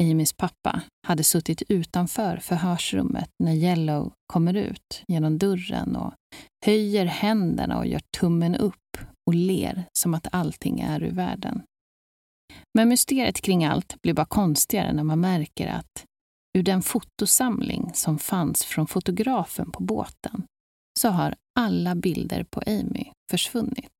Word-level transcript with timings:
Amys 0.00 0.32
pappa, 0.32 0.82
hade 1.06 1.24
suttit 1.24 1.62
utanför 1.68 2.36
förhörsrummet 2.36 3.30
när 3.38 3.52
Yellow 3.52 4.12
kommer 4.26 4.54
ut 4.54 5.02
genom 5.08 5.38
dörren 5.38 5.96
och 5.96 6.14
höjer 6.64 7.06
händerna 7.06 7.78
och 7.78 7.86
gör 7.86 8.00
tummen 8.20 8.54
upp 8.54 8.96
och 9.26 9.34
ler 9.34 9.84
som 9.98 10.14
att 10.14 10.34
allting 10.34 10.80
är 10.80 11.02
ur 11.02 11.10
världen. 11.10 11.62
Men 12.78 12.88
mysteriet 12.88 13.40
kring 13.40 13.64
allt 13.64 14.02
blir 14.02 14.14
bara 14.14 14.26
konstigare 14.26 14.92
när 14.92 15.04
man 15.04 15.20
märker 15.20 15.66
att 15.66 16.04
ur 16.58 16.62
den 16.62 16.82
fotosamling 16.82 17.90
som 17.94 18.18
fanns 18.18 18.64
från 18.64 18.86
fotografen 18.86 19.70
på 19.70 19.82
båten 19.82 20.44
så 21.00 21.08
har 21.08 21.34
alla 21.58 21.94
bilder 21.94 22.44
på 22.50 22.62
Amy 22.66 23.04
försvunnit. 23.30 23.90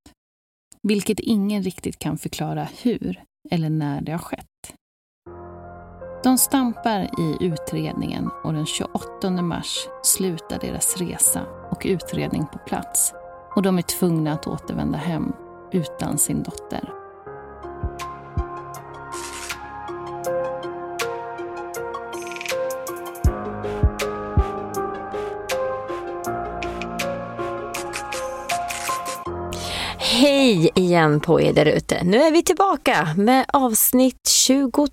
Vilket 0.83 1.21
ingen 1.21 1.63
riktigt 1.63 1.99
kan 1.99 2.19
förklara 2.19 2.69
hur 2.83 3.23
eller 3.51 3.71
när 3.71 4.01
det 4.01 4.13
har 4.13 4.19
skett. 4.19 4.75
De 6.25 6.39
stampar 6.39 7.11
i 7.19 7.37
utredningen 7.41 8.31
och 8.45 8.53
den 8.53 8.67
28 8.67 9.31
mars 9.31 9.89
slutar 10.03 10.59
deras 10.59 10.97
resa 10.97 11.47
och 11.71 11.83
utredning 11.85 12.47
på 12.47 12.59
plats 12.59 13.13
och 13.57 13.63
de 13.63 13.79
är 13.79 13.83
tvungna 13.83 14.33
att 14.33 14.47
återvända 14.47 14.99
hem 14.99 15.33
utan 15.73 16.19
sin 16.19 16.43
dotter. 16.43 16.93
Hej 29.99 30.71
igen 30.75 31.21
på 31.21 31.41
er 31.41 31.53
därute. 31.53 32.05
Nu 32.05 32.17
är 32.17 32.33
vi 32.33 32.43
tillbaka 32.43 33.09
med 33.17 33.45
avsnitt 33.49 34.29
22. 34.29 34.87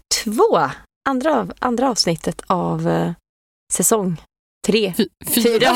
Andra, 1.10 1.48
andra 1.60 1.90
avsnittet 1.90 2.42
av 2.48 2.88
eh, 2.88 3.12
säsong 3.74 4.22
tre, 4.68 4.94
fyra. 5.36 5.76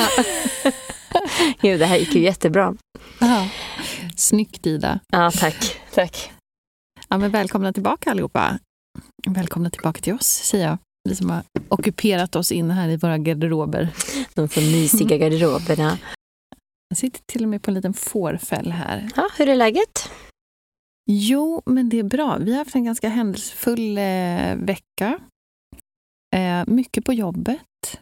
jo, 1.62 1.78
det 1.78 1.86
här 1.86 1.96
gick 1.96 2.14
ju 2.14 2.22
jättebra. 2.22 2.76
Ja. 3.20 3.48
Snyggt 4.16 4.66
Ida. 4.66 5.00
Ja, 5.12 5.30
tack. 5.30 5.80
tack. 5.94 6.32
Ja, 7.08 7.18
men 7.18 7.30
välkomna 7.30 7.72
tillbaka 7.72 8.10
allihopa. 8.10 8.58
Välkomna 9.26 9.70
tillbaka 9.70 10.00
till 10.00 10.14
oss, 10.14 10.26
säger 10.26 10.66
jag. 10.66 10.78
Vi 11.08 11.16
som 11.16 11.30
har 11.30 11.42
ockuperat 11.68 12.36
oss 12.36 12.52
in 12.52 12.70
här 12.70 12.88
i 12.88 12.96
våra 12.96 13.18
garderober. 13.18 13.88
De 14.34 14.48
så 14.48 14.60
mysiga 14.60 15.16
garderoberna. 15.18 15.98
Jag 16.88 16.98
sitter 16.98 17.20
till 17.26 17.42
och 17.42 17.48
med 17.48 17.62
på 17.62 17.70
en 17.70 17.74
liten 17.74 17.94
fårfäll 17.94 18.72
här. 18.72 19.10
Ja, 19.16 19.28
hur 19.36 19.48
är 19.48 19.56
läget? 19.56 20.10
Jo, 21.10 21.62
men 21.66 21.88
det 21.88 21.98
är 21.98 22.02
bra. 22.02 22.36
Vi 22.38 22.50
har 22.52 22.58
haft 22.58 22.74
en 22.74 22.84
ganska 22.84 23.08
händelsefull 23.08 23.98
eh, 23.98 24.56
vecka. 24.56 25.18
Eh, 26.36 26.64
mycket 26.66 27.04
på 27.04 27.12
jobbet. 27.12 28.00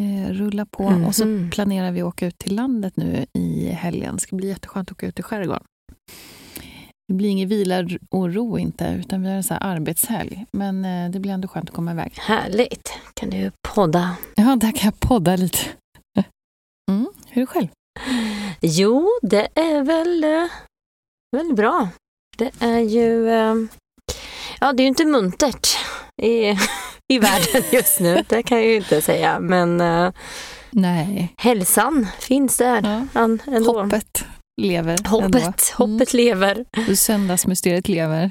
Eh, 0.00 0.32
rulla 0.32 0.66
på. 0.66 0.90
Mhm. 0.90 1.04
Och 1.04 1.14
så 1.14 1.48
planerar 1.52 1.92
vi 1.92 2.00
att 2.00 2.08
åka 2.08 2.26
ut 2.26 2.38
till 2.38 2.54
landet 2.56 2.96
nu 2.96 3.26
i 3.32 3.68
helgen. 3.68 4.14
Det 4.14 4.20
ska 4.20 4.36
bli 4.36 4.48
jätteskönt 4.48 4.88
att 4.88 4.92
åka 4.92 5.06
ut 5.06 5.18
i 5.18 5.22
skärgården. 5.22 5.64
Det 7.08 7.14
blir 7.14 7.28
ingen 7.28 7.48
vila 7.48 7.88
och 8.10 8.34
ro 8.34 8.58
inte, 8.58 8.96
utan 9.00 9.22
vi 9.22 9.28
har 9.28 9.36
en 9.36 9.42
så 9.44 9.54
här 9.54 9.62
arbetshelg. 9.62 10.46
Men 10.52 10.84
eh, 10.84 11.10
det 11.10 11.20
blir 11.20 11.32
ändå 11.32 11.48
skönt 11.48 11.70
att 11.70 11.76
komma 11.76 11.92
iväg. 11.92 12.12
Härligt. 12.18 12.92
Kan 13.14 13.30
du 13.30 13.50
podda? 13.74 14.16
Ja, 14.34 14.56
där 14.56 14.72
kan 14.72 14.84
jag 14.84 15.00
podda 15.00 15.36
lite. 15.36 15.58
Mm. 16.90 17.06
Hur 17.28 17.42
är 17.42 17.46
det 17.46 17.46
själv? 17.46 17.68
Jo, 18.60 19.08
det 19.22 19.48
är 19.54 19.82
väl 19.82 20.24
eh, 20.24 20.50
väldigt 21.36 21.56
bra. 21.56 21.88
Det 22.36 22.50
är 22.60 22.78
ju... 22.78 23.28
eh, 23.30 23.54
Ja, 24.60 24.72
det 24.72 24.80
är 24.82 24.84
ju 24.84 24.88
inte 24.88 25.04
muntert 25.04 25.68
i, 26.22 26.50
i 27.12 27.18
världen 27.18 27.62
just 27.72 28.00
nu. 28.00 28.24
Det 28.28 28.42
kan 28.42 28.58
jag 28.58 28.66
ju 28.66 28.76
inte 28.76 29.02
säga. 29.02 29.40
Men 29.40 29.80
eh, 29.80 30.12
Nej, 30.70 31.34
hälsan 31.38 32.06
finns 32.20 32.56
där 32.56 33.06
Ja. 33.14 33.28
ändå. 33.52 33.82
hoppet 33.82 34.24
lever 34.60 34.90
ändå. 34.96 35.10
Hoppet, 35.10 35.68
hoppet 35.70 36.12
lever. 36.14 36.64
Mm. 36.76 36.96
Söndagsmysteriet 36.96 37.88
lever. 37.88 38.30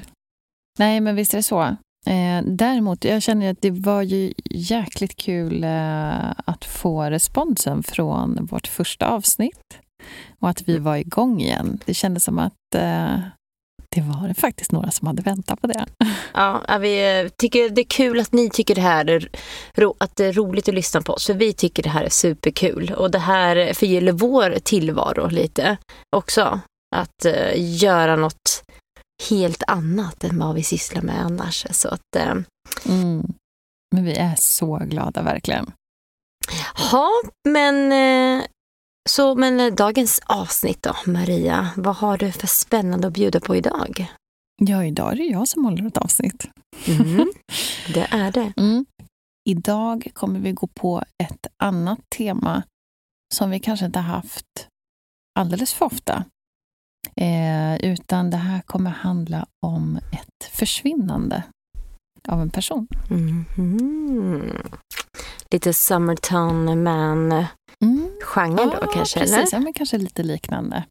Nej, 0.78 1.00
men 1.00 1.16
visst 1.16 1.32
är 1.34 1.38
det 1.38 1.42
så. 1.42 1.62
Eh, 2.06 2.42
däremot, 2.46 3.04
jag 3.04 3.22
känner 3.22 3.50
att 3.50 3.62
det 3.62 3.70
var 3.70 4.02
ju 4.02 4.32
jäkligt 4.50 5.16
kul 5.16 5.64
eh, 5.64 6.30
att 6.30 6.64
få 6.64 7.02
responsen 7.02 7.82
från 7.82 8.46
vårt 8.50 8.66
första 8.66 9.06
avsnitt 9.06 9.78
och 10.40 10.48
att 10.48 10.68
vi 10.68 10.78
var 10.78 10.96
igång 10.96 11.40
igen. 11.40 11.80
Det 11.84 11.94
kändes 11.94 12.24
som 12.24 12.38
att 12.38 12.74
eh, 12.74 13.18
det 13.94 14.00
var 14.00 14.34
faktiskt 14.34 14.72
några 14.72 14.90
som 14.90 15.06
hade 15.06 15.22
väntat 15.22 15.60
på 15.60 15.66
det. 15.66 15.86
Ja, 16.34 16.78
vi 16.80 17.20
eh, 17.20 17.28
tycker 17.28 17.70
det 17.70 17.80
är 17.80 17.84
kul 17.88 18.20
att 18.20 18.32
ni 18.32 18.50
tycker 18.50 18.74
det 18.74 18.80
här 18.80 19.10
är, 19.10 19.28
ro, 19.74 19.94
att 20.00 20.16
det 20.16 20.24
är 20.24 20.32
roligt 20.32 20.68
att 20.68 20.74
lyssna 20.74 21.02
på 21.02 21.12
oss. 21.12 21.26
För 21.26 21.34
vi 21.34 21.52
tycker 21.52 21.82
det 21.82 21.88
här 21.88 22.04
är 22.04 22.08
superkul. 22.08 22.92
Och 22.96 23.10
det 23.10 23.18
här 23.18 23.74
förgyller 23.74 24.12
vår 24.12 24.58
tillvaro 24.62 25.28
lite 25.28 25.76
också. 26.16 26.60
Att 26.96 27.24
eh, 27.24 27.52
göra 27.56 28.16
något 28.16 28.62
helt 29.30 29.62
annat 29.66 30.24
än 30.24 30.38
vad 30.38 30.54
vi 30.54 30.62
sysslar 30.62 31.02
med 31.02 31.24
annars. 31.24 31.66
Så 31.70 31.88
att, 31.88 32.16
eh, 32.16 32.34
Mm. 32.86 33.32
Men 33.94 34.04
vi 34.04 34.14
är 34.14 34.34
så 34.38 34.76
glada 34.76 35.22
verkligen. 35.22 35.72
ja, 36.92 37.08
men, 37.48 37.92
eh, 37.92 38.44
så, 39.08 39.34
men 39.34 39.60
eh, 39.60 39.74
dagens 39.74 40.20
avsnitt 40.26 40.82
då, 40.82 40.96
Maria. 41.06 41.70
Vad 41.76 41.96
har 41.96 42.18
du 42.18 42.32
för 42.32 42.46
spännande 42.46 43.06
att 43.06 43.12
bjuda 43.12 43.40
på 43.40 43.56
idag? 43.56 44.06
Ja, 44.62 44.84
idag 44.84 45.12
är 45.12 45.16
det 45.16 45.24
jag 45.24 45.48
som 45.48 45.64
håller 45.64 45.86
ett 45.86 45.98
avsnitt. 45.98 46.48
Mm, 46.86 47.32
det 47.94 48.06
är 48.10 48.32
det. 48.32 48.52
Mm. 48.56 48.86
Idag 49.48 50.08
kommer 50.14 50.40
vi 50.40 50.52
gå 50.52 50.66
på 50.66 51.02
ett 51.18 51.46
annat 51.62 52.00
tema 52.16 52.62
som 53.34 53.50
vi 53.50 53.60
kanske 53.60 53.86
inte 53.86 53.98
har 53.98 54.14
haft 54.14 54.68
alldeles 55.38 55.72
för 55.72 55.86
ofta. 55.86 56.24
Eh, 57.16 57.76
utan 57.76 58.30
det 58.30 58.36
här 58.36 58.60
kommer 58.60 58.90
handla 58.90 59.46
om 59.66 59.96
ett 59.96 60.50
försvinnande 60.50 61.42
av 62.28 62.40
en 62.40 62.50
person. 62.50 62.88
Mhm. 63.10 64.52
Lite 65.50 65.72
Summertown 65.72 66.82
Man-genre 66.82 67.46
Mm. 67.82 68.10
då 68.80 68.86
kanske? 68.92 69.20
precis. 69.20 69.36
Eller? 69.36 69.48
Ja, 69.52 69.60
men 69.60 69.72
kanske 69.72 69.98
lite 69.98 70.22
liknande. 70.22 70.84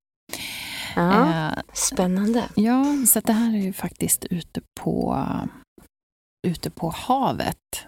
Ja, 0.95 1.29
Eh, 1.29 1.59
spännande. 1.73 2.49
Ja, 2.55 2.85
så 3.07 3.19
det 3.19 3.33
här 3.33 3.53
är 3.53 3.61
ju 3.61 3.73
faktiskt 3.73 4.25
ute 4.25 4.61
på, 4.79 5.25
ute 6.47 6.69
på 6.69 6.89
havet. 6.89 7.85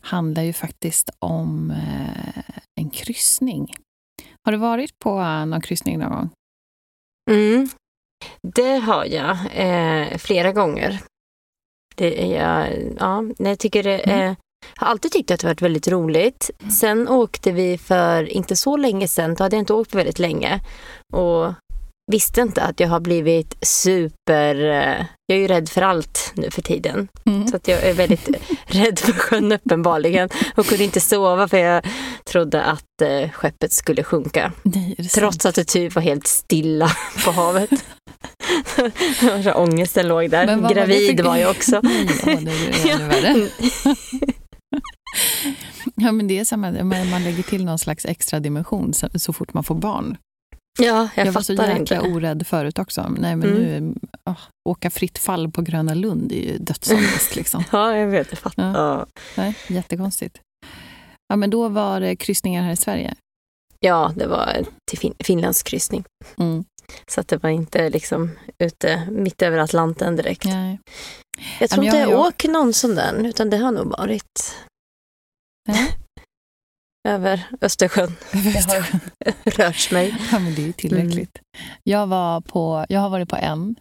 Handlar 0.00 0.42
ju 0.42 0.52
faktiskt 0.52 1.10
om 1.18 1.70
eh, 1.70 2.44
en 2.80 2.90
kryssning. 2.90 3.74
Har 4.44 4.52
du 4.52 4.58
varit 4.58 4.98
på 4.98 5.20
eh, 5.20 5.46
någon 5.46 5.60
kryssning 5.60 5.98
någon 5.98 6.10
gång? 6.10 6.30
Mm. 7.30 7.68
Det 8.42 8.76
har 8.78 9.04
jag 9.04 9.36
eh, 9.52 10.18
flera 10.18 10.52
gånger. 10.52 11.02
Det 11.94 12.36
är 12.36 12.66
ja, 12.98 13.20
nej, 13.20 13.34
jag 13.38 13.58
tycker 13.58 13.82
det 13.82 13.98
Mm. 13.98 14.36
Har 14.76 14.86
alltid 14.86 15.12
tyckt 15.12 15.30
att 15.30 15.40
det 15.40 15.46
varit 15.46 15.62
väldigt 15.62 15.88
roligt. 15.88 16.50
Sen 16.80 17.08
åkte 17.08 17.52
vi 17.52 17.78
för 17.78 18.32
inte 18.32 18.56
så 18.56 18.76
länge 18.76 19.08
sedan, 19.08 19.34
då 19.34 19.44
hade 19.44 19.56
jag 19.56 19.62
inte 19.62 19.72
åkt 19.72 19.90
på 19.90 19.96
väldigt 19.96 20.18
länge. 20.18 20.60
Och 21.12 21.52
visste 22.12 22.40
inte 22.40 22.62
att 22.62 22.80
jag 22.80 22.88
har 22.88 23.00
blivit 23.00 23.56
super... 23.66 24.54
Eh, 24.64 25.04
jag 25.28 25.36
är 25.38 25.42
ju 25.42 25.46
rädd 25.46 25.68
för 25.68 25.82
allt 25.82 26.32
nu 26.34 26.50
för 26.50 26.62
tiden. 26.62 27.08
Mm. 27.26 27.48
Så 27.48 27.56
att 27.56 27.68
jag 27.68 27.82
är 27.82 27.94
väldigt 27.94 28.28
rädd 28.66 28.98
för 28.98 29.12
sjön 29.12 29.52
uppenbarligen. 29.52 30.28
Och 30.56 30.66
kunde 30.66 30.84
inte 30.84 31.00
sova 31.00 31.48
för 31.48 31.56
jag 31.58 31.84
trodde 32.24 32.62
att 32.62 33.02
eh, 33.02 33.30
skeppet 33.30 33.72
skulle 33.72 34.04
sjunka. 34.04 34.52
Nej, 34.62 34.94
det 34.98 35.02
sant? 35.04 35.12
Trots 35.12 35.46
att 35.46 35.54
det 35.54 35.64
typ 35.64 35.94
var 35.94 36.02
helt 36.02 36.26
stilla 36.26 36.90
på 37.24 37.30
havet. 37.30 37.70
så 39.44 39.52
ångesten 39.54 40.08
låg 40.08 40.30
där. 40.30 40.56
Var 40.56 40.70
Gravid 40.74 41.16
för- 41.16 41.24
var 41.24 41.36
jag 41.36 41.50
också. 41.50 41.80
Nej, 41.82 42.08
åh, 42.26 42.34
det 42.42 42.90
är 42.90 42.94
ännu 42.94 43.08
värre. 43.08 43.48
Ja, 45.94 46.12
men 46.12 46.28
det 46.28 46.38
är 46.38 46.44
samma, 46.44 46.70
man, 46.82 47.24
lägger 47.24 47.42
till 47.42 47.64
någon 47.64 47.78
slags 47.78 48.04
extra 48.04 48.40
dimension 48.40 48.92
så, 48.94 49.08
så 49.14 49.32
fort 49.32 49.54
man 49.54 49.64
får 49.64 49.74
barn. 49.74 50.16
Ja, 50.78 51.08
jag, 51.14 51.26
Jag, 51.26 51.32
var 51.32 51.42
så 51.42 51.52
jäkla 51.52 51.76
inte. 51.76 52.00
orädd 52.00 52.46
förut 52.46 52.78
också. 52.78 53.08
Nej, 53.18 53.36
men 53.36 53.48
Mm. 53.50 53.62
nu, 53.62 53.94
åh, 54.24 54.38
åka 54.68 54.90
fritt 54.90 55.18
fall 55.18 55.50
på 55.50 55.62
Gröna 55.62 55.94
Lund 55.94 56.32
är 56.32 56.36
ju 56.52 56.58
dödsångest. 56.58 57.36
Liksom. 57.36 57.64
Ja, 57.72 57.96
jag 57.96 58.06
vet. 58.06 58.26
Jag 58.30 58.38
fattar. 58.38 58.74
Ja. 58.74 59.06
Nej, 59.34 59.54
jättekonstigt. 59.68 60.40
Ja, 61.28 61.36
men 61.36 61.50
då 61.50 61.68
var 61.68 62.00
det 62.00 62.16
kryssningar 62.16 62.62
här 62.62 62.72
i 62.72 62.76
Sverige. 62.76 63.14
ja, 63.80 64.12
det 64.16 64.26
var 64.26 64.64
till 64.90 64.98
fin- 64.98 65.14
Finlands 65.18 65.62
kryssning. 65.62 66.04
Mm. 66.38 66.64
Så 67.10 67.20
att 67.20 67.28
det 67.28 67.36
var 67.42 67.50
inte 67.50 67.90
liksom 67.90 68.30
ute 68.58 69.08
mitt 69.10 69.42
över 69.42 69.58
Atlanten 69.58 70.16
direkt. 70.16 70.44
Nej. 70.44 70.78
Jag 71.60 71.70
tror 71.70 71.84
inte 71.84 71.96
jag, 71.96 72.10
jag- 72.10 72.20
åker 72.20 72.48
någon 72.48 72.72
sån 72.72 72.94
där, 72.94 73.14
utan 73.26 73.50
det 73.50 73.56
har 73.56 73.72
nog 73.72 73.86
varit 73.98 74.54
Över 77.08 77.46
Östersjön. 77.60 78.12
Jag 78.32 78.62
har 78.62 79.00
rört 79.50 79.92
mig. 79.92 80.16
Ja, 80.32 80.38
men 80.38 80.54
det 80.54 80.62
är 80.62 80.66
ju 80.66 80.72
tillräckligt. 80.72 81.38
Jag, 81.82 82.06
var 82.06 82.40
på, 82.40 82.86
jag 82.88 83.00
har 83.00 83.08
varit 83.10 83.28
på 83.28 83.36
en. 83.36 83.76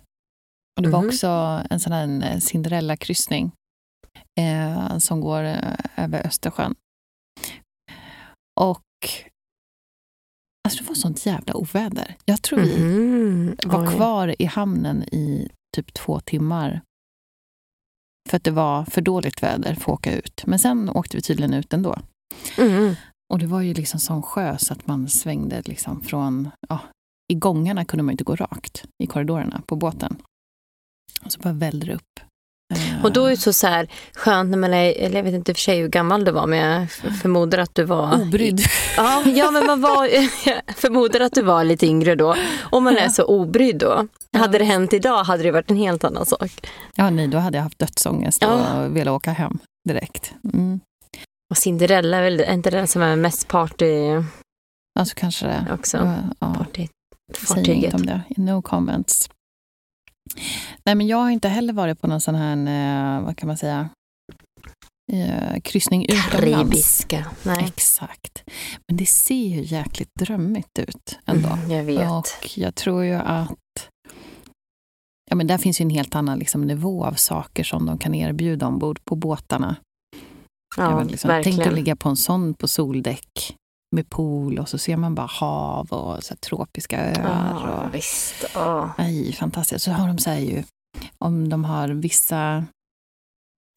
Och 0.78 0.84
det 0.84 0.90
var 0.90 1.00
Mhm. 1.00 1.08
också 1.10 1.28
en 1.70 1.80
sån 1.80 1.92
här 1.94 2.40
Cinderella-kryssning 2.40 3.52
eh, 4.40 4.98
som 4.98 5.22
går 5.22 5.44
eh, 5.44 5.76
över 5.98 6.28
Östersjön. 6.28 6.76
Och 8.60 8.82
alltså 10.68 10.84
det 10.84 10.88
var 10.88 10.96
sånt 10.96 11.26
jävla 11.26 11.54
oväder. 11.56 12.16
Jag 12.26 12.42
tror 12.42 12.60
vi 12.60 12.78
Mhm. 12.80 13.56
var 13.66 13.92
kvar 13.96 14.36
i 14.42 14.46
hamnen 14.46 15.04
i 15.04 15.50
typ 15.76 15.94
två 15.94 16.20
timmar. 16.20 16.82
För 18.30 18.38
att 18.38 18.44
det 18.44 18.52
var 18.52 18.86
för 18.86 19.02
dåligt 19.02 19.44
väder 19.44 19.76
för 19.76 19.82
att 19.92 20.00
åka 20.00 20.16
ut. 20.16 20.44
Men 20.46 20.60
sen 20.60 20.90
åkte 20.90 21.18
vi 21.18 21.22
tydligen 21.22 21.54
ut 21.54 21.74
ändå. 21.74 21.96
Mhm. 22.58 22.96
Och 23.34 23.40
det 23.40 23.48
var 23.48 23.62
ju 23.62 23.74
liksom 23.74 24.00
sån 24.00 24.22
sjö 24.22 24.58
så 24.58 24.74
att 24.74 24.88
man 24.88 25.10
svängde 25.10 25.62
liksom 25.66 26.02
från... 26.02 26.50
Ja, 26.70 26.80
I 27.34 27.36
gångarna 27.36 27.86
kunde 27.86 28.04
man 28.04 28.12
inte 28.12 28.24
gå 28.24 28.36
rakt 28.36 28.86
i 29.04 29.08
korridorerna 29.08 29.62
på 29.68 29.76
båten. 29.76 30.18
Och 31.22 31.32
så 31.32 31.40
bara 31.40 31.54
vällde 31.54 31.86
det 31.86 31.94
upp. 31.94 32.20
Och 33.04 33.14
då 33.14 33.26
är 33.26 33.30
det 33.30 33.38
så, 33.38 33.54
så 33.54 33.68
här 33.68 33.88
skönt 34.14 34.50
när 34.52 34.58
man 34.58 34.74
är, 34.74 34.92
eller 34.94 35.16
jag 35.16 35.24
vet 35.24 35.34
inte 35.34 35.54
för 35.54 35.62
sig 35.62 35.80
hur 35.80 35.88
gammal 35.88 36.26
du 36.26 36.32
var, 36.32 36.48
men 36.48 36.60
jag 36.60 36.92
förmodar 37.22 37.58
att 37.58 37.76
du 37.76 37.84
var... 37.84 38.22
Obrydd. 38.22 38.62
Ja, 38.98 39.24
ja 39.26 39.52
men 39.52 39.66
man 39.66 39.82
var, 39.82 40.08
förmodar 40.82 41.20
att 41.20 41.34
du 41.34 41.42
var 41.42 41.64
lite 41.64 41.86
yngre 41.86 42.16
då. 42.16 42.36
Om 42.62 42.84
man 42.84 42.98
är 42.98 43.10
så 43.10 43.24
obrydd 43.24 43.78
då. 43.78 44.08
Hade 44.38 44.58
det 44.58 44.66
hänt 44.66 44.94
idag 44.94 45.24
hade 45.24 45.44
det 45.44 45.52
varit 45.52 45.72
en 45.72 45.78
helt 45.78 46.04
annan 46.04 46.26
sak. 46.26 46.52
Ja, 46.96 47.10
nej, 47.10 47.28
då 47.28 47.38
hade 47.38 47.58
jag 47.58 47.64
haft 47.64 47.80
dödsångest 47.80 48.44
och 48.44 48.50
Ja. 48.52 48.88
velat 48.90 49.12
åka 49.14 49.32
hem 49.32 49.58
direkt. 49.90 50.34
Mm. 50.54 50.80
Och 51.52 51.58
Cinderella 51.58 52.18
är 52.18 52.22
väl 52.24 52.40
är 52.40 52.54
inte 52.54 52.70
den 52.70 52.88
som 52.88 53.02
är 53.02 53.16
mest 53.16 53.48
party 53.48 53.94
Alltså 55.00 55.16
kanske 55.18 55.46
det. 55.48 55.66
också? 55.74 55.98
Ja, 55.98 56.14
ja. 56.40 56.54
Party, 56.58 56.88
fartyget. 57.34 57.84
inte 57.94 57.96
om 57.98 58.06
det. 58.06 58.22
No 58.38 58.62
comments. 58.62 59.30
Nej, 60.86 60.96
men 60.96 61.08
jag 61.08 61.18
har 61.18 61.30
inte 61.30 61.50
heller 61.50 61.74
varit 61.74 62.02
på 62.02 62.08
någon 62.08 62.22
sån 62.22 62.36
här, 62.36 62.58
eh, 63.18 63.26
vad 63.26 63.38
kan 63.38 63.48
man 63.48 63.58
säga, 63.58 63.90
eh, 65.14 65.62
kryssning 65.62 66.06
utomlands. 66.06 66.32
Karibiska. 66.32 67.26
Nej, 67.44 67.66
Exakt. 67.66 68.44
Men 68.88 68.98
det 68.98 69.06
ser 69.06 69.48
ju 69.48 69.62
jäkligt 69.64 70.10
drömmigt 70.20 70.80
ut 70.80 71.20
ändå. 71.26 71.50
mm, 71.50 71.72
jag 71.72 71.84
vet. 71.84 72.10
Och 72.10 72.58
jag 72.58 72.76
tror 72.76 73.04
ju 73.04 73.14
att 73.14 73.90
ja, 75.30 75.36
men 75.36 75.48
där 75.48 75.58
finns 75.58 75.82
ju 75.82 75.84
en 75.84 75.90
helt 75.90 76.16
annan 76.16 76.40
liksom, 76.40 76.62
nivå 76.62 77.06
av 77.06 77.14
saker 77.14 77.64
som 77.64 77.86
de 77.86 77.98
kan 77.98 78.16
erbjuda 78.16 78.68
ombord 78.68 79.00
på 79.06 79.16
båtarna. 79.16 79.76
ja, 80.78 81.04
liksom, 81.04 81.30
tänk 81.30 81.46
verkligen. 81.46 81.70
att 81.70 81.76
ligga 81.76 81.96
på 81.96 82.10
en 82.10 82.16
sån 82.18 82.54
på 82.54 82.68
soldäck 82.68 83.56
med 83.96 84.10
pool 84.10 84.60
och 84.60 84.70
så 84.70 84.78
ser 84.78 84.98
man 84.98 85.16
bara 85.16 85.28
hav 85.28 85.88
och 85.94 86.24
så 86.24 86.36
tropiska 86.36 87.00
öar. 87.06 87.68
Ja, 87.68 87.84
och, 87.86 87.96
visst. 87.96 88.46
Ja. 88.54 88.94
Nej, 88.98 89.34
fantastiskt. 89.34 89.86
Så 89.86 89.92
har 89.92 90.08
de 90.08 90.18
så 90.18 90.32
ju, 90.32 90.64
om 91.18 91.50
de 91.50 91.64
har 91.66 91.88
vissa 91.88 92.66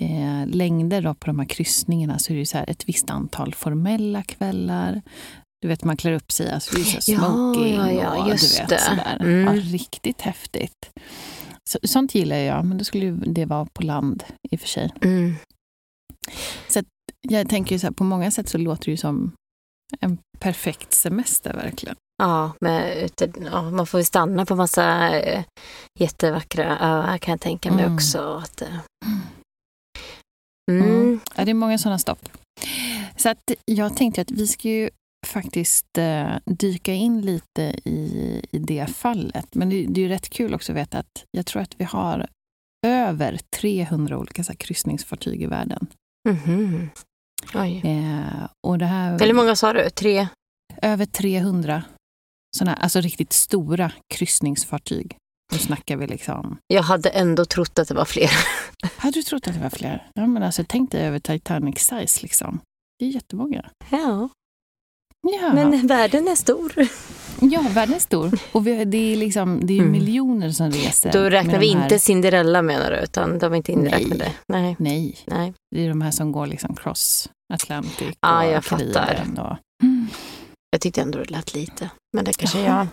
eh, 0.03 0.47
längder 0.47 1.03
då 1.03 1.15
på 1.15 1.27
de 1.27 1.39
här 1.39 1.47
kryssningarna 1.47 2.19
så 2.19 2.33
är 2.33 2.35
det 2.35 2.39
ju 2.39 2.47
så 2.47 2.59
här 2.59 2.71
ett 2.71 2.89
visst 2.89 3.11
antal 3.11 3.55
formella 3.55 4.23
kvällar. 4.23 5.03
Du 5.63 5.69
vet, 5.69 5.85
man 5.85 5.97
klär 5.97 6.13
upp 6.13 6.33
sig, 6.33 6.51
alltså 6.51 6.75
det 6.77 6.81
är 6.81 6.85
så 7.01 7.13
Ja, 7.13 7.19
smoking 7.19 7.75
ja, 7.75 7.91
ja, 7.93 8.23
och 8.23 8.29
just 8.31 8.57
du 8.57 8.63
vet 8.63 8.69
det. 8.69 8.79
sådär. 8.81 9.19
Mm. 9.21 9.57
Ja, 9.57 9.63
riktigt 9.63 10.21
häftigt. 10.21 10.91
Så, 11.71 11.79
sånt 11.83 12.15
gillar 12.15 12.37
jag, 12.37 12.65
men 12.65 12.79
då 12.79 12.85
skulle 12.85 13.05
ju 13.05 13.17
det 13.17 13.45
vara 13.45 13.67
på 13.73 13.83
land 13.83 14.25
i 14.51 14.57
och 14.57 14.61
för 14.61 14.69
sig. 14.69 14.93
Mm. 15.03 15.35
Jag 17.29 17.49
tänker 17.49 17.75
ju 17.75 17.79
så 17.79 17.87
här, 17.87 17.95
på 17.95 18.05
många 18.05 18.31
sätt 18.31 18.49
så 18.49 18.59
låter 18.59 18.85
det 18.85 18.91
ju 18.91 18.97
som 18.97 19.33
en 20.01 20.19
perfekt 20.39 20.93
semester 20.95 21.53
verkligen. 21.55 21.97
Ja, 22.23 22.53
ute, 22.97 23.33
ja, 23.53 23.71
man 23.71 23.87
får 23.87 24.01
ju 24.01 24.05
stanna 24.05 24.47
på 24.47 24.57
massa 24.57 25.17
eh, 25.21 25.45
jättevackra 26.01 26.79
öar 26.79 27.19
kan 27.19 27.33
jag 27.33 27.41
tänka 27.41 27.73
mig 27.73 27.85
Mm. 27.85 27.95
också. 27.95 28.19
Att, 28.45 28.63
eh, 28.63 28.79
Mm. 30.71 30.87
mm. 30.91 31.21
Ja, 31.37 31.45
det 31.45 31.51
är 31.51 31.55
många 31.55 31.79
sådana 31.79 31.99
stopp. 31.99 32.29
Så 33.17 33.29
att 33.29 33.51
jag 33.65 33.97
tänkte 33.97 34.21
att 34.21 34.31
vi 34.31 34.47
ska 34.47 34.69
ju 34.69 34.91
faktiskt 35.27 35.99
eh, 35.99 36.37
dyka 36.45 36.93
in 36.95 37.21
lite 37.21 37.63
i, 37.85 38.41
i 38.51 38.59
det 38.59 38.87
fallet. 38.87 39.55
Men 39.55 39.69
det, 39.71 39.87
det 39.87 40.01
är 40.01 40.03
ju 40.03 40.09
rätt 40.09 40.29
kul 40.31 40.55
också 40.55 40.73
att 40.73 40.79
veta 40.79 40.99
att 40.99 41.25
jag 41.31 41.47
tror 41.47 41.63
att 41.63 41.75
vi 41.79 41.85
har 41.85 42.27
över 42.87 43.39
300 43.61 44.19
olika 44.19 44.45
så 44.45 44.53
här, 44.53 44.57
kryssningsfartyg 44.57 45.43
i 45.43 45.47
världen. 45.47 45.87
Mhm. 46.29 46.75
Oj. 46.83 46.89
Eh, 47.85 48.47
och 48.67 48.79
det 48.79 48.87
här, 48.87 49.23
Eller 49.23 49.35
många 49.35 49.57
sa 49.57 49.73
du? 49.73 49.91
Tre? 49.91 50.29
över 50.83 51.07
300 51.07 51.83
sådana, 52.57 52.75
alltså 52.77 53.01
riktigt 53.01 53.33
stora 53.33 53.93
kryssningsfartyg. 54.15 55.17
Nu 55.53 55.59
snackar 55.59 55.97
vi 55.97 56.07
liksom... 56.07 56.59
Jag 56.67 56.83
hade 56.83 57.09
ändå 57.09 57.45
trott 57.45 57.79
att 57.79 57.89
det 57.89 57.95
var 57.95 58.05
fler. 58.05 58.31
Hade 58.97 59.19
du 59.19 59.23
trott 59.23 59.47
att 59.49 59.55
det 59.55 59.61
var 59.61 59.71
fler? 59.71 60.11
Ja, 60.15 60.27
men 60.27 60.43
alltså, 60.43 60.65
tänk 60.69 60.93
dig 60.93 61.07
över 61.07 61.19
Titanic 61.19 61.79
size 61.79 62.23
liksom. 62.23 62.61
Det 62.99 63.05
är 63.05 63.09
jättemånga. 63.09 63.71
Ja, 63.91 64.29
Ja. 65.41 65.53
men 65.55 65.87
världen 65.87 66.29
är 66.29 66.35
stor. 66.35 66.73
Ja, 67.41 67.65
världen 67.71 67.95
är 67.95 67.99
stor. 67.99 68.39
Och 68.53 68.67
vi, 68.67 68.85
det 68.85 69.13
är, 69.13 69.17
liksom, 69.17 69.67
det 69.67 69.73
är 69.73 69.75
ju 69.77 69.81
Mm. 69.83 69.93
miljoner 69.93 70.51
som 70.51 70.71
reser. 70.71 71.13
Då 71.13 71.19
räknar 71.31 71.59
vi 71.59 71.69
de 71.69 71.75
här- 71.75 71.83
inte 71.85 71.99
Cinderella 71.99 72.63
menar 72.63 72.91
du, 72.91 72.97
utan 72.97 73.39
de 73.39 73.53
är 73.53 73.57
inte 73.57 73.73
inräknade. 73.73 74.33
Nej. 74.49 74.77
Nej, 74.79 75.17
Nej. 75.27 75.53
det 75.77 75.85
är 75.85 75.89
de 75.89 76.01
här 76.01 76.11
som 76.11 76.33
går 76.33 76.47
liksom 76.47 76.75
cross 76.77 77.31
Atlantic 77.55 78.17
Ja, 78.21 78.45
och 78.47 78.53
jag 78.53 78.65
fattar. 78.65 79.23
Och, 79.39 79.57
Jag 80.71 80.81
tyckte 80.81 81.03
ändå 81.03 81.19
det 81.19 81.31
lät 81.31 81.55
lite. 81.55 81.91
Men 82.17 82.25
det 82.25 82.33
kanske 82.39 82.61
Jaha. 82.61 82.87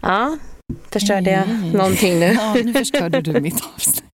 jag... 0.00 0.10
Ja, 0.10 0.36
förstörde 0.90 1.30
jag 1.30 1.48
Nej. 1.48 1.72
någonting 1.72 2.20
nu? 2.20 2.26
Ja, 2.32 2.54
nu 2.64 2.72
förstörde 2.72 3.20
du 3.20 3.40
mitt 3.40 3.62
avsnitt. 3.74 4.04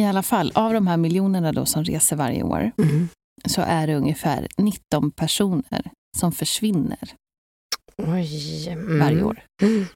I 0.00 0.04
alla 0.04 0.22
fall, 0.22 0.52
av 0.54 0.72
de 0.72 0.86
här 0.86 0.96
miljonerna 0.96 1.52
då 1.52 1.66
som 1.66 1.84
reser 1.84 2.16
varje 2.16 2.42
år 2.42 2.70
Mm. 2.82 3.08
så 3.48 3.60
är 3.62 3.86
det 3.86 3.94
ungefär 3.94 4.46
19 4.58 5.10
personer 5.10 5.90
som 6.16 6.32
försvinner 6.32 7.14
Oj. 7.96 8.68
Mm. 8.68 8.98
varje 8.98 9.22
år. 9.22 9.42
Mm. 9.62 9.86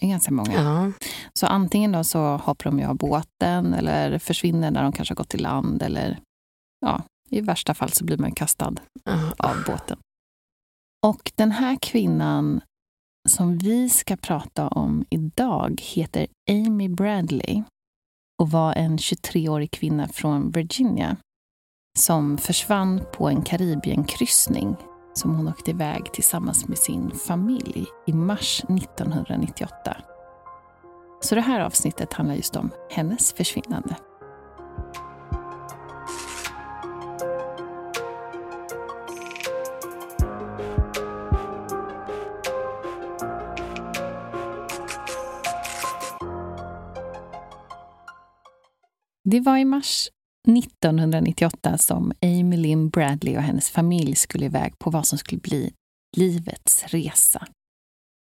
Det 0.00 0.06
är 0.06 0.10
ganska 0.10 0.32
många. 0.32 0.52
Ja. 0.52 0.92
Så 1.34 1.46
antingen 1.46 1.92
då 1.92 2.04
så 2.04 2.36
hoppar 2.36 2.64
de 2.64 2.78
ju 2.78 2.84
av 2.84 2.96
båten 2.96 3.74
eller 3.74 4.18
försvinner 4.18 4.70
när 4.70 4.82
de 4.82 4.92
kanske 4.92 5.12
har 5.12 5.16
gått 5.16 5.28
till 5.28 5.42
land 5.42 5.82
eller 5.82 6.20
ja, 6.80 7.02
i 7.30 7.40
värsta 7.40 7.74
fall 7.74 7.92
så 7.92 8.04
blir 8.04 8.18
man 8.18 8.32
kastad 8.32 8.74
Ja. 9.04 9.32
av 9.38 9.56
båten. 9.66 9.98
Och 11.06 11.32
den 11.34 11.50
här 11.50 11.76
kvinnan 11.82 12.60
som 13.28 13.58
vi 13.58 13.88
ska 13.90 14.16
prata 14.16 14.68
om 14.68 15.04
idag 15.10 15.80
heter 15.82 16.26
Amy 16.50 16.88
Bradley 16.88 17.62
och 18.42 18.50
var 18.50 18.72
en 18.74 18.96
23-årig 18.98 19.70
kvinna 19.70 20.08
från 20.08 20.50
Virginia 20.50 21.16
som 21.98 22.38
försvann 22.38 23.00
på 23.12 23.28
en 23.28 23.42
Karibienkryssning 23.42 24.76
som 25.14 25.34
hon 25.34 25.48
åkte 25.48 25.70
iväg 25.70 26.12
tillsammans 26.12 26.68
med 26.68 26.78
sin 26.78 27.10
familj 27.10 27.86
i 28.06 28.12
mars 28.12 28.64
1998. 28.68 29.96
Så 31.20 31.34
det 31.34 31.40
här 31.40 31.60
avsnittet 31.60 32.12
handlar 32.12 32.34
just 32.34 32.56
om 32.56 32.70
hennes 32.90 33.32
försvinnande. 33.32 33.96
Det 49.30 49.40
var 49.40 49.56
i 49.56 49.64
mars 49.64 50.08
1998 50.56 51.78
som 51.78 52.12
Amy 52.22 52.56
Lynn 52.56 52.88
Bradley 52.88 53.36
och 53.36 53.42
hennes 53.42 53.70
familj 53.70 54.14
skulle 54.14 54.44
iväg 54.46 54.78
på 54.78 54.90
vad 54.90 55.06
som 55.06 55.18
skulle 55.18 55.40
bli 55.40 55.72
livets 56.16 56.84
resa. 56.86 57.46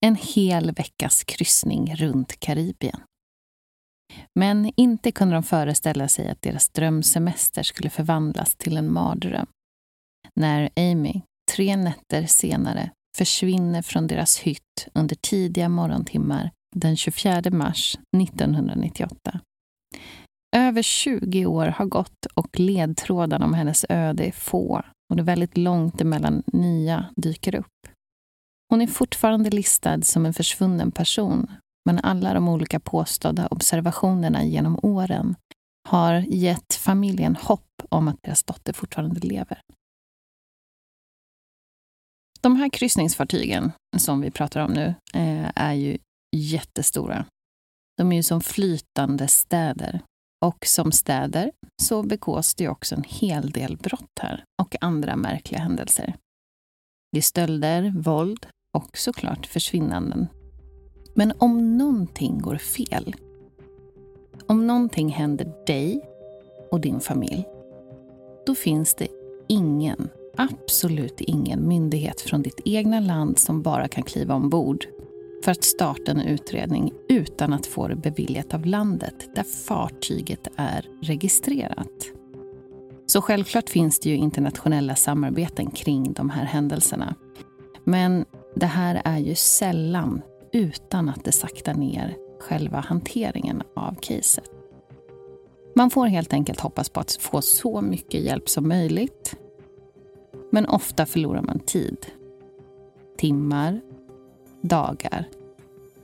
En 0.04 0.16
hel 0.16 0.72
veckas 0.72 1.24
kryssning 1.24 1.94
runt 1.96 2.40
Karibien. 2.40 3.00
Men 4.38 4.72
inte 4.76 5.12
kunde 5.12 5.34
de 5.34 5.42
föreställa 5.42 6.08
sig 6.08 6.28
att 6.28 6.42
deras 6.42 6.68
drömsemester 6.68 7.62
skulle 7.62 7.90
förvandlas 7.90 8.56
till 8.56 8.76
en 8.76 8.92
mardröm. 8.92 9.46
När 10.34 10.70
Amy, 10.76 11.22
tre 11.52 11.76
nätter 11.76 12.26
senare, 12.26 12.90
försvinner 13.16 13.82
från 13.82 14.06
deras 14.06 14.38
hytt 14.38 14.88
under 14.94 15.16
tidiga 15.16 15.68
morgontimmar 15.68 16.50
den 16.76 16.96
24 16.96 17.42
mars 17.50 17.98
1998. 18.16 19.40
Över 20.56 20.82
20 20.82 21.46
år 21.46 21.66
har 21.66 21.86
gått 21.86 22.26
och 22.34 22.60
ledtrådarna 22.60 23.44
om 23.44 23.54
hennes 23.54 23.84
öde 23.88 24.24
är 24.24 24.32
få 24.32 24.82
och 25.10 25.16
det 25.16 25.22
är 25.22 25.24
väldigt 25.24 25.56
långt 25.56 26.00
emellan 26.00 26.42
nya 26.46 27.06
dyker 27.16 27.54
upp. 27.54 27.88
Hon 28.68 28.80
är 28.80 28.86
fortfarande 28.86 29.50
listad 29.50 30.02
som 30.02 30.26
en 30.26 30.34
försvunnen 30.34 30.90
person 30.90 31.50
men 31.86 31.98
alla 31.98 32.34
de 32.34 32.48
olika 32.48 32.80
påstådda 32.80 33.46
observationerna 33.46 34.44
genom 34.44 34.78
åren 34.82 35.36
har 35.88 36.14
gett 36.14 36.74
familjen 36.74 37.36
hopp 37.36 37.82
om 37.88 38.08
att 38.08 38.22
deras 38.22 38.42
dotter 38.42 38.72
fortfarande 38.72 39.20
lever. 39.20 39.60
De 42.40 42.56
här 42.56 42.68
kryssningsfartygen 42.68 43.72
som 43.98 44.20
vi 44.20 44.30
pratar 44.30 44.60
om 44.60 44.72
nu 44.72 44.94
eh, 45.14 45.50
är 45.54 45.72
ju 45.72 45.98
jättestora. 46.36 47.24
De 47.96 48.12
är 48.12 48.16
ju 48.16 48.22
som 48.22 48.40
flytande 48.40 49.28
städer 49.28 50.00
och 50.42 50.66
som 50.66 50.92
städer 50.92 51.52
så 51.82 52.02
begås 52.02 52.54
det 52.54 52.68
också 52.68 52.94
en 52.94 53.04
hel 53.06 53.50
del 53.50 53.76
brott 53.76 54.18
här 54.20 54.44
och 54.62 54.76
andra 54.80 55.16
märkliga 55.16 55.60
händelser. 55.60 56.14
Det 57.12 57.18
är 57.18 57.22
stölder, 57.22 57.92
våld 57.96 58.46
och 58.78 58.98
såklart 58.98 59.46
försvinnanden. 59.46 60.26
Men 61.14 61.32
om 61.38 61.78
någonting 61.78 62.38
går 62.38 62.56
fel, 62.56 63.14
om 64.46 64.66
någonting 64.66 65.08
händer 65.08 65.52
dig 65.66 66.08
och 66.70 66.80
din 66.80 67.00
familj, 67.00 67.44
då 68.46 68.54
finns 68.54 68.94
det 68.94 69.08
ingen, 69.48 70.08
absolut 70.36 71.20
ingen 71.20 71.68
myndighet 71.68 72.20
från 72.20 72.42
ditt 72.42 72.60
egna 72.64 73.00
land 73.00 73.38
som 73.38 73.62
bara 73.62 73.88
kan 73.88 74.02
kliva 74.02 74.34
ombord 74.34 74.86
för 75.44 75.50
att 75.50 75.64
starta 75.64 76.10
en 76.10 76.20
utredning 76.20 76.92
utan 77.08 77.52
att 77.52 77.66
få 77.66 77.88
det 77.88 77.96
beviljat 77.96 78.54
av 78.54 78.66
landet 78.66 79.34
där 79.34 79.42
fartyget 79.42 80.48
är 80.56 80.86
registrerat. 81.02 82.12
Så 83.06 83.22
självklart 83.22 83.70
finns 83.70 83.98
det 83.98 84.08
ju 84.08 84.16
internationella 84.16 84.94
samarbeten 84.94 85.70
kring 85.70 86.12
de 86.12 86.30
här 86.30 86.44
händelserna. 86.44 87.14
Men 87.84 88.24
det 88.56 88.66
här 88.66 89.02
är 89.04 89.18
ju 89.18 89.34
sällan 89.34 90.22
utan 90.52 91.08
att 91.08 91.24
det 91.24 91.32
saktar 91.32 91.74
ner 91.74 92.16
själva 92.40 92.80
hanteringen 92.80 93.62
av 93.76 93.94
caset. 94.00 94.50
Man 95.74 95.90
får 95.90 96.06
helt 96.06 96.32
enkelt 96.32 96.60
hoppas 96.60 96.88
på 96.88 97.00
att 97.00 97.12
få 97.12 97.42
så 97.42 97.80
mycket 97.80 98.20
hjälp 98.20 98.48
som 98.48 98.68
möjligt. 98.68 99.36
Men 100.50 100.66
ofta 100.66 101.06
förlorar 101.06 101.42
man 101.42 101.58
tid. 101.58 102.06
Timmar, 103.18 103.80
dagar. 104.62 105.28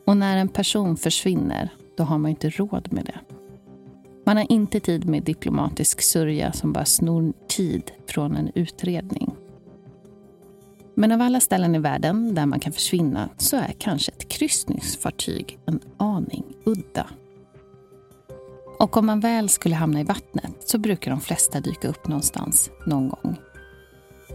Och 0.05 0.17
när 0.17 0.37
en 0.37 0.49
person 0.49 0.97
försvinner, 0.97 1.71
då 1.97 2.05
har 2.05 2.19
man 2.19 2.31
inte 2.31 2.51
råd 2.51 2.89
med 2.93 3.05
det. 3.05 3.19
Man 4.25 4.37
har 4.37 4.53
inte 4.53 4.81
tid 4.81 5.09
med 5.09 5.23
diplomatisk 5.23 6.03
sörja 6.03 6.53
som 6.53 6.73
bara 6.73 6.85
snor 6.85 7.33
tid 7.49 7.91
från 8.07 8.37
en 8.37 8.51
utredning. 8.55 9.35
Men 10.95 11.13
av 11.13 11.23
alla 11.23 11.41
ställen 11.41 11.75
i 11.75 11.79
världen 11.79 12.35
där 12.35 12.47
man 12.47 12.61
kan 12.61 12.73
försvinna 12.73 13.29
så 13.37 13.57
är 13.57 13.75
kanske 13.79 14.13
ett 14.13 14.29
kryssningsfartyg 14.29 15.59
en 15.67 15.81
aning 15.97 16.45
udda. 16.65 17.07
Och 18.79 18.97
om 18.97 19.07
man 19.07 19.21
väl 19.21 19.49
skulle 19.49 19.75
hamna 19.75 20.01
i 20.01 20.05
vattnet 20.05 20.69
så 20.69 20.79
brukar 20.79 21.11
de 21.11 21.21
flesta 21.21 21.61
dyka 21.61 21.89
upp 21.89 22.09
någonstans 22.09 22.71
någon 22.87 23.09
gång. 23.09 23.37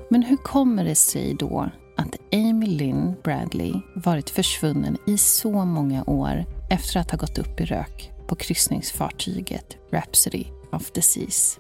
Men 0.10 0.24
hur 0.24 0.38
kommer 0.38 0.86
det 0.86 0.96
sig 0.96 1.34
då 1.34 1.70
att 2.04 2.34
Amy 2.34 2.66
Lynn 2.66 3.16
Bradley 3.24 3.74
varit 3.96 4.30
försvunnen 4.30 4.98
i 5.08 5.18
så 5.18 5.66
många 5.66 6.04
år 6.04 6.46
efter 6.70 7.00
att 7.00 7.12
ha 7.12 7.18
gått 7.18 7.38
upp 7.38 7.62
i 7.62 7.66
rök 7.66 8.12
på 8.28 8.36
kryssningsfartyget 8.36 9.78
Rhapsody 9.92 10.46
of 10.72 10.92
the 10.92 11.02
Seas. 11.02 11.60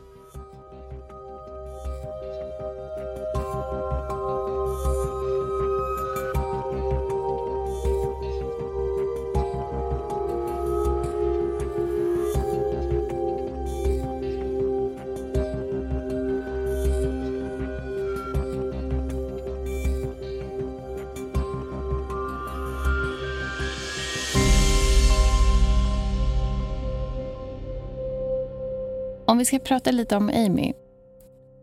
Om 29.33 29.37
vi 29.37 29.45
ska 29.45 29.59
prata 29.59 29.91
lite 29.91 30.15
om 30.17 30.29
Amy. 30.29 30.73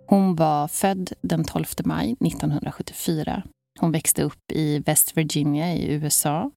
Hon 0.06 0.36
var 0.36 0.68
född 0.68 1.12
den 1.22 1.44
12 1.44 1.64
maj 1.84 2.12
1974. 2.12 3.42
Hon 3.80 3.92
växte 3.92 4.22
upp 4.22 4.52
i 4.52 4.78
West 4.78 5.16
Virginia 5.16 5.74
i 5.74 5.92
USA. 5.92 6.50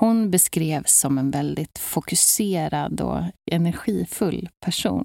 Hon 0.00 0.30
beskrevs 0.30 0.92
som 0.92 1.18
en 1.18 1.30
väldigt 1.30 1.78
fokuserad 1.78 3.00
och 3.00 3.22
energifull 3.50 4.48
person. 4.64 5.04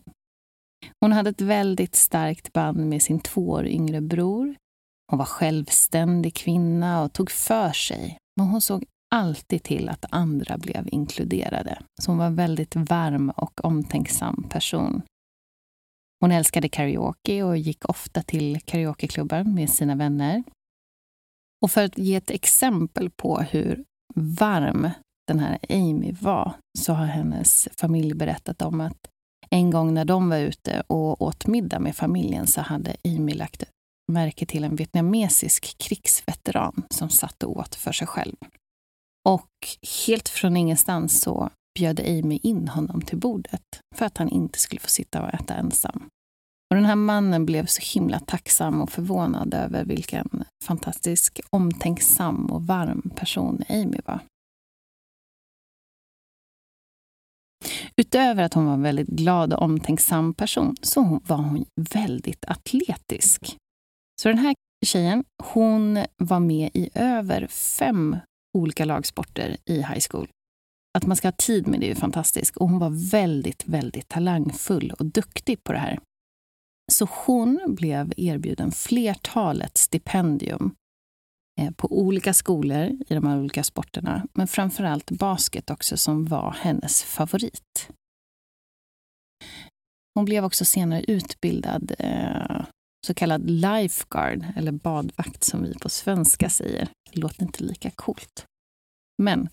Hon 1.01 1.11
hade 1.11 1.29
ett 1.29 1.41
väldigt 1.41 1.95
starkt 1.95 2.53
band 2.53 2.89
med 2.89 3.01
sin 3.01 3.19
två 3.19 3.49
år 3.49 3.67
yngre 3.67 4.01
bror. 4.01 4.55
Hon 5.09 5.19
var 5.19 5.25
självständig 5.25 6.35
kvinna 6.35 7.03
och 7.03 7.13
tog 7.13 7.31
för 7.31 7.71
sig. 7.71 8.17
Men 8.37 8.47
hon 8.47 8.61
såg 8.61 8.85
alltid 9.15 9.63
till 9.63 9.89
att 9.89 10.05
andra 10.09 10.57
blev 10.57 10.87
inkluderade. 10.91 11.81
Så 12.01 12.11
hon 12.11 12.17
var 12.17 12.25
en 12.25 12.35
väldigt 12.35 12.75
varm 12.75 13.29
och 13.29 13.65
omtänksam 13.65 14.45
person. 14.49 15.01
Hon 16.23 16.31
älskade 16.31 16.69
karaoke 16.69 17.43
och 17.43 17.57
gick 17.57 17.89
ofta 17.89 18.21
till 18.21 18.61
karaokeklubbar 18.61 19.43
med 19.43 19.69
sina 19.69 19.95
vänner. 19.95 20.43
Och 21.61 21.71
för 21.71 21.83
att 21.83 21.97
ge 21.97 22.15
ett 22.15 22.29
exempel 22.29 23.09
på 23.09 23.37
hur 23.37 23.83
varm 24.15 24.89
den 25.27 25.39
här 25.39 25.59
Amy 25.69 26.11
var 26.11 26.53
så 26.79 26.93
har 26.93 27.05
hennes 27.05 27.67
familj 27.77 28.13
berättat 28.13 28.61
om 28.61 28.81
att 28.81 29.07
en 29.49 29.71
gång 29.71 29.93
när 29.93 30.05
de 30.05 30.29
var 30.29 30.37
ute 30.37 30.83
och 30.87 31.21
åt 31.21 31.47
middag 31.47 31.79
med 31.79 31.95
familjen 31.95 32.47
så 32.47 32.61
hade 32.61 32.95
Amy 33.03 33.33
lagt 33.33 33.63
märke 34.11 34.45
till 34.45 34.63
en 34.63 34.75
vietnamesisk 34.75 35.77
krigsveteran 35.77 36.83
som 36.89 37.09
satt 37.09 37.43
och 37.43 37.57
åt 37.57 37.75
för 37.75 37.91
sig 37.91 38.07
själv. 38.07 38.35
Och 39.29 39.49
helt 40.07 40.29
från 40.29 40.57
ingenstans 40.57 41.21
så 41.21 41.49
bjöd 41.79 41.99
Amy 41.99 42.39
in 42.43 42.67
honom 42.67 43.01
till 43.01 43.17
bordet 43.17 43.79
för 43.95 44.05
att 44.05 44.17
han 44.17 44.29
inte 44.29 44.59
skulle 44.59 44.81
få 44.81 44.89
sitta 44.89 45.21
och 45.21 45.33
äta 45.33 45.53
ensam. 45.53 46.09
Och 46.69 46.75
den 46.75 46.85
här 46.85 46.95
mannen 46.95 47.45
blev 47.45 47.65
så 47.65 47.99
himla 47.99 48.19
tacksam 48.19 48.81
och 48.81 48.91
förvånad 48.91 49.53
över 49.53 49.85
vilken 49.85 50.43
fantastisk 50.63 51.39
omtänksam 51.49 52.45
och 52.45 52.67
varm 52.67 53.11
person 53.15 53.63
Amy 53.69 53.97
var. 54.05 54.19
Utöver 57.97 58.43
att 58.43 58.53
hon 58.53 58.65
var 58.65 58.73
en 58.73 58.81
väldigt 58.81 59.07
glad 59.07 59.53
och 59.53 59.61
omtänksam 59.61 60.33
person 60.33 60.75
så 60.81 61.21
var 61.25 61.37
hon 61.37 61.65
väldigt 61.75 62.45
atletisk. 62.47 63.57
Så 64.21 64.29
den 64.29 64.37
här 64.37 64.55
tjejen, 64.85 65.23
hon 65.43 66.05
var 66.17 66.39
med 66.39 66.69
i 66.73 66.89
över 66.93 67.47
fem 67.47 68.17
olika 68.57 68.85
lagsporter 68.85 69.57
i 69.65 69.75
high 69.75 70.05
school. 70.09 70.27
Att 70.97 71.05
man 71.05 71.17
ska 71.17 71.27
ha 71.27 71.31
tid 71.31 71.67
med 71.67 71.79
det 71.79 71.91
är 71.91 71.95
fantastiskt. 71.95 72.57
Och 72.57 72.69
hon 72.69 72.79
var 72.79 73.09
väldigt, 73.11 73.67
väldigt 73.67 74.07
talangfull 74.07 74.91
och 74.99 75.05
duktig 75.05 75.63
på 75.63 75.73
det 75.73 75.79
här. 75.79 75.99
Så 76.91 77.07
hon 77.25 77.59
blev 77.67 78.13
erbjuden 78.17 78.71
flertalet 78.71 79.77
stipendium 79.77 80.75
eh, 81.61 81.71
på 81.71 81.99
olika 81.99 82.33
skolor 82.33 82.89
i 83.07 83.13
de 83.13 83.27
här 83.27 83.39
olika 83.39 83.63
sporterna, 83.63 84.27
men 84.33 84.47
framför 84.47 84.83
allt 84.83 85.11
basket 85.11 85.69
också 85.69 85.97
som 85.97 86.25
var 86.25 86.51
hennes 86.61 87.03
favorit. 87.03 87.89
Hon 90.15 90.25
blev 90.25 90.45
också 90.45 90.65
senare 90.65 91.03
utbildad 91.03 91.95
eh, 91.99 92.65
så 93.07 93.13
kallad 93.13 93.49
lifeguard, 93.49 94.45
eller 94.55 94.71
badvakt 94.71 95.43
som 95.43 95.63
vi 95.63 95.73
på 95.73 95.89
svenska 95.89 96.49
säger. 96.49 96.87
Det 97.11 97.19
låter 97.19 97.43
inte 97.43 97.63
lika 97.63 97.91
coolt. 97.91 98.45
Men 99.23 99.49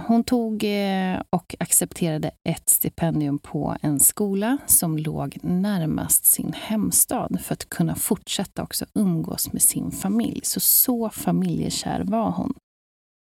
hon 0.00 0.24
tog 0.24 0.64
eh, 0.64 1.22
och 1.30 1.54
accepterade 1.58 2.30
ett 2.48 2.68
stipendium 2.68 3.38
på 3.38 3.76
en 3.80 4.00
skola 4.00 4.58
som 4.66 4.98
låg 4.98 5.38
närmast 5.42 6.24
sin 6.24 6.52
hemstad 6.52 7.40
för 7.42 7.52
att 7.52 7.68
kunna 7.68 7.94
fortsätta 7.94 8.62
också 8.62 8.86
umgås 8.94 9.52
med 9.52 9.62
sin 9.62 9.90
familj. 9.90 10.40
Så 10.44 10.60
så 10.60 11.10
familjekär 11.10 12.04
var 12.04 12.30
hon. 12.30 12.54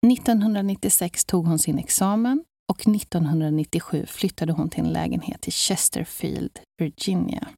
1996 0.07 1.25
tog 1.25 1.47
hon 1.47 1.59
sin 1.59 1.79
examen 1.79 2.45
och 2.73 2.81
1997 2.81 4.07
flyttade 4.07 4.53
hon 4.53 4.69
till 4.69 4.85
en 4.85 4.93
lägenhet 4.93 5.49
i 5.49 5.51
Chesterfield, 5.51 6.61
Virginia. 6.79 7.49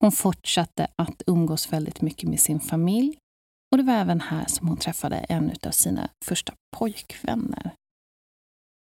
Hon 0.00 0.12
fortsatte 0.12 0.86
att 0.96 1.22
umgås 1.26 1.72
väldigt 1.72 2.00
mycket 2.00 2.28
med 2.28 2.40
sin 2.40 2.60
familj 2.60 3.18
och 3.72 3.78
det 3.78 3.84
var 3.84 3.94
även 3.94 4.20
här 4.20 4.44
som 4.46 4.68
hon 4.68 4.76
träffade 4.76 5.16
en 5.16 5.52
av 5.66 5.70
sina 5.70 6.08
första 6.24 6.52
pojkvänner. 6.76 7.74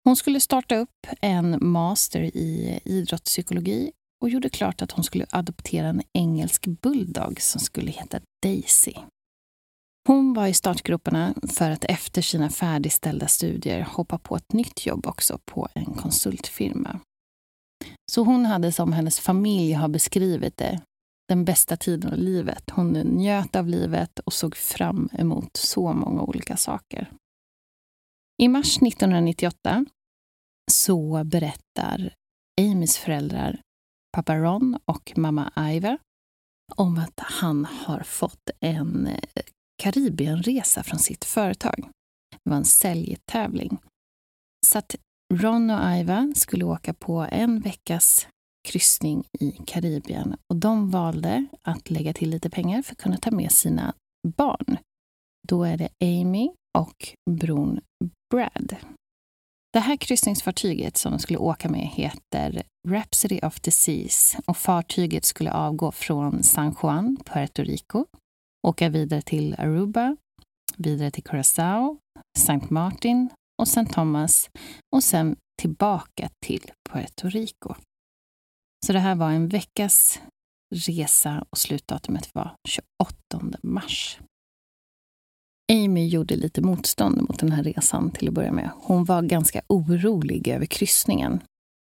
Hon 0.09 0.15
skulle 0.15 0.39
starta 0.39 0.75
upp 0.75 1.07
en 1.21 1.57
master 1.61 2.21
i 2.21 2.79
idrottspsykologi 2.85 3.91
och 4.21 4.29
gjorde 4.29 4.49
klart 4.49 4.81
att 4.81 4.91
hon 4.91 5.03
skulle 5.03 5.25
adoptera 5.31 5.87
en 5.87 6.01
engelsk 6.13 6.65
bulldog 6.65 7.41
som 7.41 7.61
skulle 7.61 7.91
heta 7.91 8.19
Daisy. 8.43 8.93
Hon 10.07 10.33
var 10.33 10.47
i 10.47 10.53
startgroparna 10.53 11.33
för 11.49 11.71
att 11.71 11.83
efter 11.83 12.21
sina 12.21 12.49
färdigställda 12.49 13.27
studier 13.27 13.81
hoppa 13.81 14.17
på 14.17 14.35
ett 14.35 14.53
nytt 14.53 14.85
jobb 14.85 15.07
också 15.07 15.39
på 15.45 15.67
en 15.73 15.85
konsultfirma. 15.85 16.99
Så 18.11 18.23
hon 18.23 18.45
hade, 18.45 18.71
som 18.71 18.93
hennes 18.93 19.19
familj 19.19 19.73
har 19.73 19.87
beskrivit 19.87 20.57
det, 20.57 20.81
den 21.27 21.45
bästa 21.45 21.77
tiden 21.77 22.11
av 22.11 22.17
livet. 22.17 22.69
Hon 22.69 22.91
njöt 22.93 23.55
av 23.55 23.67
livet 23.67 24.19
och 24.19 24.33
såg 24.33 24.55
fram 24.55 25.09
emot 25.13 25.57
så 25.57 25.93
många 25.93 26.21
olika 26.21 26.57
saker. 26.57 27.11
I 28.41 28.47
mars 28.47 28.77
1998 28.77 29.85
så 30.69 31.23
berättar 31.23 32.13
Amys 32.61 32.97
föräldrar, 32.97 33.61
pappa 34.11 34.35
Ron 34.35 34.79
och 34.85 35.13
mamma 35.15 35.51
Iva, 35.57 35.97
om 36.75 36.97
att 36.97 37.19
han 37.19 37.65
har 37.65 37.99
fått 37.99 38.49
en 38.59 39.07
eh, 39.07 39.43
Karibienresa 39.83 40.83
från 40.83 40.99
sitt 40.99 41.25
företag. 41.25 41.89
Det 42.43 42.49
var 42.49 42.57
en 42.57 42.65
säljtävling. 42.65 43.77
Så 44.67 44.77
att 44.77 44.95
Ron 45.33 45.69
och 45.69 45.95
Iva 45.95 46.33
skulle 46.35 46.65
åka 46.65 46.93
på 46.93 47.27
en 47.31 47.59
veckas 47.59 48.27
kryssning 48.67 49.23
i 49.39 49.51
Karibien 49.51 50.35
och 50.47 50.55
de 50.55 50.89
valde 50.89 51.45
att 51.61 51.89
lägga 51.89 52.13
till 52.13 52.29
lite 52.29 52.49
pengar 52.49 52.81
för 52.81 52.91
att 52.91 53.01
kunna 53.01 53.17
ta 53.17 53.31
med 53.31 53.51
sina 53.51 53.93
barn. 54.27 54.77
Då 55.47 55.63
är 55.63 55.77
det 55.77 55.89
Amy 56.03 56.49
och 56.77 57.15
bron 57.31 57.79
Brad. 58.31 58.75
Det 59.73 59.79
här 59.79 59.97
kryssningsfartyget 59.97 60.97
som 60.97 61.11
de 61.11 61.19
skulle 61.19 61.39
åka 61.39 61.69
med 61.69 61.87
heter 61.87 62.63
Rhapsody 62.87 63.39
of 63.39 63.59
the 63.59 63.71
Seas 63.71 64.37
och 64.45 64.57
fartyget 64.57 65.25
skulle 65.25 65.51
avgå 65.51 65.91
från 65.91 66.43
San 66.43 66.75
Juan, 66.83 67.17
Puerto 67.25 67.63
Rico, 67.63 68.05
åka 68.67 68.89
vidare 68.89 69.21
till 69.21 69.55
Aruba, 69.57 70.15
vidare 70.77 71.11
till 71.11 71.23
Curacao, 71.23 71.97
St. 72.37 72.59
Martin 72.69 73.29
och 73.61 73.67
St. 73.67 73.85
Thomas 73.85 74.49
och 74.95 75.03
sen 75.03 75.35
tillbaka 75.61 76.29
till 76.45 76.71
Puerto 76.89 77.29
Rico. 77.29 77.75
Så 78.85 78.93
det 78.93 78.99
här 78.99 79.15
var 79.15 79.31
en 79.31 79.47
veckas 79.47 80.21
resa 80.75 81.45
och 81.49 81.57
slutdatumet 81.57 82.29
var 82.35 82.55
28 82.67 83.57
mars. 83.63 84.19
Amy 85.69 86.07
gjorde 86.07 86.35
lite 86.35 86.61
motstånd 86.61 87.21
mot 87.21 87.39
den 87.39 87.51
här 87.51 87.63
resan 87.63 88.11
till 88.11 88.27
att 88.27 88.33
börja 88.33 88.51
med. 88.51 88.69
Hon 88.75 89.05
var 89.05 89.21
ganska 89.21 89.61
orolig 89.67 90.47
över 90.47 90.65
kryssningen. 90.65 91.39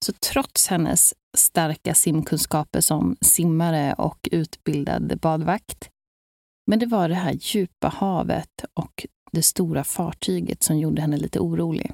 Så 0.05 0.13
trots 0.31 0.67
hennes 0.67 1.13
starka 1.37 1.93
simkunskaper 1.93 2.81
som 2.81 3.15
simmare 3.21 3.93
och 3.93 4.29
utbildad 4.31 5.19
badvakt 5.21 5.89
men 6.65 6.79
det 6.79 6.85
var 6.85 7.09
det 7.09 7.15
här 7.15 7.37
djupa 7.41 7.87
havet 7.87 8.65
och 8.73 9.05
det 9.31 9.43
stora 9.43 9.83
fartyget 9.83 10.63
som 10.63 10.77
gjorde 10.77 11.01
henne 11.01 11.17
lite 11.17 11.39
orolig. 11.39 11.93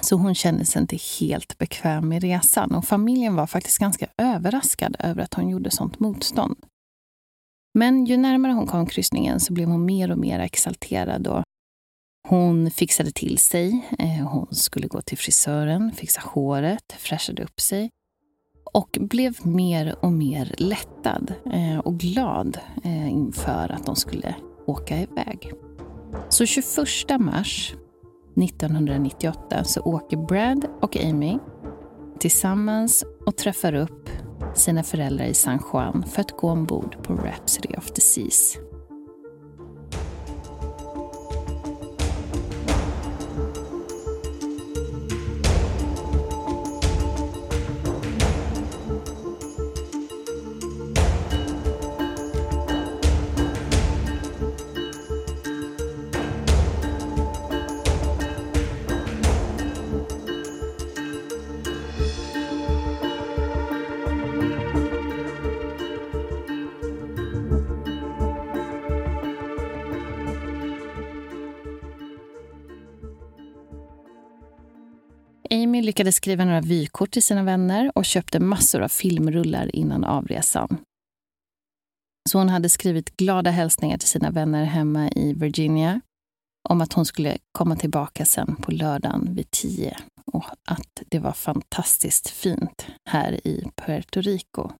Så 0.00 0.16
hon 0.16 0.34
kände 0.34 0.64
sig 0.64 0.82
inte 0.82 0.98
helt 1.20 1.58
bekväm 1.58 2.08
med 2.08 2.22
resan 2.22 2.74
och 2.74 2.84
familjen 2.84 3.34
var 3.34 3.46
faktiskt 3.46 3.78
ganska 3.78 4.08
överraskad 4.18 4.96
över 4.98 5.22
att 5.22 5.34
hon 5.34 5.48
gjorde 5.48 5.70
sånt 5.70 6.00
motstånd. 6.00 6.56
Men 7.74 8.04
ju 8.04 8.16
närmare 8.16 8.52
hon 8.52 8.66
kom 8.66 8.86
kryssningen 8.86 9.40
så 9.40 9.52
blev 9.52 9.68
hon 9.68 9.84
mer 9.84 10.10
och 10.10 10.18
mer 10.18 10.38
exalterad 10.38 11.26
och 11.26 11.42
hon 12.28 12.70
fixade 12.70 13.10
till 13.10 13.38
sig. 13.38 13.88
Eh, 13.98 14.28
hon 14.28 14.46
skulle 14.50 14.86
gå 14.86 15.00
till 15.00 15.18
frisören, 15.18 15.92
fixa 15.92 16.20
håret, 16.24 16.92
fräschade 16.98 17.42
upp 17.42 17.60
sig 17.60 17.90
och 18.72 18.98
blev 19.00 19.46
mer 19.46 19.96
och 20.00 20.12
mer 20.12 20.54
lättad 20.58 21.34
eh, 21.52 21.78
och 21.78 21.98
glad 21.98 22.58
eh, 22.84 23.08
inför 23.12 23.72
att 23.72 23.86
de 23.86 23.96
skulle 23.96 24.34
åka 24.66 25.00
iväg. 25.00 25.52
Så 26.28 26.46
21 26.46 26.66
mars 27.20 27.74
1998 28.36 29.64
så 29.64 29.80
åker 29.80 30.16
Brad 30.16 30.66
och 30.80 30.96
Amy 30.96 31.38
tillsammans 32.18 33.04
och 33.26 33.36
träffar 33.36 33.74
upp 33.74 34.10
sina 34.54 34.82
föräldrar 34.82 35.26
i 35.26 35.34
San 35.34 35.58
Juan 35.72 36.04
för 36.12 36.20
att 36.20 36.36
gå 36.36 36.50
ombord 36.50 36.96
på 37.02 37.14
Rhapsody 37.14 37.74
of 37.76 37.90
the 37.90 38.00
Seas. 38.00 38.58
Amy 75.74 75.82
lyckades 75.82 76.16
skriva 76.16 76.44
några 76.44 76.60
vykort 76.60 77.10
till 77.10 77.22
sina 77.22 77.42
vänner 77.42 77.92
och 77.94 78.04
köpte 78.04 78.40
massor 78.40 78.82
av 78.82 78.88
filmrullar 78.88 79.76
innan 79.76 80.04
avresan. 80.04 80.78
Så 82.30 82.38
hon 82.38 82.48
hade 82.48 82.68
skrivit 82.68 83.16
glada 83.16 83.50
hälsningar 83.50 83.98
till 83.98 84.08
sina 84.08 84.30
vänner 84.30 84.64
hemma 84.64 85.10
i 85.10 85.32
Virginia 85.32 86.00
om 86.68 86.80
att 86.80 86.92
hon 86.92 87.06
skulle 87.06 87.38
komma 87.52 87.76
tillbaka 87.76 88.24
sen 88.24 88.56
på 88.56 88.70
lördagen 88.70 89.34
vid 89.34 89.50
tio 89.50 89.96
och 90.24 90.44
att 90.68 91.02
det 91.08 91.18
var 91.18 91.32
fantastiskt 91.32 92.30
fint 92.30 92.86
här 93.10 93.46
i 93.46 93.64
Puerto 93.76 94.20
Rico. 94.20 94.70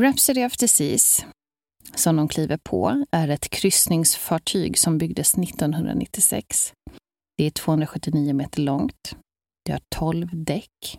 Rhapsody 0.00 0.44
of 0.44 0.56
the 0.56 0.68
Seas, 0.68 1.26
som 1.94 2.16
de 2.16 2.28
kliver 2.28 2.56
på, 2.56 3.04
är 3.10 3.28
ett 3.28 3.48
kryssningsfartyg 3.48 4.78
som 4.78 4.98
byggdes 4.98 5.34
1996 5.34 6.72
det 7.38 7.44
är 7.44 7.50
279 7.50 8.34
meter 8.34 8.62
långt. 8.62 9.16
Det 9.64 9.72
har 9.72 9.80
12 9.94 10.28
däck, 10.32 10.98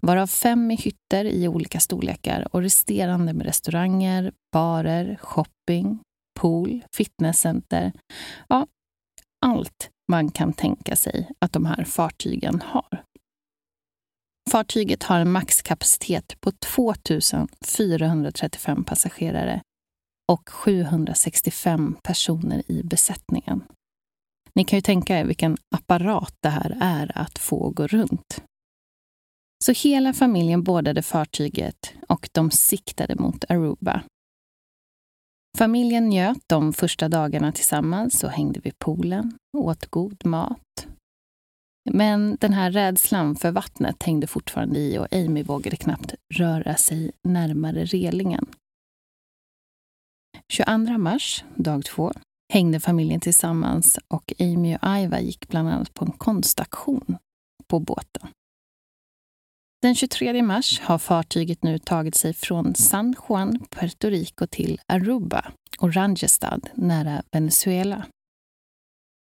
varav 0.00 0.26
fem 0.26 0.70
i 0.70 0.76
hytter 0.76 1.24
i 1.24 1.48
olika 1.48 1.80
storlekar 1.80 2.48
och 2.52 2.62
resterande 2.62 3.32
med 3.32 3.46
restauranger, 3.46 4.32
barer, 4.52 5.18
shopping, 5.22 6.00
pool, 6.40 6.84
fitnesscenter. 6.96 7.92
Ja, 8.48 8.66
allt 9.46 9.90
man 10.10 10.30
kan 10.30 10.52
tänka 10.52 10.96
sig 10.96 11.30
att 11.38 11.52
de 11.52 11.66
här 11.66 11.84
fartygen 11.84 12.62
har. 12.64 13.04
Fartyget 14.50 15.02
har 15.02 15.20
en 15.20 15.32
maxkapacitet 15.32 16.40
på 16.40 16.52
2 16.52 16.94
435 17.66 18.84
passagerare 18.84 19.62
och 20.32 20.48
765 20.48 21.96
personer 22.02 22.62
i 22.70 22.82
besättningen. 22.82 23.64
Ni 24.60 24.64
kan 24.64 24.76
ju 24.76 24.80
tänka 24.80 25.18
er 25.18 25.24
vilken 25.24 25.56
apparat 25.76 26.34
det 26.40 26.48
här 26.48 26.78
är 26.80 27.18
att 27.18 27.38
få 27.38 27.70
gå 27.70 27.86
runt. 27.86 28.42
Så 29.64 29.72
hela 29.72 30.12
familjen 30.12 30.62
bordade 30.62 31.02
fartyget 31.02 31.92
och 32.08 32.28
de 32.32 32.50
siktade 32.50 33.14
mot 33.14 33.44
Aruba. 33.48 34.02
Familjen 35.58 36.08
njöt 36.08 36.42
de 36.46 36.72
första 36.72 37.08
dagarna 37.08 37.52
tillsammans 37.52 38.24
och 38.24 38.30
hängde 38.30 38.60
vid 38.60 38.78
poolen 38.78 39.38
och 39.56 39.64
åt 39.64 39.86
god 39.86 40.26
mat. 40.26 40.86
Men 41.90 42.36
den 42.40 42.52
här 42.52 42.70
rädslan 42.70 43.36
för 43.36 43.50
vattnet 43.50 44.02
hängde 44.02 44.26
fortfarande 44.26 44.78
i 44.78 44.98
och 44.98 45.12
Amy 45.12 45.42
vågade 45.42 45.76
knappt 45.76 46.14
röra 46.34 46.76
sig 46.76 47.12
närmare 47.28 47.84
relingen. 47.84 48.46
22 50.52 50.98
mars, 50.98 51.44
dag 51.54 51.84
två, 51.84 52.12
hängde 52.50 52.80
familjen 52.80 53.20
tillsammans 53.20 53.98
och 54.08 54.32
Amy 54.38 54.76
och 54.76 54.96
Iva 54.98 55.20
gick 55.20 55.48
bland 55.48 55.68
annat 55.68 55.94
på 55.94 56.04
en 56.04 56.12
konstaktion 56.12 57.16
på 57.66 57.80
båten. 57.80 58.28
Den 59.82 59.94
23 59.94 60.42
mars 60.42 60.80
har 60.80 60.98
fartyget 60.98 61.62
nu 61.62 61.78
tagit 61.78 62.14
sig 62.14 62.34
från 62.34 62.74
San 62.74 63.14
Juan, 63.28 63.58
Puerto 63.70 64.08
Rico 64.08 64.46
till 64.46 64.80
Aruba, 64.86 65.52
Oranjestad, 65.78 66.68
nära 66.74 67.22
Venezuela. 67.32 68.06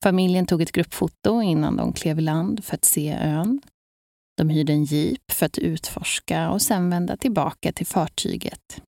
Familjen 0.04 0.46
tog 0.46 0.62
ett 0.62 0.72
gruppfoto 0.72 1.42
innan 1.42 1.76
de 1.76 1.92
klev 1.92 2.18
i 2.18 2.22
land 2.22 2.64
för 2.64 2.74
att 2.74 2.84
se 2.84 3.12
ön. 3.12 3.60
De 4.36 4.48
hyrde 4.48 4.72
en 4.72 4.84
jeep 4.84 5.32
för 5.32 5.46
att 5.46 5.58
utforska 5.58 6.50
och 6.50 6.62
sen 6.62 6.90
vända 6.90 7.16
tillbaka 7.16 7.72
till 7.72 7.86
fartyget. 7.86 8.82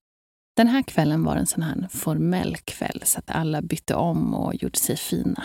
Den 0.58 0.66
här 0.68 0.82
kvällen 0.82 1.24
var 1.24 1.36
en 1.36 1.46
sån 1.46 1.62
här 1.62 1.88
formell 1.90 2.56
kväll 2.56 3.02
så 3.04 3.18
att 3.18 3.30
alla 3.30 3.62
bytte 3.62 3.94
om 3.94 4.34
och 4.34 4.54
gjorde 4.54 4.78
sig 4.78 4.96
fina. 4.96 5.44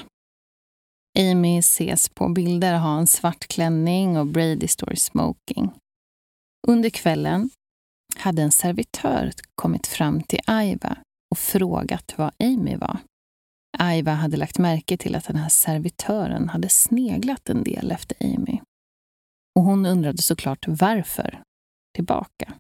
Amy 1.20 1.58
ses 1.58 2.10
på 2.10 2.30
bilder 2.30 2.78
ha 2.78 3.00
en 3.00 3.08
svart 3.08 3.48
klänning 3.48 4.18
och 4.18 4.28
Brady 4.28 4.68
står 4.68 4.94
i 4.94 4.96
smoking. 4.96 5.72
Under 6.68 6.90
kvällen 6.90 7.50
hade 8.16 8.42
en 8.42 8.52
servitör 8.52 9.32
kommit 9.56 9.88
fram 9.88 10.22
till 10.22 10.40
Aiva 10.46 10.98
och 11.32 11.38
frågat 11.38 12.18
var 12.18 12.32
Amy 12.40 12.76
var. 12.76 12.98
Aiva 13.78 14.12
hade 14.12 14.38
lagt 14.38 14.58
märke 14.58 14.98
till 14.98 15.16
att 15.16 15.26
den 15.28 15.36
här 15.36 15.50
servitören 15.50 16.50
hade 16.50 16.70
sneglat 16.70 17.50
en 17.50 17.64
del 17.64 17.92
efter 17.92 18.18
Amy. 18.26 18.60
Och 19.56 19.64
hon 19.64 19.86
undrade 19.86 20.22
såklart 20.22 20.68
varför 20.68 21.42
tillbaka. 21.96 22.54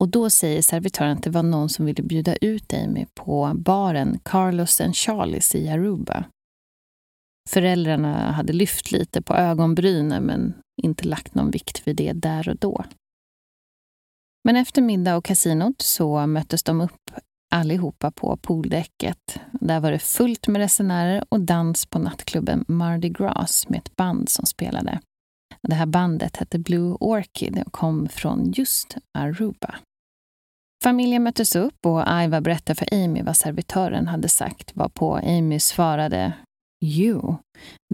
Och 0.00 0.08
då 0.08 0.30
säger 0.30 0.62
servitören 0.62 1.12
att 1.12 1.22
det 1.22 1.30
var 1.30 1.42
någon 1.42 1.68
som 1.68 1.86
ville 1.86 2.02
bjuda 2.02 2.36
ut 2.36 2.74
Amy 2.74 3.06
på 3.14 3.52
baren 3.54 4.18
Carlos 4.24 4.80
and 4.80 4.96
Charlies 4.96 5.54
i 5.54 5.68
Aruba. 5.68 6.24
Föräldrarna 7.48 8.32
hade 8.32 8.52
lyft 8.52 8.92
lite 8.92 9.22
på 9.22 9.34
ögonbrynen 9.34 10.22
men 10.22 10.54
inte 10.82 11.08
lagt 11.08 11.34
någon 11.34 11.50
vikt 11.50 11.82
vid 11.86 11.96
det 11.96 12.12
där 12.12 12.48
och 12.48 12.56
då. 12.56 12.84
Men 14.44 14.56
efter 14.56 14.82
middag 14.82 15.16
och 15.16 15.24
kasinot 15.24 15.82
så 15.82 16.26
möttes 16.26 16.62
de 16.62 16.80
upp 16.80 17.10
allihopa 17.50 18.10
på 18.10 18.36
pooldäcket. 18.36 19.40
Där 19.52 19.80
var 19.80 19.90
det 19.92 19.98
fullt 19.98 20.48
med 20.48 20.58
resenärer 20.58 21.24
och 21.28 21.40
dans 21.40 21.86
på 21.86 21.98
nattklubben 21.98 22.64
Mardi 22.68 23.08
Gras 23.08 23.68
med 23.68 23.78
ett 23.78 23.96
band 23.96 24.28
som 24.28 24.46
spelade. 24.46 25.00
Det 25.62 25.74
här 25.74 25.86
bandet 25.86 26.36
hette 26.36 26.58
Blue 26.58 26.96
Orchid 27.00 27.62
och 27.66 27.72
kom 27.72 28.08
från 28.08 28.52
just 28.52 28.96
Aruba. 29.18 29.74
Familjen 30.82 31.22
möttes 31.22 31.56
upp 31.56 31.86
och 31.86 32.04
Iva 32.22 32.40
berättade 32.40 32.74
för 32.74 33.04
Amy 33.04 33.22
vad 33.22 33.36
servitören 33.36 34.06
hade 34.06 34.28
sagt 34.28 34.76
varpå 34.76 35.16
Amy 35.16 35.60
svarade 35.60 36.32
You, 36.84 37.36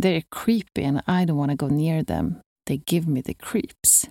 they're 0.01 0.25
creepy 0.31 0.85
and 0.85 0.99
I 0.99 1.27
don't 1.27 1.37
want 1.37 1.59
to 1.61 1.67
go 1.67 1.75
near 1.75 2.05
them. 2.05 2.35
They 2.67 2.83
give 2.87 3.11
me 3.11 3.23
the 3.23 3.35
creeps. 3.35 4.09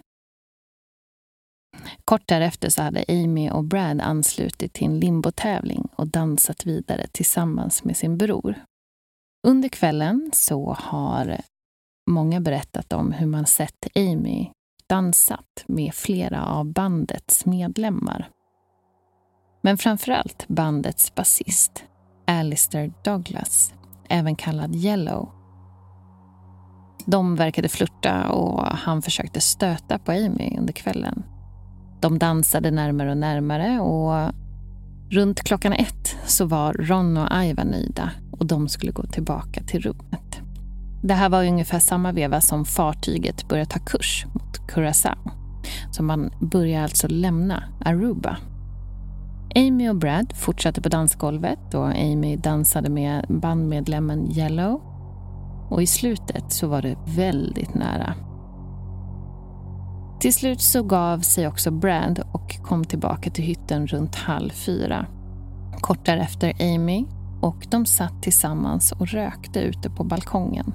Kort 2.06 2.28
därefter 2.28 2.70
så 2.70 2.82
hade 2.82 3.06
Amy 3.08 3.50
och 3.50 3.64
Brad 3.64 4.02
anslutit 4.02 4.74
till 4.74 4.88
en 4.88 5.00
limbotävling 5.00 5.90
och 5.96 6.08
dansat 6.08 6.66
vidare 6.66 7.08
tillsammans 7.12 7.84
med 7.84 7.98
sin 7.98 8.18
bror. 8.18 8.56
Under 9.48 9.70
kvällen 9.70 10.32
så 10.34 10.74
har 10.80 11.42
många 12.08 12.42
berättat 12.42 12.94
om 12.94 13.12
hur 13.12 13.28
man 13.28 13.46
sett 13.46 13.88
Amy 13.96 14.50
dansat 14.90 15.64
med 15.68 15.94
flera 15.94 16.46
av 16.46 16.74
bandets 16.74 17.46
medlemmar. 17.46 18.30
Men 19.62 19.78
framförallt 19.78 20.48
bandets 20.48 21.16
basist, 21.16 21.84
Alistair 22.28 22.94
Douglas, 23.04 23.74
även 24.10 24.36
kallad 24.36 24.76
Yellow. 24.76 25.30
De 27.06 27.36
verkade 27.36 27.70
flirta 27.70 28.30
och 28.30 28.64
han 28.66 29.02
försökte 29.02 29.42
stöta 29.42 30.00
på 30.00 30.12
Amy 30.12 30.58
under 30.60 30.74
kvällen. 30.74 31.24
De 32.02 32.20
dansade 32.20 32.72
närmare 32.72 33.12
och 33.12 33.18
närmare 33.18 33.80
och 33.80 34.34
runt 35.12 35.44
klockan 35.44 35.74
ett 35.74 36.18
så 36.26 36.46
var 36.46 36.74
Ron 36.74 37.18
och 37.18 37.44
Iva 37.44 37.64
nöjda 37.64 38.12
och 38.32 38.46
de 38.46 38.70
skulle 38.70 38.92
gå 38.92 39.04
tillbaka 39.04 39.64
till 39.64 39.82
rummet. 39.82 40.43
Det 41.04 41.14
här 41.14 41.30
var 41.30 41.46
ungefär 41.46 41.80
samma 41.80 42.12
veva 42.12 42.42
som 42.42 42.66
fartyget 42.66 43.48
började 43.48 43.70
ta 43.70 43.80
kurs 43.80 44.26
mot 44.34 44.60
Curaçao. 44.68 45.32
Så 45.92 46.04
man 46.04 46.32
började 46.40 46.84
alltså 46.84 47.08
lämna 47.08 47.64
Aruba 47.86 48.38
Amy 49.56 49.90
och 49.90 49.96
Brad 49.96 50.34
fortsatte 50.36 50.82
på 50.82 50.90
dansgolvet 50.90 51.74
och 51.74 51.88
Amy 51.88 52.36
dansade 52.36 52.90
med 52.90 53.26
bandmedlemmen 53.30 54.32
Yellow. 54.32 54.82
Och 55.70 55.82
i 55.82 55.88
slutet 55.88 56.52
så 56.52 56.68
var 56.68 56.82
det 56.82 56.98
väldigt 57.06 57.74
nära. 57.74 58.14
Till 60.20 60.34
slut 60.34 60.62
så 60.62 60.84
gav 60.84 61.20
sig 61.20 61.48
också 61.48 61.72
Brad 61.72 62.24
och 62.32 62.56
kom 62.64 62.86
tillbaka 62.86 63.30
till 63.30 63.44
hytten 63.44 63.88
runt 63.88 64.16
halv 64.16 64.50
fyra. 64.50 65.06
Kort 65.82 66.06
därefter 66.06 66.54
Amy 66.60 67.06
och 67.42 67.68
de 67.72 67.86
satt 67.86 68.24
tillsammans 68.24 68.92
och 68.92 69.08
rökte 69.08 69.60
ute 69.60 69.90
på 69.90 70.04
balkongen. 70.04 70.74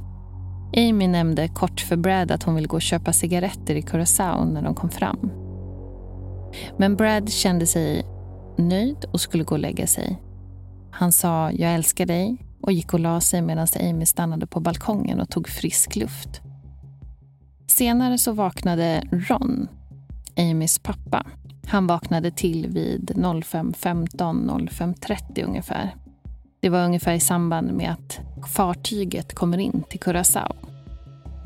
Amy 0.77 1.09
nämnde 1.09 1.49
kort 1.49 1.81
för 1.81 1.97
Brad 1.97 2.31
att 2.31 2.43
hon 2.43 2.55
ville 2.55 2.69
gå 2.69 2.77
och 2.77 2.83
köpa 2.83 3.13
cigaretter 3.13 3.75
i 3.75 3.83
Curaçao 3.83 4.53
när 4.53 4.63
de 4.63 4.75
kom 4.75 4.91
fram. 4.91 5.31
Men 6.77 6.97
Brad 6.97 7.31
kände 7.31 7.67
sig 7.67 8.07
nöjd 8.59 9.05
och 9.13 9.21
skulle 9.21 9.45
gå 9.45 9.55
och 9.55 9.59
lägga 9.59 9.87
sig. 9.87 10.23
Han 10.91 11.13
sa 11.13 11.51
“jag 11.53 11.75
älskar 11.75 12.07
dig” 12.07 12.37
och 12.61 12.73
gick 12.73 12.95
och 12.95 13.01
la 13.01 13.21
sig 13.21 13.43
medan 13.43 13.67
Amy 13.81 14.07
stannade 14.07 14.47
på 14.47 14.61
balkongen 14.61 15.21
och 15.21 15.31
tog 15.31 15.49
frisk 15.49 15.97
luft. 15.97 16.41
Senare 17.67 18.19
så 18.19 18.33
vaknade 18.33 19.03
Ron, 19.13 19.69
Amys 20.37 20.79
pappa. 20.79 21.27
Han 21.67 21.87
vaknade 21.87 22.31
till 22.31 22.67
vid 22.69 23.11
05.15, 23.11 24.69
05.30 24.69 25.45
ungefär. 25.45 25.95
Det 26.61 26.68
var 26.68 26.85
ungefär 26.85 27.12
i 27.12 27.21
samband 27.21 27.73
med 27.73 27.90
att 27.90 28.21
fartyget 28.55 29.35
kommer 29.35 29.59
in 29.59 29.83
till 29.90 30.01
Curaçao. 30.01 30.57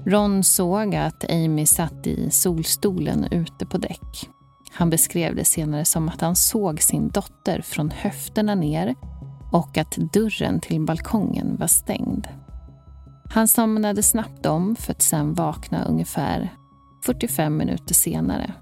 Ron 0.06 0.44
såg 0.44 0.94
att 0.94 1.30
Amy 1.30 1.66
satt 1.66 2.06
i 2.06 2.30
solstolen 2.30 3.24
ute 3.30 3.66
på 3.66 3.78
däck 3.78 4.28
han 4.74 4.90
beskrev 4.90 5.36
det 5.36 5.44
senare 5.44 5.84
som 5.84 6.08
att 6.08 6.20
han 6.20 6.36
såg 6.36 6.82
sin 6.82 7.08
dotter 7.08 7.60
från 7.62 7.90
höfterna 7.90 8.54
ner 8.54 8.94
och 9.52 9.78
att 9.78 9.96
dörren 9.96 10.60
till 10.60 10.80
balkongen 10.80 11.56
var 11.56 11.66
stängd. 11.66 12.28
Han 13.30 13.48
somnade 13.48 14.02
snabbt 14.02 14.46
om 14.46 14.76
för 14.76 14.92
att 14.92 15.02
sen 15.02 15.34
vakna 15.34 15.84
ungefär 15.84 16.54
45 17.04 17.56
minuter 17.56 17.94
senare. 17.94 18.54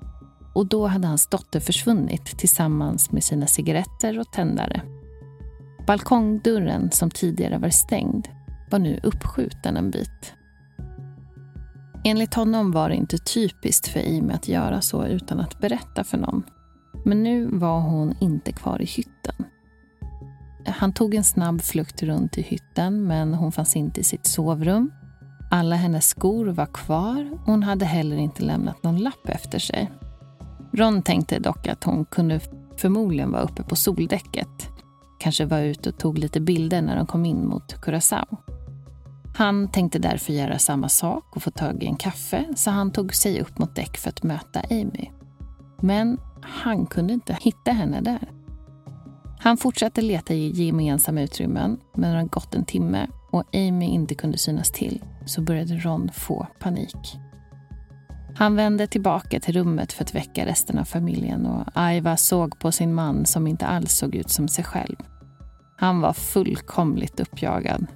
Och 0.55 0.67
då 0.67 0.87
hade 0.87 1.07
hans 1.07 1.27
dotter 1.27 1.61
försvunnit 1.61 2.39
tillsammans 2.39 3.13
med 3.13 3.25
sina 3.25 3.47
cigaretter 3.47 4.19
och 4.19 4.33
tändare. 4.33 4.83
Balkongdörren, 5.87 6.91
som 6.91 7.11
tidigare 7.11 7.59
var 7.59 7.69
stängd, 7.69 8.29
var 8.71 8.79
nu 8.79 9.01
uppskjuten 9.03 9.77
en 9.77 9.91
bit. 9.91 10.35
Enligt 12.05 12.35
honom 12.35 12.73
var 12.73 12.89
det 12.89 12.95
inte 12.95 13.19
typiskt 13.19 13.89
för 13.89 14.01
Amy 14.01 14.33
att 14.33 14.49
göra 14.49 14.81
så 14.81 15.07
utan 15.07 15.41
att 15.41 15.61
berätta 15.61 16.05
för 16.05 16.19
någon. 16.19 16.43
Men 17.05 17.23
nu 17.23 17.47
var 17.47 17.81
hon 17.81 18.15
inte 18.21 18.53
kvar 18.53 18.83
i 18.83 18.85
hytten. 18.85 19.35
Han 20.67 20.93
tog 20.93 21.15
en 21.15 21.25
snabb 21.25 21.63
flukt 21.63 22.03
runt 22.03 22.39
i 22.39 22.43
hytten 22.43 23.03
men 23.07 23.35
hon 23.35 23.53
fanns 23.53 23.77
inte 23.77 24.01
i 24.01 24.05
sitt 24.05 24.27
sovrum. 24.27 24.93
Alla 25.51 25.77
hennes 25.77 26.09
skor 26.09 26.47
var 26.47 26.67
kvar 26.67 27.33
och 27.33 27.39
hon 27.39 27.63
hade 27.63 27.85
heller 27.85 28.17
inte 28.17 28.43
lämnat 28.43 28.83
någon 28.83 28.99
lapp 28.99 29.29
efter 29.29 29.59
sig. 29.59 29.91
Ron 30.73 31.03
tänkte 31.03 31.39
dock 31.39 31.67
att 31.67 31.85
hon 31.85 32.05
kunde 32.05 32.41
förmodligen 32.77 33.33
vara 33.33 33.43
uppe 33.43 33.63
på 33.63 33.77
soldäcket. 33.77 34.69
Kanske 35.21 35.45
var 35.45 35.59
ute 35.59 35.89
och 35.89 35.99
tog 35.99 36.19
lite 36.19 36.41
bilder 36.41 36.83
när 36.83 36.97
de 36.97 37.07
kom 37.07 37.25
in 37.25 37.47
mot 37.47 37.75
Curaçao. 37.75 38.37
Han 39.37 39.69
tänkte 39.69 39.99
därför 39.99 40.33
göra 40.33 40.59
samma 40.59 40.89
sak 40.89 41.37
och 41.37 41.43
få 41.43 41.51
tag 41.51 41.83
i 41.83 41.87
en 41.87 41.97
kaffe 41.97 42.45
så 42.57 42.71
han 42.71 42.93
tog 42.93 43.15
sig 43.15 43.41
upp 43.41 43.59
mot 43.59 43.75
däck 43.75 43.97
för 43.97 44.09
att 44.09 44.23
möta 44.23 44.61
Amy. 44.71 45.11
Men 45.81 46.19
han 46.43 46.87
kunde 46.87 47.13
inte 47.13 47.37
hitta 47.41 47.73
henne 47.73 48.01
där. 48.01 48.31
Han 49.39 49.57
fortsatte 49.57 50.03
leta 50.03 50.35
i 50.35 50.51
gemensamma 50.51 51.23
utrymmen, 51.23 51.81
men 51.95 52.13
när 52.13 52.23
det 52.23 52.29
gått 52.29 52.55
en 52.55 52.65
timme 52.65 53.09
och 53.31 53.45
Amy 53.55 53.87
inte 53.87 54.15
kunde 54.15 54.39
synas 54.39 54.71
till 54.71 55.05
så 55.27 55.43
började 55.43 55.75
Ron 55.75 56.11
få 56.15 56.47
panik. 56.59 57.19
Han 58.41 58.57
vände 58.57 58.87
tillbaka 58.87 59.41
till 59.41 59.55
rummet 59.55 59.93
för 59.93 60.05
att 60.05 60.15
väcka 60.15 60.47
resten 60.47 60.79
av 60.79 60.85
familjen 60.85 61.47
och 61.47 61.65
Aiva 61.75 62.17
såg 62.17 62.59
på 62.59 62.73
sin 62.73 62.95
man 62.95 63.27
som 63.27 63.47
inte 63.47 63.67
alls 63.67 63.93
såg 63.93 64.15
ut 64.15 64.31
som 64.31 64.49
sig 64.49 64.65
själv. 64.65 64.97
Han 65.77 66.01
var 66.01 66.13
fullkomligt 66.13 67.21
uppjagad. 67.21 67.87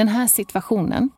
Den 0.00 0.08
här 0.08 0.26
situationen 0.26 1.10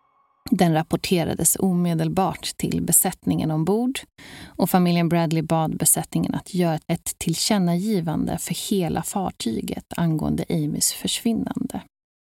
den 0.50 0.74
rapporterades 0.74 1.56
omedelbart 1.60 2.56
till 2.56 2.82
besättningen 2.82 3.50
ombord 3.50 4.00
och 4.46 4.70
familjen 4.70 5.08
Bradley 5.08 5.42
bad 5.42 5.76
besättningen 5.76 6.34
att 6.34 6.54
göra 6.54 6.78
ett 6.86 7.18
tillkännagivande 7.18 8.38
för 8.38 8.70
hela 8.70 9.02
fartyget 9.02 9.84
angående 9.96 10.44
Amys 10.48 10.92
försvinnande. 10.92 11.80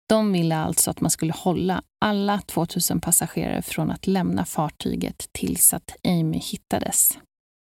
De 0.08 0.32
ville 0.32 0.56
alltså 0.56 0.90
att 0.90 1.00
man 1.00 1.10
skulle 1.10 1.32
hålla 1.32 1.82
alla 2.00 2.38
2000 2.38 3.00
passagerare 3.00 3.62
från 3.62 3.90
att 3.90 4.06
lämna 4.06 4.44
fartyget 4.44 5.28
tills 5.32 5.74
att 5.74 5.96
Amy 6.04 6.38
hittades. 6.38 7.18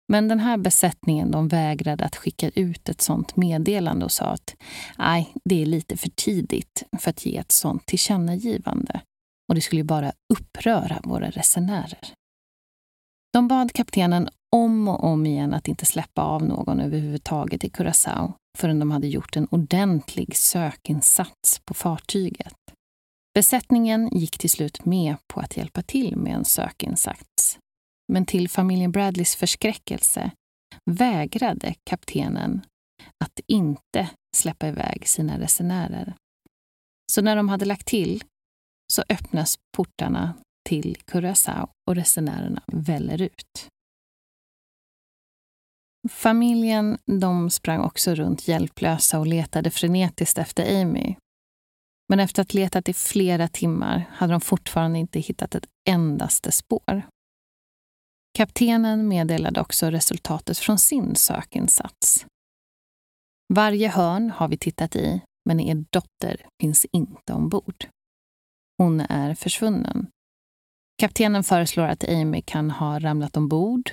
Men 0.08 0.28
den 0.28 0.40
här 0.40 0.56
besättningen 0.56 1.30
de 1.30 1.48
vägrade 1.48 2.04
att 2.04 2.16
skicka 2.16 2.48
ut 2.48 2.88
ett 2.88 3.00
sånt 3.00 3.36
meddelande 3.36 4.04
och 4.04 4.12
sa 4.12 4.24
att 4.24 4.56
nej, 4.98 5.32
det 5.44 5.62
är 5.62 5.66
lite 5.66 5.96
för 5.96 6.10
tidigt 6.10 6.82
för 6.98 7.10
att 7.10 7.26
ge 7.26 7.36
ett 7.36 7.52
sånt 7.52 7.86
tillkännagivande 7.86 9.00
och 9.48 9.54
det 9.54 9.60
skulle 9.60 9.84
bara 9.84 10.12
uppröra 10.32 11.00
våra 11.04 11.30
resenärer. 11.30 12.12
De 13.32 13.48
bad 13.48 13.72
kaptenen 13.72 14.28
om 14.52 14.88
och 14.88 15.04
om 15.04 15.26
igen 15.26 15.54
att 15.54 15.68
inte 15.68 15.86
släppa 15.86 16.22
av 16.22 16.42
någon 16.42 16.80
överhuvudtaget 16.80 17.64
i 17.64 17.68
Curaçao 17.68 18.32
förrän 18.58 18.78
de 18.78 18.90
hade 18.90 19.06
gjort 19.06 19.36
en 19.36 19.48
ordentlig 19.50 20.36
sökinsats 20.36 21.60
på 21.64 21.74
fartyget. 21.74 22.56
Besättningen 23.34 24.08
gick 24.12 24.38
till 24.38 24.50
slut 24.50 24.84
med 24.84 25.16
på 25.26 25.40
att 25.40 25.56
hjälpa 25.56 25.82
till 25.82 26.16
med 26.16 26.34
en 26.34 26.44
sökinsats 26.44 27.58
men 28.12 28.26
till 28.26 28.48
familjen 28.48 28.92
Bradleys 28.92 29.36
förskräckelse 29.36 30.30
vägrade 30.90 31.74
kaptenen 31.84 32.60
att 33.24 33.40
inte 33.46 34.10
släppa 34.36 34.68
iväg 34.68 35.08
sina 35.08 35.38
resenärer. 35.40 36.14
Så 37.12 37.22
när 37.22 37.36
de 37.36 37.48
hade 37.48 37.64
lagt 37.64 37.86
till 37.86 38.24
så 38.92 39.02
öppnas 39.08 39.58
portarna 39.76 40.34
till 40.68 40.96
Curaçao 41.06 41.68
och 41.88 41.94
resenärerna 41.94 42.62
väller 42.66 43.22
ut. 43.22 43.68
Familjen 46.10 46.98
de 47.06 47.50
sprang 47.50 47.80
också 47.80 48.14
runt 48.14 48.48
hjälplösa 48.48 49.18
och 49.18 49.26
letade 49.26 49.70
frenetiskt 49.70 50.38
efter 50.38 50.80
Amy. 50.80 51.14
Men 52.08 52.20
efter 52.20 52.42
att 52.42 52.52
ha 52.52 52.60
letat 52.60 52.88
i 52.88 52.92
flera 52.92 53.48
timmar 53.48 54.04
hade 54.12 54.32
de 54.32 54.40
fortfarande 54.40 54.98
inte 54.98 55.20
hittat 55.20 55.54
ett 55.54 55.66
endaste 55.88 56.52
spår. 56.52 57.02
Kaptenen 58.38 59.08
meddelade 59.08 59.60
också 59.60 59.90
resultatet 59.90 60.58
från 60.58 60.78
sin 60.78 61.16
sökinsats. 61.16 62.26
Varje 63.54 63.88
hörn 63.88 64.30
har 64.30 64.48
vi 64.48 64.56
tittat 64.56 64.96
i, 64.96 65.20
men 65.48 65.60
er 65.60 65.84
dotter 65.90 66.46
finns 66.60 66.86
inte 66.92 67.32
ombord. 67.32 67.86
Hon 68.78 69.00
är 69.00 69.34
försvunnen. 69.34 70.06
Kaptenen 71.02 71.44
föreslår 71.44 71.84
att 71.84 72.08
Amy 72.08 72.42
kan 72.42 72.70
ha 72.70 72.98
ramlat 72.98 73.36
ombord, 73.36 73.90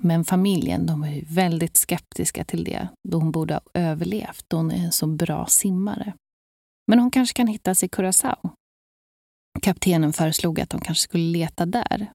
men 0.00 0.24
familjen 0.24 0.86
de 0.86 1.04
är 1.04 1.24
väldigt 1.34 1.76
skeptiska 1.76 2.44
till 2.44 2.64
det 2.64 2.88
då 3.08 3.18
hon 3.18 3.32
borde 3.32 3.54
ha 3.54 3.60
överlevt 3.74 4.44
då 4.48 4.56
hon 4.56 4.70
är 4.70 4.84
en 4.84 4.92
så 4.92 5.06
bra 5.06 5.46
simmare. 5.46 6.12
Men 6.86 6.98
hon 6.98 7.10
kanske 7.10 7.36
kan 7.36 7.46
hittas 7.46 7.84
i 7.84 7.88
Curaçao. 7.88 8.50
Kaptenen 9.62 10.12
föreslog 10.12 10.60
att 10.60 10.70
de 10.70 10.80
kanske 10.80 11.02
skulle 11.02 11.24
leta 11.32 11.66
där 11.66 12.12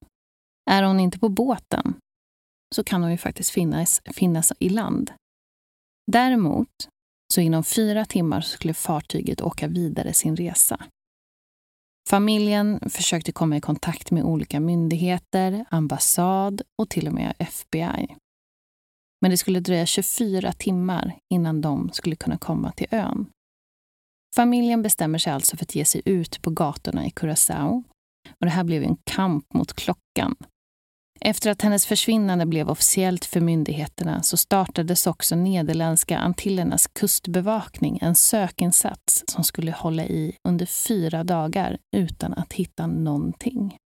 är 0.70 0.82
hon 0.82 1.00
inte 1.00 1.18
på 1.18 1.28
båten 1.28 1.94
så 2.74 2.84
kan 2.84 3.02
hon 3.02 3.10
ju 3.10 3.18
faktiskt 3.18 3.50
finnas, 3.50 4.02
finnas 4.04 4.52
i 4.58 4.68
land. 4.68 5.12
Däremot, 6.12 6.88
så 7.34 7.40
inom 7.40 7.64
fyra 7.64 8.04
timmar 8.04 8.40
skulle 8.40 8.74
fartyget 8.74 9.40
åka 9.40 9.68
vidare 9.68 10.12
sin 10.12 10.36
resa. 10.36 10.84
Familjen 12.08 12.90
försökte 12.90 13.32
komma 13.32 13.56
i 13.56 13.60
kontakt 13.60 14.10
med 14.10 14.24
olika 14.24 14.60
myndigheter, 14.60 15.64
ambassad 15.70 16.62
och 16.82 16.90
till 16.90 17.08
och 17.08 17.14
med 17.14 17.34
FBI. 17.38 18.16
Men 19.20 19.30
det 19.30 19.36
skulle 19.36 19.60
dröja 19.60 19.86
24 19.86 20.52
timmar 20.52 21.18
innan 21.34 21.60
de 21.60 21.90
skulle 21.92 22.16
kunna 22.16 22.38
komma 22.38 22.72
till 22.72 22.86
ön. 22.90 23.26
Familjen 24.36 24.82
bestämmer 24.82 25.18
sig 25.18 25.32
alltså 25.32 25.56
för 25.56 25.64
att 25.64 25.74
ge 25.74 25.84
sig 25.84 26.02
ut 26.04 26.42
på 26.42 26.50
gatorna 26.50 27.06
i 27.06 27.10
Curaçao. 27.10 27.82
Och 28.40 28.46
det 28.46 28.50
här 28.50 28.64
blev 28.64 28.82
en 28.82 28.96
kamp 29.04 29.54
mot 29.54 29.72
klockan 29.72 30.36
efter 31.24 31.50
att 31.50 31.62
hennes 31.62 31.86
försvinnande 31.86 32.46
blev 32.46 32.70
officiellt 32.70 33.24
för 33.24 33.40
myndigheterna 33.40 34.22
så 34.22 34.36
startades 34.36 35.06
också 35.06 35.36
Nederländska 35.36 36.18
Antillernas 36.18 36.86
kustbevakning 36.86 37.98
en 38.02 38.14
sökinsats 38.14 39.24
som 39.26 39.44
skulle 39.44 39.72
hålla 39.72 40.04
i 40.04 40.36
under 40.48 40.66
fyra 40.66 41.24
dagar 41.24 41.78
utan 41.96 42.34
att 42.34 42.52
hitta 42.52 42.86
någonting. 42.86 43.76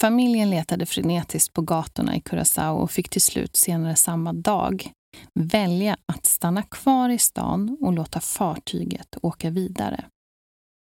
Familjen 0.00 0.50
letade 0.50 0.86
frenetiskt 0.86 1.52
på 1.52 1.62
gatorna 1.62 2.16
i 2.16 2.20
Curaçao 2.20 2.76
och 2.76 2.90
fick 2.90 3.08
till 3.08 3.22
slut 3.22 3.56
senare 3.56 3.96
samma 3.96 4.32
dag 4.32 4.90
välja 5.34 5.96
att 6.06 6.26
stanna 6.26 6.62
kvar 6.62 7.08
i 7.08 7.18
stan 7.18 7.76
och 7.80 7.92
låta 7.92 8.20
fartyget 8.20 9.16
åka 9.22 9.50
vidare. 9.50 10.04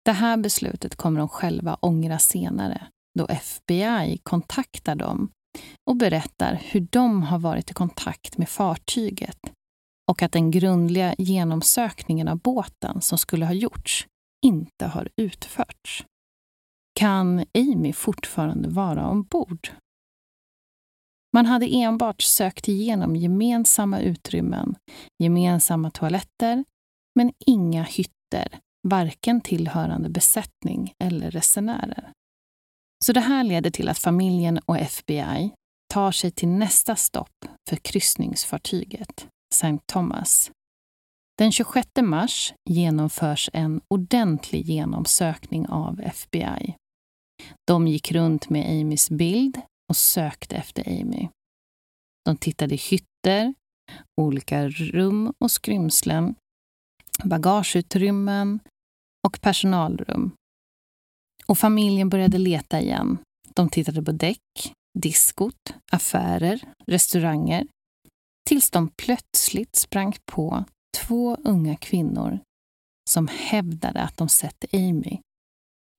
Det 0.05 0.13
här 0.13 0.37
beslutet 0.37 0.97
kommer 0.97 1.19
de 1.19 1.29
själva 1.29 1.75
ångra 1.81 2.19
senare 2.19 2.87
då 3.19 3.27
FBI 3.27 4.19
kontaktar 4.23 4.95
dem 4.95 5.31
och 5.91 5.97
berättar 5.97 6.63
hur 6.65 6.87
de 6.91 7.23
har 7.23 7.39
varit 7.39 7.71
i 7.71 7.75
kontakt 7.75 8.39
med 8.39 8.49
fartyget 8.49 9.39
och 10.11 10.23
att 10.23 10.33
den 10.33 10.51
grundliga 10.51 11.15
genomsökningen 11.19 12.29
av 12.29 12.39
båten 12.39 13.01
som 13.01 13.19
skulle 13.19 13.47
ha 13.47 13.53
gjorts 13.53 14.07
inte 14.47 14.87
har 14.87 15.09
utförts. 15.17 16.05
Kan 16.99 17.45
Amy 17.55 17.93
fortfarande 17.93 18.69
vara 18.69 19.09
ombord? 19.09 19.71
Man 21.33 21.47
hade 21.47 21.67
enbart 21.67 22.23
sökt 22.23 22.69
igenom 22.69 23.17
gemensamma 23.17 24.01
utrymmen, 24.01 24.75
gemensamma 25.19 25.91
toaletter, 25.91 26.65
men 27.15 27.33
inga 27.47 27.83
hytter, 27.83 28.59
varken 28.89 29.41
tillhörande 29.41 30.09
besättning 30.09 30.93
eller 31.05 31.31
resenärer. 31.31 32.13
Så 33.05 33.13
det 33.13 33.21
här 33.21 33.45
leder 33.45 33.71
till 33.71 33.89
att 33.89 33.99
familjen 33.99 34.59
och 34.59 34.79
FBI 34.79 35.51
tar 35.93 36.13
sig 36.13 36.31
till 36.31 36.49
nästa 36.49 36.97
stopp 36.97 37.45
för 37.69 37.77
kryssningsfartyget, 37.77 39.29
St. 39.55 39.79
Thomas. 39.87 40.51
Den 41.39 41.53
26 41.53 41.89
mars 42.03 42.55
genomförs 42.71 43.51
en 43.53 43.81
ordentlig 43.89 44.65
genomsökning 44.65 45.69
av 45.69 46.01
FBI. 46.01 46.75
De 47.67 47.89
gick 47.89 48.13
runt 48.13 48.51
med 48.51 48.81
Amys 48.81 49.11
bild 49.11 49.61
och 49.91 49.97
sökte 49.97 50.57
efter 50.57 50.89
Amy. 50.89 51.29
De 52.25 52.37
tittade 52.37 52.75
i 52.75 52.79
hytter, 52.79 53.55
olika 54.21 54.69
rum 54.69 55.33
och 55.41 55.51
skrymslen, 55.51 56.35
bagageutrymmen 57.25 58.61
och 59.27 59.41
personalrum 59.41 60.33
och 61.49 61.59
familjen 61.59 62.09
började 62.09 62.39
leta 62.39 62.81
igen. 62.81 63.19
De 63.55 63.69
tittade 63.69 64.03
på 64.03 64.13
däck, 64.13 64.73
diskot, 64.99 65.75
affärer, 65.93 66.61
restauranger. 66.87 67.67
Tills 68.49 68.71
de 68.71 68.89
plötsligt 68.89 69.77
sprang 69.77 70.15
på 70.27 70.65
två 70.97 71.37
unga 71.45 71.77
kvinnor 71.77 72.41
som 73.11 73.29
hävdade 73.29 74.01
att 74.01 74.17
de 74.17 74.29
sett 74.29 74.65
Amy 74.73 75.21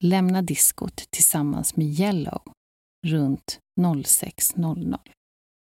lämna 0.03 0.41
diskot 0.41 1.03
tillsammans 1.09 1.75
med 1.75 1.87
Yellow 1.87 2.41
runt 3.07 3.59
06.00. 3.79 4.99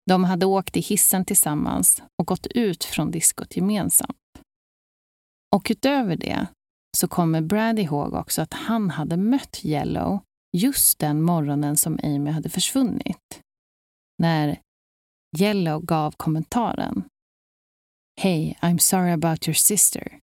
De 0.07 0.25
hade 0.25 0.47
åkt 0.47 0.77
i 0.77 0.81
hissen 0.81 1.25
tillsammans 1.25 2.03
och 2.19 2.27
gått 2.27 2.47
ut 2.47 2.85
från 2.85 3.11
diskot 3.11 3.57
gemensamt. 3.57 4.19
Och 5.55 5.67
utöver 5.71 6.17
det 6.17 6.47
så 7.03 7.09
kommer 7.09 7.41
Brad 7.41 7.79
ihåg 7.79 8.15
också 8.15 8.43
att 8.43 8.55
han 8.55 8.91
hade 8.91 9.17
mött 9.17 9.65
Yellow 9.65 10.21
just 10.57 10.99
den 10.99 11.23
morgonen 11.23 11.77
som 11.77 11.99
Amy 12.03 12.31
hade 12.31 12.49
försvunnit. 12.49 13.41
När 14.19 14.61
Yellow 15.39 15.81
gav 15.81 16.15
kommentaren 16.17 17.05
Hey, 18.21 18.55
I'm 18.61 18.79
sorry 18.79 19.11
about 19.11 19.49
your 19.49 19.55
sister. 19.55 20.19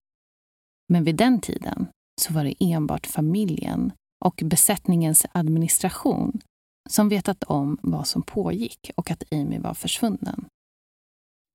Men 0.89 1.03
vid 1.03 1.15
den 1.15 1.41
tiden 1.41 1.87
så 2.21 2.33
var 2.33 2.43
det 2.43 2.55
enbart 2.59 3.07
familjen 3.07 3.91
och 4.25 4.41
besättningens 4.45 5.25
administration 5.31 6.41
som 6.89 7.09
vetat 7.09 7.43
om 7.43 7.77
vad 7.81 8.07
som 8.07 8.21
pågick 8.21 8.91
och 8.95 9.11
att 9.11 9.23
Amy 9.33 9.59
var 9.59 9.73
försvunnen. 9.73 10.45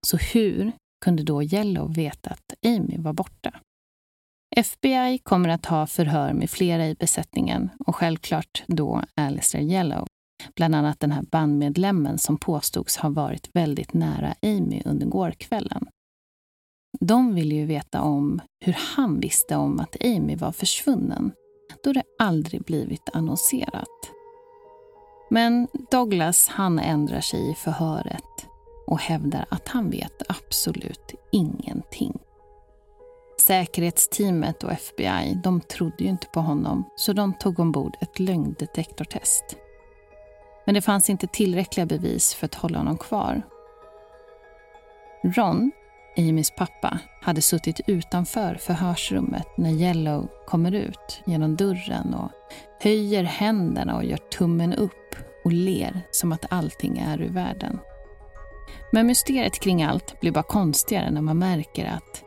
Så 0.06 0.16
hur 0.16 0.72
kunde 1.04 1.22
då 1.22 1.42
Yellow 1.42 1.94
veta 1.94 2.30
att 2.30 2.54
Amy 2.66 2.98
var 2.98 3.12
borta? 3.12 3.60
FBI 4.56 5.18
kommer 5.18 5.48
att 5.48 5.66
ha 5.66 5.86
förhör 5.86 6.32
med 6.32 6.50
flera 6.50 6.86
i 6.86 6.94
besättningen 6.94 7.70
och 7.86 7.96
självklart 7.96 8.64
då 8.66 9.02
Alistair 9.14 9.62
Yellow. 9.62 10.06
Bland 10.56 10.74
annat 10.74 11.00
den 11.00 11.12
här 11.12 11.22
bandmedlemmen 11.22 12.18
som 12.18 12.38
påstods 12.38 12.96
ha 12.96 13.08
varit 13.08 13.50
väldigt 13.52 13.94
nära 13.94 14.34
Amy 14.42 14.82
under 14.84 15.06
gårkvällen. 15.06 15.86
De 17.00 17.34
ville 17.34 17.54
ju 17.54 17.66
veta 17.66 18.02
om 18.02 18.40
hur 18.64 18.76
han 18.96 19.20
visste 19.20 19.56
om 19.56 19.80
att 19.80 20.04
Amy 20.04 20.36
var 20.36 20.52
försvunnen 20.52 21.32
då 21.84 21.92
det 21.92 22.02
aldrig 22.18 22.62
blivit 22.62 23.08
annonserat. 23.12 24.10
Men 25.30 25.68
Douglas 25.90 26.48
han 26.48 26.78
ändrar 26.78 27.20
sig 27.20 27.50
i 27.50 27.54
förhöret 27.54 28.46
och 28.86 29.00
hävdar 29.00 29.46
att 29.48 29.68
han 29.68 29.90
vet 29.90 30.22
absolut 30.28 31.14
ingenting. 31.32 32.18
Säkerhetsteamet 33.46 34.64
och 34.64 34.72
FBI 34.72 35.40
de 35.44 35.60
trodde 35.60 36.04
ju 36.04 36.10
inte 36.10 36.26
på 36.26 36.40
honom 36.40 36.84
så 36.96 37.12
de 37.12 37.34
tog 37.34 37.58
ombord 37.58 37.96
ett 38.00 38.18
lögndetektortest. 38.18 39.56
Men 40.64 40.74
det 40.74 40.82
fanns 40.82 41.10
inte 41.10 41.26
tillräckliga 41.26 41.86
bevis 41.86 42.34
för 42.34 42.46
att 42.46 42.54
hålla 42.54 42.78
honom 42.78 42.98
kvar. 42.98 43.42
Ron, 45.24 45.72
Amys 46.16 46.50
pappa, 46.50 46.98
hade 47.22 47.42
suttit 47.42 47.80
utanför 47.86 48.54
förhörsrummet 48.54 49.46
när 49.56 49.70
Yellow 49.70 50.28
kommer 50.46 50.74
ut 50.74 51.22
genom 51.26 51.56
dörren 51.56 52.14
och 52.14 52.30
höjer 52.80 53.24
händerna 53.24 53.96
och 53.96 54.04
gör 54.04 54.16
tummen 54.16 54.74
upp 54.74 55.16
och 55.44 55.52
ler 55.52 56.00
som 56.10 56.32
att 56.32 56.52
allting 56.52 56.98
är 56.98 57.20
ur 57.20 57.30
världen. 57.30 57.78
Men 58.92 59.06
mysteriet 59.06 59.60
kring 59.60 59.82
allt 59.82 60.20
blir 60.20 60.32
bara 60.32 60.42
konstigare 60.42 61.10
när 61.10 61.22
man 61.22 61.38
märker 61.38 61.84
att 61.86 62.23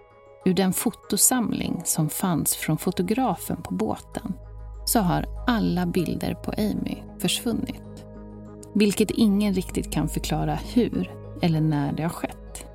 ur 0.48 0.54
den 0.54 0.74
fotosamling 0.74 1.82
som 1.86 2.10
fanns 2.10 2.56
från 2.56 2.78
fotografen 2.78 3.62
på 3.62 3.74
båten 3.74 4.34
så 4.86 5.00
har 5.00 5.26
alla 5.48 5.86
bilder 5.86 6.34
på 6.34 6.52
Amy 6.58 6.98
försvunnit. 7.20 8.06
Vilket 8.74 9.12
ingen 9.12 9.54
riktigt 9.54 9.92
kan 9.92 10.10
förklara 10.10 10.56
hur 10.56 11.12
eller 11.42 11.62
när 11.62 11.92
det 11.92 12.04
har 12.04 12.10
skett. 12.10 12.66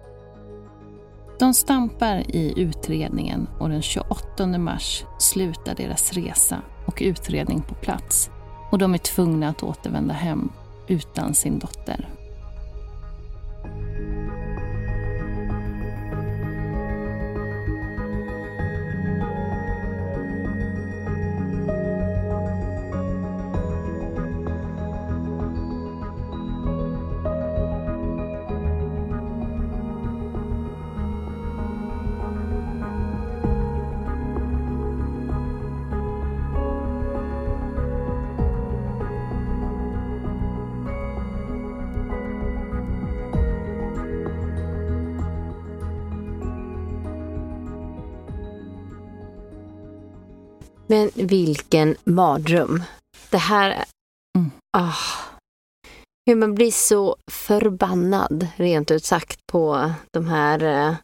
De 1.38 1.54
stampar 1.54 2.36
i 2.36 2.60
utredningen 2.60 3.48
och 3.60 3.68
den 3.68 3.82
28 3.82 4.46
mars 4.46 5.04
slutar 5.18 5.74
deras 5.74 6.12
resa 6.12 6.62
och 6.86 7.02
utredning 7.02 7.62
på 7.62 7.74
plats 7.74 8.30
och 8.70 8.78
de 8.78 8.94
är 8.94 8.98
tvungna 8.98 9.48
att 9.48 9.62
återvända 9.62 10.14
hem 10.14 10.48
utan 10.86 11.34
sin 11.34 11.58
dotter. 11.58 12.08
Men 50.92 51.10
vilken 51.14 51.96
mardröm. 52.04 52.82
Det 53.30 53.38
här... 53.38 53.84
Mm. 54.38 54.50
Ah, 54.76 54.94
hur 56.26 56.34
man 56.36 56.54
blir 56.54 56.70
så 56.70 57.16
förbannad, 57.30 58.48
rent 58.56 58.90
ut 58.90 59.04
sagt, 59.04 59.46
på 59.52 59.92
de 60.10 60.26
här 60.26 60.62
eh, 60.62 60.94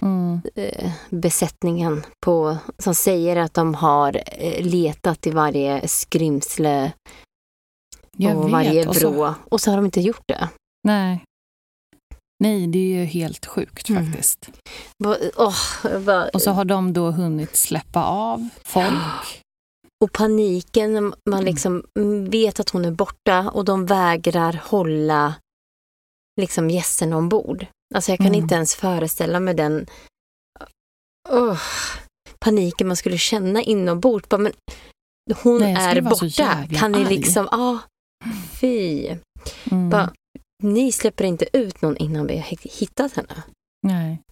Mm. 0.00 0.40
eh, 0.54 0.92
besättningen 1.10 2.02
på, 2.26 2.56
som 2.78 2.94
säger 2.94 3.36
att 3.36 3.54
de 3.54 3.74
har 3.74 4.22
eh, 4.26 4.64
letat 4.66 5.26
i 5.26 5.30
varje 5.30 5.88
skrymsle 5.88 6.92
och 8.18 8.44
vet. 8.44 8.52
varje 8.52 8.88
och 8.88 8.96
så, 8.96 9.10
vrå. 9.10 9.34
Och 9.50 9.60
så 9.60 9.70
har 9.70 9.76
de 9.76 9.84
inte 9.84 10.00
gjort 10.00 10.24
det. 10.28 10.48
nej. 10.82 11.24
Nej, 12.44 12.66
det 12.66 12.78
är 12.78 12.98
ju 12.98 13.04
helt 13.04 13.46
sjukt 13.46 13.88
Mm. 13.88 14.04
faktiskt. 14.06 14.48
Va- 15.04 15.16
åh, 15.36 15.56
va- 15.98 16.28
Och 16.34 16.42
så 16.42 16.50
har 16.50 16.64
de 16.64 16.92
då 16.92 17.10
hunnit 17.10 17.56
släppa 17.56 18.04
av 18.04 18.48
folk. 18.64 19.42
Och 20.04 20.12
paniken 20.12 20.92
när 20.92 21.02
man 21.02 21.40
Mm. 21.40 21.44
liksom 21.44 21.82
vet 22.30 22.60
att 22.60 22.70
hon 22.70 22.84
är 22.84 22.90
borta 22.90 23.50
och 23.50 23.64
de 23.64 23.86
vägrar 23.86 24.60
hålla 24.64 25.34
liksom 26.40 26.70
gästerna 26.70 27.16
ombord. 27.16 27.66
Alltså 27.94 28.12
jag 28.12 28.18
kan 28.18 28.26
Mm. 28.26 28.40
inte 28.42 28.54
ens 28.54 28.74
föreställa 28.74 29.40
mig 29.40 29.54
den 29.54 29.86
Åh, 31.28 31.60
paniken 32.40 32.86
man 32.88 32.96
skulle 32.96 33.18
känna 33.18 33.62
inombords. 33.62 34.28
Bara, 34.28 34.38
Men 34.38 34.52
hon 35.42 35.60
Nej, 35.60 35.74
är 35.74 36.00
borta. 36.00 36.66
Kan 36.78 36.92
ni 36.92 37.04
liksom, 37.04 37.48
ja, 37.50 37.78
fy. 38.60 39.06
Mm. 39.70 39.90
Bara, 39.90 40.12
ni 40.64 40.92
släpper 40.92 41.24
inte 41.24 41.56
ut 41.56 41.82
någon 41.82 41.96
innan 41.96 42.26
vi 42.26 42.36
har 42.36 42.78
hittat 42.80 43.16
henne. 43.16 43.42
Nej. 43.82 44.22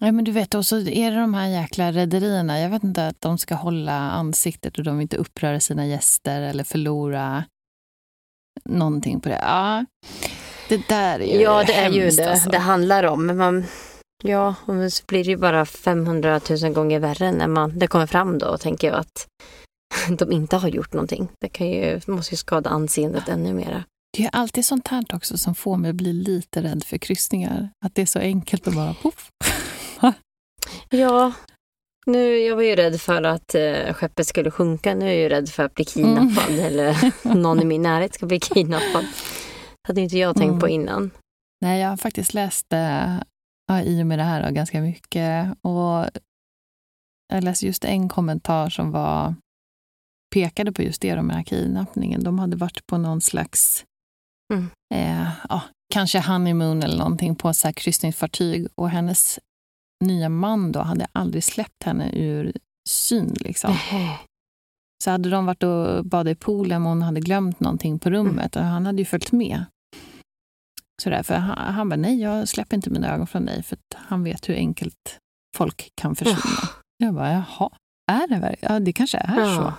Ja, 0.00 0.12
men 0.12 0.24
du 0.24 0.32
vet, 0.32 0.54
och 0.54 0.66
så 0.66 0.76
är 0.76 1.10
det 1.10 1.20
de 1.20 1.34
här 1.34 1.48
jäkla 1.48 1.92
rederierna. 1.92 2.60
Jag 2.60 2.70
vet 2.70 2.84
inte 2.84 3.06
att 3.06 3.20
de 3.20 3.38
ska 3.38 3.54
hålla 3.54 3.92
ansiktet 3.92 4.78
och 4.78 4.84
de 4.84 4.96
vill 4.96 5.02
inte 5.02 5.16
uppröra 5.16 5.60
sina 5.60 5.86
gäster 5.86 6.40
eller 6.40 6.64
förlora 6.64 7.44
någonting 8.64 9.20
på 9.20 9.28
det. 9.28 9.38
Ja, 9.42 9.84
det 10.68 10.88
där 10.88 11.20
är 11.20 11.34
ju 11.36 11.42
Ja, 11.42 11.64
det 11.66 11.74
är 11.74 11.90
ju 11.90 12.10
det 12.10 12.30
alltså. 12.30 12.50
det 12.50 12.58
handlar 12.58 13.04
om. 13.04 13.26
Men 13.26 13.36
man, 13.36 13.64
ja, 14.22 14.54
och 14.66 14.92
så 14.92 15.04
blir 15.06 15.24
det 15.24 15.30
ju 15.30 15.36
bara 15.36 15.66
500 15.66 16.40
000 16.62 16.72
gånger 16.72 16.98
värre 16.98 17.32
när 17.32 17.48
man, 17.48 17.78
det 17.78 17.86
kommer 17.86 18.06
fram 18.06 18.38
då, 18.38 18.58
tänker 18.58 18.86
jag 18.86 18.96
att 18.96 19.26
de 20.18 20.32
inte 20.32 20.56
har 20.56 20.68
gjort 20.68 20.92
någonting. 20.92 21.28
Det 21.40 21.48
kan 21.48 21.66
ju, 21.66 22.00
måste 22.06 22.34
ju 22.34 22.36
skada 22.36 22.70
anseendet 22.70 23.28
ännu 23.28 23.52
mera. 23.52 23.84
Det 24.16 24.24
är 24.24 24.30
alltid 24.32 24.64
sånt 24.64 24.88
här 24.88 25.04
också 25.12 25.38
som 25.38 25.54
får 25.54 25.76
mig 25.76 25.90
att 25.90 25.96
bli 25.96 26.12
lite 26.12 26.62
rädd 26.62 26.84
för 26.84 26.98
kryssningar. 26.98 27.70
Att 27.84 27.94
det 27.94 28.02
är 28.02 28.06
så 28.06 28.18
enkelt 28.18 28.68
att 28.68 28.74
bara 28.74 28.94
poff. 28.94 29.30
Ja, 30.90 31.32
nu, 32.06 32.38
jag 32.38 32.56
var 32.56 32.62
ju 32.62 32.76
rädd 32.76 33.00
för 33.00 33.22
att 33.22 33.54
eh, 33.54 33.92
skeppet 33.94 34.26
skulle 34.26 34.50
sjunka. 34.50 34.94
Nu 34.94 35.04
är 35.04 35.08
jag 35.08 35.16
ju 35.16 35.28
rädd 35.28 35.48
för 35.48 35.62
att 35.64 35.74
bli 35.74 35.84
kidnappad 35.84 36.54
eller 36.58 37.12
någon 37.34 37.62
i 37.62 37.64
min 37.64 37.82
närhet 37.82 38.14
ska 38.14 38.26
bli 38.26 38.40
kidnappad. 38.40 39.04
Det 39.04 39.88
hade 39.88 40.00
inte 40.00 40.18
jag 40.18 40.36
tänkt 40.36 40.48
Mm. 40.48 40.60
på 40.60 40.68
innan. 40.68 41.10
Nej, 41.60 41.80
jag 41.80 41.88
har 41.88 41.96
faktiskt 41.96 42.34
läst 42.34 42.72
eh, 42.72 43.16
ja, 43.66 43.82
i 43.82 44.02
och 44.02 44.06
med 44.06 44.18
det 44.18 44.22
här 44.22 44.46
då, 44.48 44.54
ganska 44.54 44.80
mycket. 44.80 45.48
Och 45.62 46.06
jag 47.32 47.44
läste 47.44 47.66
just 47.66 47.84
en 47.84 48.08
kommentar 48.08 48.70
som 48.70 48.90
var 48.92 49.34
pekade 50.34 50.72
på 50.72 50.82
just 50.82 51.02
det, 51.02 51.14
de 51.14 51.30
här 51.30 51.42
kidnappningen. 51.42 52.24
De 52.24 52.38
hade 52.38 52.56
varit 52.56 52.86
på 52.86 52.98
någon 52.98 53.20
slags, 53.20 53.84
Mm. 54.54 54.66
eh, 54.94 55.30
ja, 55.48 55.62
kanske 55.94 56.20
honeymoon 56.20 56.82
eller 56.82 56.98
någonting 56.98 57.34
på 57.34 57.54
så 57.54 57.68
här 57.68 57.72
kryssningsfartyg 57.72 58.66
och 58.74 58.90
hennes 58.90 59.38
nya 60.04 60.28
man 60.28 60.72
då 60.72 60.80
hade 60.80 61.06
aldrig 61.12 61.44
släppt 61.44 61.82
henne 61.84 62.10
ur 62.12 62.52
syn. 62.88 63.34
Liksom. 63.40 63.76
Så 65.04 65.10
hade 65.10 65.30
de 65.30 65.46
varit 65.46 65.62
och 65.62 66.04
badat 66.04 66.32
i 66.32 66.34
poolen 66.34 66.82
och 66.82 66.88
hon 66.88 67.02
hade 67.02 67.20
glömt 67.20 67.60
någonting 67.60 67.98
på 67.98 68.10
rummet 68.10 68.56
och 68.56 68.62
han 68.62 68.86
hade 68.86 68.98
ju 68.98 69.04
följt 69.04 69.32
med. 69.32 69.64
Sådär, 71.02 71.22
för 71.22 71.34
han, 71.34 71.74
han 71.74 71.88
bara, 71.88 71.96
nej 71.96 72.20
jag 72.20 72.48
släpper 72.48 72.76
inte 72.76 72.90
mina 72.90 73.14
ögon 73.14 73.26
från 73.26 73.46
dig 73.46 73.62
för 73.62 73.78
han 73.94 74.24
vet 74.24 74.48
hur 74.48 74.54
enkelt 74.54 75.18
folk 75.56 75.92
kan 75.94 76.16
försvinna. 76.16 76.68
Jag 76.98 77.14
bara, 77.14 77.32
jaha, 77.32 77.70
är 78.10 78.28
det 78.28 78.38
verkligen? 78.38 78.74
Ja, 78.74 78.80
det 78.80 78.92
kanske 78.92 79.18
är 79.18 79.40
Ja. 79.40 79.56
så. 79.56 79.72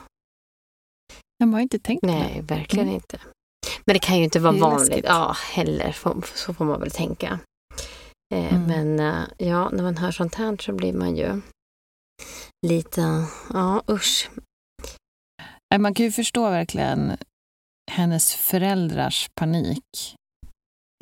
Jag 1.38 1.48
har 1.48 1.60
inte 1.60 1.80
tänkt 1.80 2.02
på 2.02 2.08
det. 2.08 2.14
Nej, 2.14 2.42
verkligen 2.42 2.86
Mm. 2.88 2.96
inte. 2.96 3.20
Men 3.86 3.94
det 3.94 4.00
kan 4.00 4.18
ju 4.18 4.24
inte 4.24 4.40
vara 4.40 4.54
Det 4.54 4.60
vanligt. 4.60 4.88
läskigt. 4.90 5.06
Ja, 5.06 5.36
heller. 5.54 5.96
Så 6.36 6.54
får 6.54 6.66
man 6.66 6.80
väl 6.80 6.92
tänka. 6.92 7.40
Eh, 8.34 8.56
Mm. 8.56 8.64
Men 8.68 9.00
eh, 9.00 9.48
ja, 9.48 9.70
när 9.70 9.84
man 9.84 9.98
hör 9.98 10.12
sånt 10.12 10.36
här 10.36 10.58
så 10.60 10.74
blir 10.74 10.94
man 10.94 11.16
ju 11.16 11.42
lite, 12.68 13.26
ja 13.54 13.84
usch. 13.90 14.30
Man 15.80 15.94
kan 15.94 16.06
ju 16.06 16.12
förstå 16.12 16.50
verkligen 16.50 17.18
hennes 17.92 18.36
föräldrars 18.36 19.30
panik. 19.36 20.16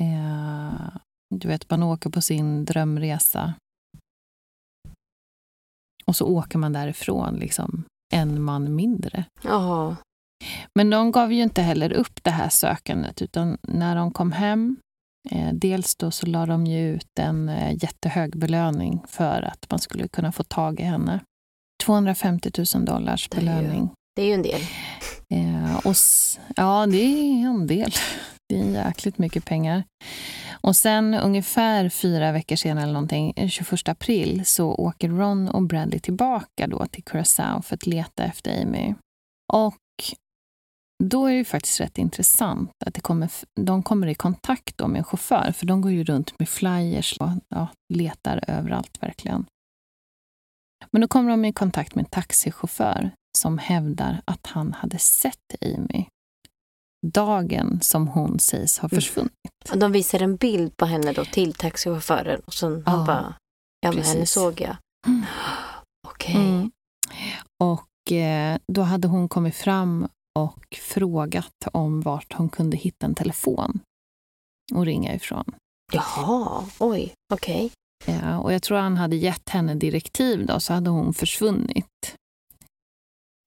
Eh, 0.02 0.88
du 1.34 1.48
vet, 1.48 1.70
man 1.70 1.82
åker 1.82 2.10
på 2.10 2.20
sin 2.20 2.64
drömresa. 2.64 3.54
Och 6.04 6.16
så 6.16 6.26
åker 6.26 6.58
man 6.58 6.72
därifrån, 6.72 7.36
liksom 7.36 7.84
en 8.14 8.42
man 8.42 8.74
mindre. 8.74 9.24
Ja. 9.42 9.96
Men 10.74 10.90
de 10.90 11.12
gav 11.12 11.32
ju 11.32 11.42
inte 11.42 11.62
heller 11.62 11.92
upp 11.92 12.24
det 12.24 12.30
här 12.30 12.48
sökandet, 12.48 13.22
utan 13.22 13.58
när 13.62 13.96
de 13.96 14.12
kom 14.12 14.32
hem, 14.32 14.76
eh, 15.30 15.48
dels 15.52 15.96
då 15.96 16.10
så 16.10 16.26
la 16.26 16.46
de 16.46 16.66
ju 16.66 16.94
ut 16.94 17.18
en 17.18 17.48
eh, 17.48 17.72
jättehög 17.82 18.38
belöning 18.38 19.02
för 19.08 19.42
att 19.42 19.66
man 19.70 19.78
skulle 19.78 20.08
kunna 20.08 20.32
få 20.32 20.44
tag 20.44 20.80
i 20.80 20.82
henne. 20.82 21.20
250 21.84 22.50
000 22.74 22.84
dollars 22.84 23.30
belöning. 23.30 23.90
Det 24.16 24.22
är 24.22 24.26
ju 24.26 24.34
en 24.34 24.42
del. 24.42 24.60
Eh, 25.34 25.76
och, 25.76 25.94
ja, 26.56 26.86
det 26.86 27.02
är 27.02 27.46
en 27.46 27.66
del. 27.66 27.92
Det 28.48 28.60
är 28.60 28.86
jäkligt 28.86 29.18
mycket 29.18 29.44
pengar. 29.44 29.84
Och 30.60 30.76
sen 30.76 31.14
ungefär 31.14 31.88
fyra 31.88 32.32
veckor 32.32 32.56
senare, 32.56 32.82
eller 32.82 32.92
någonting, 32.92 33.48
21 33.48 33.88
april, 33.88 34.42
så 34.44 34.74
åker 34.74 35.08
Ron 35.08 35.48
och 35.48 35.62
Bradley 35.62 36.00
tillbaka 36.00 36.66
då 36.66 36.86
till 36.86 37.04
Curacao 37.04 37.62
för 37.62 37.74
att 37.74 37.86
leta 37.86 38.24
efter 38.24 38.62
Amy. 38.62 38.94
Och 39.52 39.74
då 41.04 41.26
är 41.26 41.34
det 41.34 41.44
faktiskt 41.44 41.80
rätt 41.80 41.98
intressant 41.98 42.70
att 42.86 42.94
det 42.94 43.00
kommer, 43.00 43.30
de 43.60 43.82
kommer 43.82 44.06
i 44.06 44.14
kontakt 44.14 44.78
då 44.78 44.88
med 44.88 44.98
en 44.98 45.04
chaufför, 45.04 45.52
för 45.52 45.66
de 45.66 45.80
går 45.80 45.92
ju 45.92 46.04
runt 46.04 46.38
med 46.38 46.48
flyers 46.48 47.16
och 47.20 47.28
ja, 47.48 47.68
letar 47.94 48.44
överallt 48.48 49.02
verkligen. 49.02 49.46
Men 50.90 51.00
då 51.00 51.08
kommer 51.08 51.30
de 51.30 51.44
i 51.44 51.52
kontakt 51.52 51.94
med 51.94 52.04
en 52.04 52.10
taxichaufför 52.10 53.10
som 53.38 53.58
hävdar 53.58 54.22
att 54.24 54.46
han 54.46 54.72
hade 54.72 54.98
sett 54.98 55.54
Amy 55.60 56.04
dagen 57.06 57.78
som 57.82 58.08
hon 58.08 58.38
sägs 58.38 58.78
ha 58.78 58.88
mm. 58.88 59.00
försvunnit. 59.00 59.32
Mm. 59.68 59.78
De 59.78 59.92
visar 59.92 60.22
en 60.22 60.36
bild 60.36 60.76
på 60.76 60.86
henne 60.86 61.12
då 61.12 61.24
till 61.24 61.54
taxichauffören 61.54 62.40
och 62.40 62.54
sen 62.54 62.82
ja, 62.86 62.92
han 62.92 63.06
bara, 63.06 63.34
ja 63.80 63.92
men 63.92 64.04
henne 64.04 64.26
såg 64.26 64.60
jag. 64.60 64.76
Mm. 65.06 65.24
Okej. 66.08 66.34
Okay. 66.34 66.48
Mm. 66.48 66.70
Och 67.60 68.12
eh, 68.12 68.58
då 68.72 68.82
hade 68.82 69.08
hon 69.08 69.28
kommit 69.28 69.54
fram 69.54 70.08
och 70.38 70.78
frågat 70.82 71.68
om 71.72 72.00
vart 72.00 72.32
hon 72.32 72.48
kunde 72.48 72.76
hitta 72.76 73.06
en 73.06 73.14
telefon 73.14 73.80
och 74.74 74.86
ringa 74.86 75.14
ifrån. 75.14 75.44
Jaha, 75.92 76.64
oj, 76.78 77.12
okej. 77.34 77.70
Okay. 78.02 78.14
Ja, 78.14 78.38
och 78.38 78.52
jag 78.52 78.62
tror 78.62 78.78
han 78.78 78.96
hade 78.96 79.16
gett 79.16 79.48
henne 79.48 79.74
direktiv 79.74 80.46
då, 80.46 80.60
så 80.60 80.72
hade 80.72 80.90
hon 80.90 81.14
försvunnit. 81.14 82.16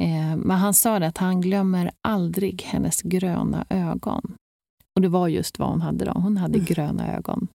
Eh, 0.03 0.35
men 0.35 0.57
han 0.57 0.73
sa 0.73 0.97
att 0.97 1.17
han 1.17 1.41
glömmer 1.41 1.91
aldrig 2.07 2.61
hennes 2.61 3.01
gröna 3.01 3.65
ögon. 3.69 4.35
Och 4.95 5.01
det 5.01 5.07
var 5.07 5.27
just 5.27 5.59
vad 5.59 5.69
hon 5.69 5.81
hade 5.81 6.05
då. 6.05 6.11
Hon 6.11 6.37
hade 6.37 6.57
mm. 6.57 6.65
gröna 6.65 7.15
ögon. 7.15 7.47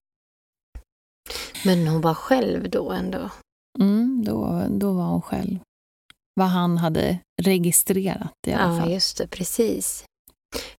Men 1.65 1.89
hon 1.89 2.01
var 2.01 2.15
själv 2.15 2.71
då 2.71 2.91
ändå? 2.91 3.31
Mm, 3.79 4.25
då, 4.25 4.67
då 4.71 4.93
var 4.93 5.09
hon 5.09 5.23
själv. 5.23 5.59
Vad 6.41 6.49
han 6.49 6.79
hade 6.79 7.19
registrerat 7.43 8.33
i 8.47 8.53
alla 8.53 8.75
ja, 8.75 8.81
fall. 8.81 8.89
Ja, 8.89 8.95
just 8.95 9.19
det. 9.19 9.27
Precis. 9.27 10.05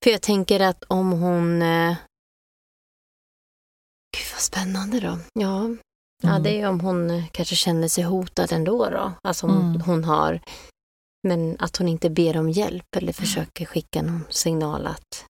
För 0.03 0.11
jag 0.11 0.21
tänker 0.21 0.59
att 0.59 0.83
om 0.83 1.11
hon... 1.11 1.61
Eh... 1.61 1.95
Gud 4.17 4.27
vad 4.33 4.41
spännande 4.41 4.99
då. 4.99 5.19
Ja, 5.33 5.59
mm. 5.59 5.79
ja 6.23 6.39
det 6.39 6.61
är 6.61 6.69
om 6.69 6.79
hon 6.79 7.09
eh, 7.09 7.27
kanske 7.31 7.55
känner 7.55 7.87
sig 7.87 8.03
hotad 8.03 8.51
ändå 8.51 8.89
då. 8.89 9.11
Alltså 9.23 9.47
om 9.47 9.57
mm. 9.57 9.81
hon 9.81 10.03
har 10.03 10.39
men 11.27 11.55
att 11.59 11.77
hon 11.77 11.87
inte 11.87 12.09
ber 12.09 12.37
om 12.37 12.49
hjälp 12.49 12.95
eller 12.95 13.13
försöker 13.13 13.65
skicka 13.65 14.01
någon 14.01 14.23
signal 14.29 14.87
att 14.87 15.25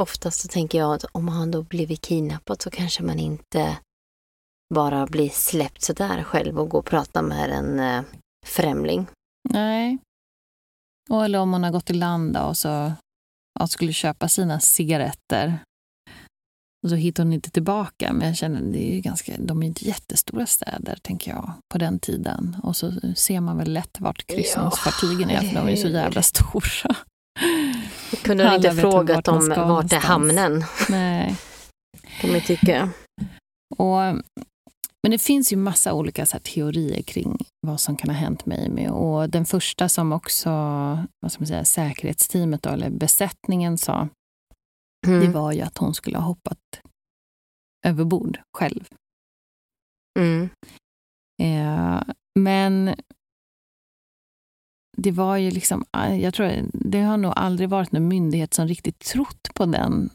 Oftast 0.00 0.40
så 0.40 0.48
tänker 0.48 0.78
jag 0.78 0.94
att 0.94 1.04
om 1.12 1.28
han 1.28 1.50
då 1.50 1.62
blivit 1.62 2.00
kidnappad 2.00 2.62
så 2.62 2.70
kanske 2.70 3.02
man 3.02 3.18
inte 3.18 3.78
bara 4.74 5.06
blir 5.06 5.28
släppt 5.28 5.82
sådär 5.82 6.22
själv 6.22 6.58
och 6.58 6.68
går 6.68 6.78
och 6.78 6.86
pratar 6.86 7.22
med 7.22 7.50
en 7.50 7.80
eh, 7.80 8.02
främling. 8.46 9.06
Nej. 9.48 9.98
Och 11.10 11.24
eller 11.24 11.38
om 11.38 11.52
hon 11.52 11.64
har 11.64 11.70
gått 11.70 11.90
i 11.90 11.92
land 11.92 12.36
och 12.36 12.56
så 12.56 12.92
ja, 13.60 13.66
skulle 13.66 13.92
köpa 13.92 14.28
sina 14.28 14.60
cigaretter 14.60 15.58
och 16.82 16.90
så 16.90 16.96
hittar 16.96 17.22
hon 17.22 17.32
inte 17.32 17.50
tillbaka. 17.50 18.12
Men 18.12 18.26
jag 18.26 18.36
känner 18.36 18.60
det 18.60 18.96
är 18.96 19.00
ganska, 19.00 19.32
de 19.38 19.62
är 19.62 19.66
inte 19.66 19.84
jättestora 19.84 20.46
städer, 20.46 20.98
tänker 21.02 21.30
jag, 21.30 21.52
på 21.72 21.78
den 21.78 21.98
tiden. 21.98 22.56
Och 22.62 22.76
så 22.76 22.92
ser 23.16 23.40
man 23.40 23.58
väl 23.58 23.72
lätt 23.72 24.00
vart 24.00 24.26
kryssningsfartygen 24.26 25.30
ja, 25.30 25.40
är, 25.40 25.48
för 25.48 25.54
de 25.54 25.68
är 25.68 25.76
så 25.76 25.88
jävla 25.88 26.22
stora. 26.22 26.96
Kunde 28.22 28.44
hon 28.44 28.54
inte 28.54 28.72
frågat 28.72 29.24
dem 29.24 29.48
vart 29.48 29.92
är 29.92 30.00
hamnen? 30.00 30.64
Nej. 30.88 31.36
Kan 32.20 32.32
man 32.32 32.40
tycka. 32.40 32.90
Och, 33.76 34.00
men 35.02 35.10
det 35.10 35.18
finns 35.18 35.52
ju 35.52 35.56
massa 35.56 35.94
olika 35.94 36.26
så 36.26 36.32
här, 36.32 36.42
teorier 36.42 37.02
kring 37.02 37.38
vad 37.66 37.80
som 37.80 37.96
kan 37.96 38.10
ha 38.10 38.16
hänt 38.16 38.46
med 38.46 38.64
Amy. 38.64 38.88
Och 38.88 39.30
den 39.30 39.46
första 39.46 39.88
som 39.88 40.12
också 40.12 40.50
vad 41.20 41.32
ska 41.32 41.40
man 41.40 41.46
säga, 41.46 41.64
säkerhetsteamet, 41.64 42.62
då, 42.62 42.70
eller 42.70 42.90
besättningen, 42.90 43.78
sa 43.78 44.08
mm. 45.06 45.20
det 45.20 45.28
var 45.28 45.52
ju 45.52 45.60
att 45.60 45.78
hon 45.78 45.94
skulle 45.94 46.18
ha 46.18 46.24
hoppat 46.24 46.58
överbord 47.86 48.40
själv. 48.58 48.88
Mm. 50.18 50.48
Eh, 51.42 52.02
men 52.38 52.94
det 54.96 55.12
var 55.12 55.36
ju 55.36 55.50
liksom, 55.50 55.84
jag 56.20 56.34
tror 56.34 56.64
det 56.72 57.00
har 57.00 57.16
nog 57.16 57.32
aldrig 57.36 57.68
varit 57.68 57.92
någon 57.92 58.08
myndighet 58.08 58.54
som 58.54 58.68
riktigt 58.68 58.98
trott 58.98 59.48
på 59.54 59.66
den 59.66 60.10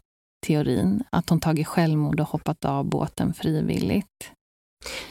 teorin, 0.46 1.04
att 1.10 1.30
hon 1.30 1.40
tagit 1.40 1.66
självmord 1.66 2.20
och 2.20 2.28
hoppat 2.28 2.64
av 2.64 2.84
båten 2.84 3.34
frivilligt. 3.34 4.32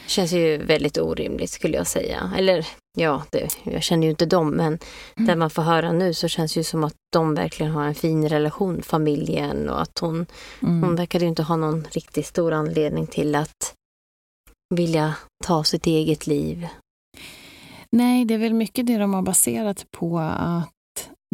Det 0.04 0.10
känns 0.10 0.32
ju 0.32 0.56
väldigt 0.56 0.98
orimligt 0.98 1.50
skulle 1.50 1.76
jag 1.76 1.86
säga. 1.86 2.32
Eller 2.36 2.66
ja, 2.98 3.22
det, 3.30 3.48
jag 3.62 3.82
känner 3.82 4.04
ju 4.04 4.10
inte 4.10 4.26
dem, 4.26 4.50
men 4.50 4.78
mm. 5.16 5.26
det 5.26 5.36
man 5.36 5.50
får 5.50 5.62
höra 5.62 5.92
nu 5.92 6.14
så 6.14 6.28
känns 6.28 6.54
det 6.54 6.60
ju 6.60 6.64
som 6.64 6.84
att 6.84 6.94
de 7.12 7.34
verkligen 7.34 7.72
har 7.72 7.84
en 7.84 7.94
fin 7.94 8.28
relation, 8.28 8.82
familjen 8.82 9.68
och 9.68 9.82
att 9.82 9.98
hon, 9.98 10.26
mm. 10.62 10.82
hon 10.82 10.96
verkade 10.96 11.24
ju 11.24 11.28
inte 11.28 11.42
ha 11.42 11.56
någon 11.56 11.84
riktigt 11.90 12.26
stor 12.26 12.52
anledning 12.52 13.06
till 13.06 13.34
att 13.34 13.74
vilja 14.74 15.14
ta 15.44 15.64
sitt 15.64 15.86
eget 15.86 16.26
liv. 16.26 16.68
Nej, 17.90 18.24
det 18.24 18.34
är 18.34 18.38
väl 18.38 18.54
mycket 18.54 18.86
det 18.86 18.98
de 18.98 19.14
har 19.14 19.22
baserat 19.22 19.86
på 19.90 20.18
att 20.18 20.70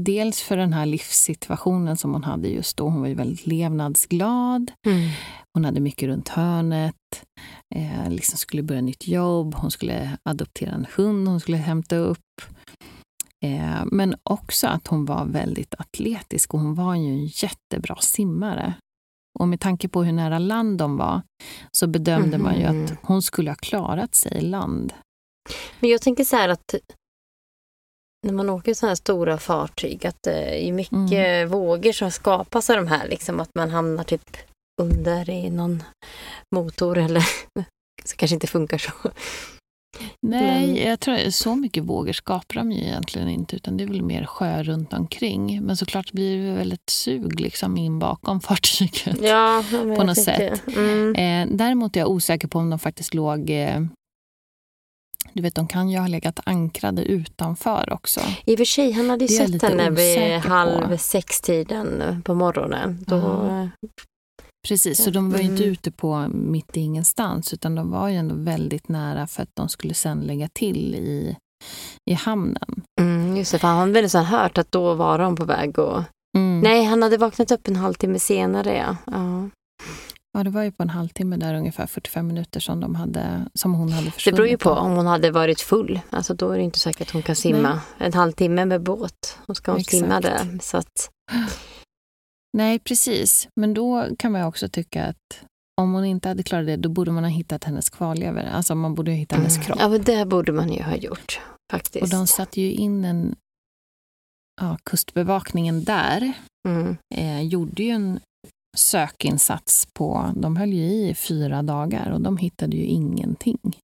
dels 0.01 0.43
för 0.43 0.57
den 0.57 0.73
här 0.73 0.87
livssituationen 0.87 1.97
som 1.97 2.13
hon 2.13 2.25
hade 2.25 2.49
just 2.49 2.77
då. 2.77 2.85
Hon 2.85 3.01
var 3.01 3.09
ju 3.09 3.15
väldigt 3.15 3.47
levnadsglad. 3.47 4.73
Mm. 4.87 5.11
Hon 5.55 5.65
hade 5.65 5.81
mycket 5.81 6.09
runt 6.09 6.29
hörnet. 6.29 6.95
Eh, 7.75 8.11
liksom 8.11 8.39
skulle 8.39 8.63
börja 8.63 8.81
nytt 8.81 9.09
jobb. 9.09 9.55
Hon 9.55 9.71
skulle 9.71 10.19
adoptera 10.23 10.71
en 10.71 10.87
hund 10.97 11.29
hon 11.29 11.41
skulle 11.41 11.57
hämta 11.57 11.97
upp. 11.97 12.43
Eh, 13.45 13.85
men 13.87 14.15
också 14.23 14.67
att 14.67 14.87
hon 14.87 15.05
var 15.05 15.25
väldigt 15.25 15.75
atletisk 15.79 16.55
och 16.55 16.61
hon 16.61 16.75
var 16.75 16.95
ju 16.95 17.09
en 17.09 17.27
jättebra 17.27 17.97
simmare. 17.97 18.75
Och 19.39 19.49
med 19.49 19.61
tanke 19.61 19.89
på 19.89 20.05
hur 20.05 20.13
nära 20.13 20.39
land 20.39 20.79
de 20.79 20.97
var 20.97 21.23
så 21.73 21.87
bedömde 21.87 22.37
mm. 22.37 22.43
man 22.43 22.59
ju 22.59 22.65
att 22.65 22.91
mm. 22.91 22.97
hon 23.03 23.23
skulle 23.23 23.51
ha 23.51 23.57
klarat 23.57 24.15
sig 24.15 24.39
i 24.39 24.41
land. 24.41 24.93
Men 25.81 25.91
jag 25.91 26.03
tänker 26.03 26.25
så 26.25 26.37
här 26.37 26.49
att 26.49 26.75
när 28.27 28.33
man 28.33 28.51
åker 28.51 28.75
sådana 28.75 28.91
här 28.91 28.95
stora 28.97 29.39
fartyg 29.39 30.07
att 30.07 30.23
det 30.23 30.69
är 30.69 30.73
mycket 30.73 31.13
mm. 31.13 31.49
vågor 31.49 31.93
som 31.93 32.11
skapas 32.11 32.71
av 32.71 32.77
de 32.77 32.87
här. 32.87 33.09
Liksom 33.09 33.41
att 33.41 33.51
man 33.55 33.71
hamnar 33.71 34.05
typ 34.05 34.37
under 34.81 35.31
i 35.31 35.51
någon 35.51 35.83
motor 36.55 36.99
eller 36.99 37.21
så 38.05 38.17
kanske 38.17 38.35
inte 38.35 38.47
funkar 38.47 38.79
så. 38.79 38.93
Nej, 40.23 40.67
Men... 40.67 40.77
jag 40.77 41.01
tror 41.01 41.31
så 41.31 41.55
mycket 41.57 41.85
vågor 41.85 42.13
skapar 42.13 42.55
de 42.55 42.73
ju 42.73 42.83
egentligen 42.83 43.29
inte 43.29 43.57
utan 43.57 43.77
det 43.77 43.85
är 43.85 43.89
väl 43.89 44.03
mer 44.03 44.27
sjö 44.27 44.63
runt 44.63 44.93
omkring. 44.93 45.63
Men 45.63 45.77
såklart 45.77 46.13
blir 46.13 46.47
det 46.47 46.55
väl 46.55 46.73
ett 46.73 46.91
sug 46.91 47.41
liksom 47.41 47.77
in 47.77 47.99
bakom 47.99 48.41
fartyget 48.41 49.23
ja, 49.23 49.65
på 49.71 50.05
något 50.05 50.23
sätt. 50.23 50.63
Mm. 50.77 51.15
Eh, 51.15 51.57
däremot 51.57 51.97
är 51.97 52.01
jag 52.01 52.11
osäker 52.11 52.49
på 52.49 52.59
om 52.59 52.71
de 52.71 52.79
faktiskt 52.79 53.15
låg 53.15 53.51
eh, 53.51 53.81
du 55.33 55.43
vet, 55.43 55.55
de 55.55 55.69
kan 55.69 55.91
ju 55.91 55.99
ha 55.99 56.07
legat 56.07 56.41
ankrade 56.45 57.03
utanför 57.03 57.93
också. 57.93 58.21
I 58.45 58.55
och 58.55 58.59
för 58.59 58.65
sig, 58.65 58.93
han 58.93 59.11
hade 59.11 59.25
ju 59.25 59.29
sett 59.29 59.63
henne 59.63 59.91
vid 59.91 60.33
halv 60.33 60.97
sex-tiden 60.97 62.23
på 62.25 62.35
morgonen. 62.35 63.05
Då... 63.07 63.17
Ja. 63.17 63.69
Precis, 64.69 65.05
så 65.05 65.11
de 65.11 65.31
var 65.31 65.39
ju 65.39 65.45
inte 65.45 65.63
mm. 65.63 65.73
ute 65.73 65.91
på 65.91 66.29
mitt 66.29 66.77
i 66.77 66.81
ingenstans 66.81 67.55
utan 67.55 67.75
de 67.75 67.91
var 67.91 68.09
ju 68.09 68.17
ändå 68.17 68.35
väldigt 68.35 68.89
nära 68.89 69.27
för 69.27 69.43
att 69.43 69.51
de 69.55 69.69
skulle 69.69 69.95
sen 69.95 70.21
lägga 70.21 70.49
till 70.49 70.95
i, 70.95 71.37
i 72.11 72.15
hamnen. 72.15 72.83
Mm, 73.01 73.37
just 73.37 73.53
det, 73.53 73.59
för 73.59 73.69
han 73.69 73.95
hade 73.95 74.09
så 74.09 74.19
hört 74.19 74.59
att 74.59 74.73
då 74.73 74.95
var 74.95 75.19
de 75.19 75.37
på 75.37 75.45
väg 75.45 75.79
och... 75.79 76.03
Mm. 76.37 76.61
Nej, 76.61 76.85
han 76.85 77.03
hade 77.03 77.17
vaknat 77.17 77.51
upp 77.51 77.69
en 77.69 77.77
halvtimme 77.77 78.19
senare. 78.19 78.77
Ja. 78.77 78.97
ja. 79.07 79.49
Ja, 80.33 80.45
det 80.45 80.51
var 80.51 80.63
ju 80.63 80.73
på 80.73 80.83
en 80.83 80.91
halvtimme 80.91 81.37
där, 81.37 81.55
ungefär 81.55 81.87
45 81.87 82.27
minuter 82.27 82.61
som, 82.61 82.81
de 82.81 82.95
hade, 82.95 83.47
som 83.55 83.75
hon 83.75 83.93
hade 83.93 84.07
Det 84.07 84.11
försvunnit. 84.11 84.37
beror 84.37 84.49
ju 84.49 84.57
på 84.57 84.71
om 84.71 84.93
hon 84.93 85.07
hade 85.07 85.31
varit 85.31 85.61
full. 85.61 86.01
Alltså 86.11 86.35
då 86.35 86.51
är 86.51 86.57
det 86.57 86.63
inte 86.63 86.79
säkert 86.79 87.09
att 87.09 87.11
hon 87.11 87.23
kan 87.23 87.37
simma 87.37 87.69
Nej. 87.99 88.07
en 88.07 88.13
halvtimme 88.13 88.65
med 88.65 88.83
båt. 88.83 89.39
Då 89.47 89.55
ska 89.55 89.71
hon 89.71 89.81
Exakt. 89.81 89.97
simma 89.97 90.21
där. 90.21 90.59
Så 90.63 90.77
att, 90.77 91.11
Nej, 92.53 92.79
precis. 92.79 93.49
Men 93.57 93.75
då 93.75 94.17
kan 94.19 94.33
man 94.33 94.43
också 94.43 94.69
tycka 94.69 95.05
att 95.05 95.45
om 95.81 95.93
hon 95.93 96.05
inte 96.05 96.29
hade 96.29 96.43
klarat 96.43 96.67
det, 96.67 96.77
då 96.77 96.89
borde 96.89 97.11
man 97.11 97.25
ha 97.25 97.31
hittat 97.31 97.65
hennes 97.65 97.91
kvarlevor. 97.91 98.41
Alltså 98.41 98.75
man 98.75 98.95
borde 98.95 99.11
ha 99.11 99.17
hittat 99.17 99.39
hennes 99.39 99.67
kropp. 99.67 99.79
ja, 99.81 99.89
men 99.89 100.03
det 100.03 100.27
borde 100.27 100.53
man 100.53 100.73
ju 100.73 100.83
ha 100.83 100.97
gjort 100.97 101.41
faktiskt. 101.73 102.03
Och 102.03 102.09
de 102.09 102.27
satte 102.27 102.61
ju 102.61 102.73
in 102.73 103.05
en... 103.05 103.35
Ja, 104.61 104.79
kustbevakningen 104.83 105.85
där 105.85 106.33
mm. 106.69 106.97
eh, 107.15 107.43
gjorde 107.43 107.83
ju 107.83 107.91
en 107.91 108.21
sökinsats 108.77 109.87
på... 109.93 110.33
De 110.37 110.57
höll 110.57 110.73
ju 110.73 110.85
i 110.85 111.15
fyra 111.15 111.63
dagar 111.63 112.11
och 112.11 112.21
de 112.21 112.37
hittade 112.37 112.77
ju 112.77 112.85
ingenting. 112.85 113.79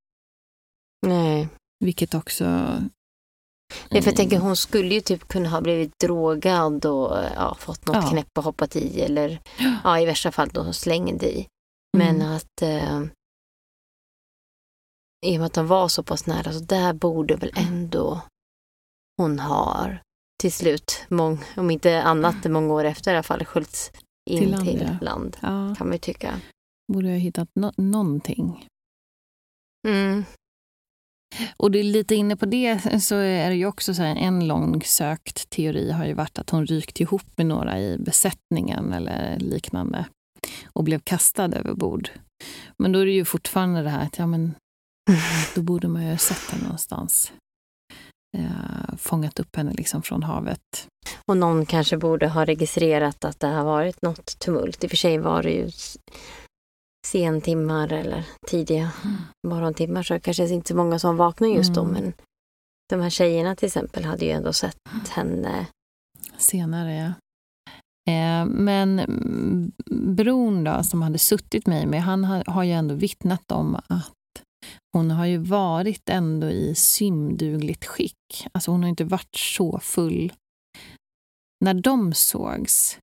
Nej. 1.07 1.49
Vilket 1.85 2.15
också... 2.15 2.79
Nej, 3.91 4.03
för 4.03 4.09
jag 4.11 4.17
tänker 4.17 4.37
Mm. 4.37 4.47
hon 4.47 4.57
skulle 4.57 4.95
ju 4.95 5.01
typ 5.01 5.29
kunna 5.29 5.49
ha 5.49 5.61
blivit 5.61 5.99
drogad 5.99 6.87
och 6.87 7.17
ja, 7.37 7.55
fått 7.59 7.87
något 7.87 7.97
Ja. 7.97 8.11
knäpp 8.11 8.39
och 8.39 8.45
hoppat 8.45 8.77
i 8.77 9.01
eller 9.01 9.41
ja, 9.85 10.01
i 10.01 10.07
värsta 10.07 10.33
fall 10.33 10.49
då 10.49 10.73
slängd 10.73 11.23
i. 11.23 11.47
Men 11.97 12.17
Mm. 12.17 12.33
att 12.37 12.63
eh, 12.63 13.01
i 15.27 15.37
och 15.37 15.41
med 15.41 15.47
att 15.47 15.53
de 15.55 15.67
var 15.67 15.89
så 15.89 16.03
pass 16.03 16.27
nära 16.27 16.53
så 16.53 16.59
där 16.61 16.93
borde 16.93 17.37
väl 17.37 17.53
ändå 17.57 18.21
hon 19.17 19.39
har 19.39 20.03
till 20.41 20.53
slut, 20.53 21.05
mång, 21.09 21.39
om 21.57 21.71
inte 21.71 22.03
annat 22.03 22.45
många 22.45 22.75
år 22.75 22.85
efter 22.85 23.11
i 23.13 23.15
alla 23.15 23.23
fall, 23.23 23.45
sköljts 23.45 23.91
in 24.31 24.39
Till 24.39 24.61
till 24.67 24.79
land, 24.87 25.03
land, 25.03 25.37
Ja, 25.43 25.75
kan 25.79 25.87
man 25.87 25.93
ju 25.93 25.99
tycka. 25.99 26.41
borde 26.93 27.09
ha 27.09 27.15
hittat 27.17 27.49
no- 27.55 27.81
någonting. 27.81 28.67
Mm. 29.89 30.25
Och 31.57 31.71
det 31.71 31.79
är 31.79 31.85
lite 31.85 32.15
inne 32.15 32.37
på 32.37 32.47
det 32.47 33.03
så 33.03 33.15
är 33.15 33.51
det 33.51 33.57
ju 33.57 33.67
också 33.67 33.95
så 33.95 34.03
här, 34.03 34.17
en 34.17 34.47
lång 34.47 34.83
sökt 34.83 35.51
teori 35.51 35.91
har 35.91 36.07
ju 36.07 36.15
varit 36.15 36.39
att 36.39 36.51
hon 36.51 36.67
rykt 36.67 37.01
ihop 37.01 37.27
med 37.37 37.47
några 37.47 37.81
i 37.81 37.99
besättningen 37.99 38.93
eller 38.93 39.39
liknande 39.39 40.05
och 40.73 40.85
blev 40.85 41.01
kastad 41.01 41.53
över 41.53 41.75
bord. 41.75 42.11
Men 42.79 42.93
då 42.93 42.99
är 42.99 43.07
det 43.07 43.13
ju 43.13 43.25
fortfarande 43.25 43.83
det 43.83 43.91
här 43.91 44.03
att 44.03 44.19
ja, 44.19 44.27
men 44.27 44.55
då 45.55 45.63
borde 45.63 45.89
man 45.89 46.05
ju 46.05 46.11
ha 46.11 46.19
sett 46.19 46.51
henne 46.51 46.63
någonstans. 46.63 47.33
Eh, 48.37 48.97
fångat 48.97 49.41
upp 49.41 49.57
henne 49.57 49.73
liksom 49.73 50.03
från 50.03 50.23
havet. 50.23 50.89
Och 51.27 51.37
någon 51.37 51.67
kanske 51.67 51.97
borde 51.97 52.29
ha 52.29 52.45
registrerat 52.45 53.25
att 53.25 53.41
det 53.41 53.47
har 53.47 53.65
varit 53.65 54.03
något 54.03 54.39
tumult. 54.39 54.85
I 54.85 54.87
och 54.87 54.91
för 54.91 54.97
sig 54.97 55.19
var 55.19 55.43
det 55.43 55.51
ju 55.51 55.71
sentimmar 57.07 57.93
eller 57.93 58.25
tidiga 58.47 58.91
morgontimmar 59.47 60.03
så 60.03 60.15
det 60.15 60.21
kanske 60.21 60.45
är 60.45 60.53
inte 60.53 60.69
så 60.69 60.77
många 60.77 60.99
som 60.99 61.17
vaknar 61.17 61.49
just 61.49 61.75
då. 61.75 61.81
Mm. 61.81 61.93
Men 61.93 62.13
de 62.89 63.01
här 63.01 63.11
tjejerna 63.11 63.57
till 63.57 63.67
exempel 63.67 64.05
hade 64.05 64.25
ju 64.25 64.31
ändå 64.31 64.53
sett 64.53 65.09
henne. 65.09 65.67
Senare, 66.37 66.95
ja. 66.95 67.13
Eh, 68.13 68.47
men 68.47 68.99
mm, 68.99 69.73
bron 70.17 70.65
då, 70.65 70.83
som 70.83 71.03
hade 71.03 71.19
suttit 71.19 71.67
med 71.67 71.89
mig, 71.89 72.01
han 72.01 72.25
har, 72.25 72.45
har 72.47 72.65
ju 72.65 72.73
ändå 72.73 72.95
vittnat 72.95 73.53
om 73.53 73.75
att 73.75 74.13
hon 74.93 75.11
har 75.11 75.27
ju 75.27 75.39
varit 75.39 76.09
ändå 76.09 76.51
i 76.51 76.75
simdugligt 76.75 77.85
skick. 77.85 78.47
Alltså 78.53 78.71
hon 78.71 78.83
har 78.83 78.91
inte 78.91 79.05
varit 79.05 79.37
så 79.37 79.79
full 79.79 80.33
när 81.65 81.75
de 81.75 82.15
sågs. 82.15 82.99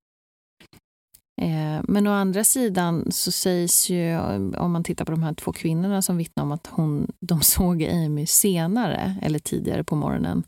Eh, 1.41 1.81
men 1.83 2.07
å 2.07 2.11
andra 2.11 2.43
sidan 2.43 3.11
så 3.11 3.31
sägs 3.31 3.89
ju, 3.89 4.17
om 4.57 4.71
man 4.71 4.83
tittar 4.83 5.05
på 5.05 5.11
de 5.11 5.23
här 5.23 5.33
två 5.33 5.53
kvinnorna 5.53 6.01
som 6.01 6.17
vittnar 6.17 6.43
om 6.43 6.51
att 6.51 6.67
hon, 6.67 7.11
de 7.19 7.41
såg 7.41 7.83
Amy 7.83 8.25
senare, 8.25 9.15
eller 9.21 9.39
tidigare 9.39 9.83
på 9.83 9.95
morgonen, 9.95 10.43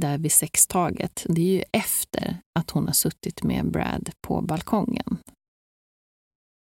där 0.00 0.18
vid 0.18 0.32
sextaget. 0.32 1.26
Det 1.28 1.40
är 1.40 1.54
ju 1.56 1.62
efter 1.72 2.38
att 2.58 2.70
hon 2.70 2.86
har 2.86 2.92
suttit 2.92 3.42
med 3.42 3.70
Brad 3.70 4.10
på 4.26 4.40
balkongen. 4.40 5.18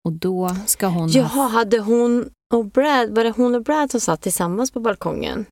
Och 0.05 0.13
då 0.13 0.55
ska 0.65 0.87
hon 0.87 1.09
ha... 1.09 1.19
Jaha, 1.19 1.47
hade 1.47 1.79
hon 1.79 2.29
och 2.53 2.65
Brad, 2.65 3.15
var 3.15 3.23
det 3.23 3.31
hon 3.31 3.55
och 3.55 3.63
Brad 3.63 3.91
som 3.91 4.01
satt 4.01 4.21
tillsammans 4.21 4.71
på 4.71 4.79
balkongen? 4.79 5.45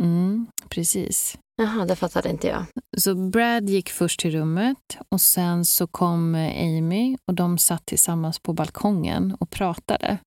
Mm, 0.00 0.46
precis. 0.68 1.38
Jaha, 1.62 1.84
det 1.84 1.96
fattade 1.96 2.30
inte 2.30 2.46
jag. 2.48 2.64
Så 2.96 3.14
Brad 3.14 3.68
gick 3.68 3.90
först 3.90 4.20
till 4.20 4.30
rummet 4.30 4.98
och 5.08 5.20
sen 5.20 5.64
så 5.64 5.86
kom 5.86 6.34
Amy 6.34 7.16
och 7.28 7.34
de 7.34 7.58
satt 7.58 7.86
tillsammans 7.86 8.38
på 8.38 8.52
balkongen 8.52 9.36
och 9.40 9.50
pratade. 9.50 10.18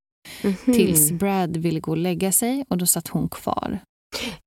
Mhm. 0.43 0.55
Tills 0.65 1.11
Brad 1.11 1.57
ville 1.57 1.79
gå 1.79 1.91
och 1.91 1.97
lägga 1.97 2.31
sig 2.31 2.65
och 2.69 2.77
då 2.77 2.85
satt 2.85 3.07
hon 3.07 3.29
kvar. 3.29 3.79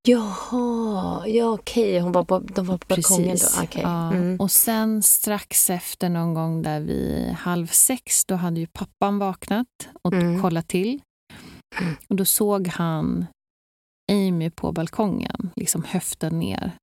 Jaha, 0.09 1.27
ja 1.29 1.45
okej, 1.47 1.99
hon 2.01 2.13
var 2.13 2.25
på, 2.25 2.39
de 2.39 2.67
var 2.67 2.79
på 2.79 2.87
balkongen 2.89 3.37
då. 3.41 3.63
Okej. 3.63 3.83
Ja. 3.83 4.13
Mm. 4.13 4.41
Och 4.41 4.51
sen 4.51 5.03
strax 5.03 5.71
efter 5.71 6.09
någon 6.09 6.35
gång 6.35 6.63
där 6.63 6.81
vid 6.81 7.29
halv 7.33 7.67
sex, 7.67 8.25
då 8.25 8.35
hade 8.35 8.61
ju 8.61 8.67
pappan 8.67 9.19
vaknat 9.19 9.67
och 10.03 10.13
Mm. 10.13 10.43
kollat 10.43 10.69
till. 10.69 11.01
Mm. 11.81 11.95
Och 12.09 12.17
då 12.17 12.25
såg 12.25 12.69
han 12.69 13.27
Amy 14.13 14.51
på 14.51 14.73
balkongen, 14.73 15.51
liksom 15.57 15.85
höften 15.85 16.39
ner. 16.39 16.77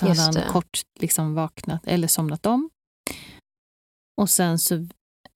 Så 0.00 0.06
Just 0.06 0.20
hade 0.20 0.38
han 0.38 0.46
det. 0.46 0.52
kort 0.52 0.80
liksom 1.00 1.34
vaknat 1.34 1.86
eller 1.86 2.08
somnat 2.08 2.46
om. 2.46 2.70
Och 4.20 4.30
sen 4.30 4.58
så 4.58 4.86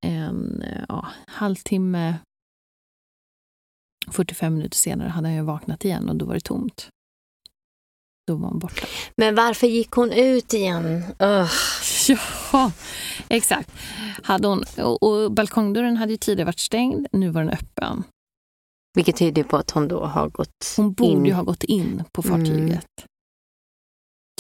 en 0.00 0.64
ja, 0.88 1.08
halvtimme, 1.26 2.18
45 4.10 4.54
minuter 4.54 4.76
senare 4.76 5.08
hade 5.08 5.28
han 5.28 5.36
ju 5.36 5.42
vaknat 5.42 5.84
igen 5.84 6.08
och 6.08 6.16
då 6.16 6.24
var 6.24 6.34
det 6.34 6.40
tomt. 6.40 6.88
Då 8.26 8.36
var 8.36 8.48
hon 8.48 8.58
borta. 8.58 8.86
Men 9.16 9.34
varför 9.34 9.66
gick 9.66 9.90
hon 9.90 10.12
ut 10.12 10.54
igen? 10.54 11.02
Ugh. 11.18 11.52
Ja, 12.52 12.72
exakt. 13.28 13.70
Hade 14.22 14.48
hon, 14.48 14.64
och, 14.78 15.02
och 15.02 15.32
balkongdörren 15.32 15.96
hade 15.96 16.12
ju 16.12 16.16
tidigare 16.18 16.46
varit 16.46 16.58
stängd, 16.58 17.06
nu 17.12 17.30
var 17.30 17.40
den 17.42 17.50
öppen. 17.50 18.04
Vilket 18.94 19.16
tyder 19.16 19.42
på 19.44 19.56
att 19.56 19.70
hon 19.70 19.88
då 19.88 20.04
har 20.04 20.28
gått 20.28 20.74
Hon 20.76 20.92
borde 20.92 21.28
in. 21.28 21.34
ha 21.34 21.42
gått 21.42 21.64
in 21.64 22.04
på 22.12 22.22
fartyget. 22.22 22.86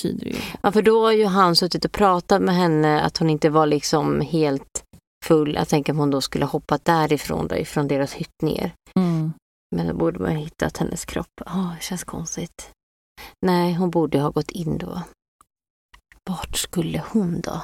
Tyder 0.02 0.24
det 0.24 0.30
ju. 0.30 0.40
Ja, 0.62 0.72
för 0.72 0.82
då 0.82 1.04
har 1.04 1.12
ju 1.12 1.24
han 1.24 1.56
suttit 1.56 1.84
och 1.84 1.92
pratat 1.92 2.42
med 2.42 2.54
henne 2.54 3.00
att 3.00 3.18
hon 3.18 3.30
inte 3.30 3.50
var 3.50 3.66
liksom 3.66 4.20
helt 4.20 4.84
full. 5.24 5.54
Jag 5.54 5.68
tänker 5.68 5.92
om 5.92 5.98
hon 5.98 6.10
då 6.10 6.20
skulle 6.20 6.44
hoppat 6.44 6.84
därifrån, 6.84 7.48
då, 7.48 7.56
ifrån 7.56 7.88
deras 7.88 8.12
hytt 8.12 8.42
ner. 8.42 8.72
Mm. 8.98 9.32
Men 9.76 9.86
då 9.86 9.94
borde 9.94 10.18
man 10.18 10.30
ha 10.30 10.38
hittat 10.38 10.76
hennes 10.76 11.04
kropp. 11.04 11.40
Ja, 11.46 11.74
det 11.78 11.84
känns 11.84 12.04
konstigt. 12.04 12.70
Nej, 13.46 13.74
hon 13.74 13.90
borde 13.90 14.20
ha 14.20 14.30
gått 14.30 14.50
in 14.50 14.78
då. 14.78 15.02
Vart 16.30 16.56
skulle 16.56 17.02
hon 17.12 17.40
då? 17.40 17.62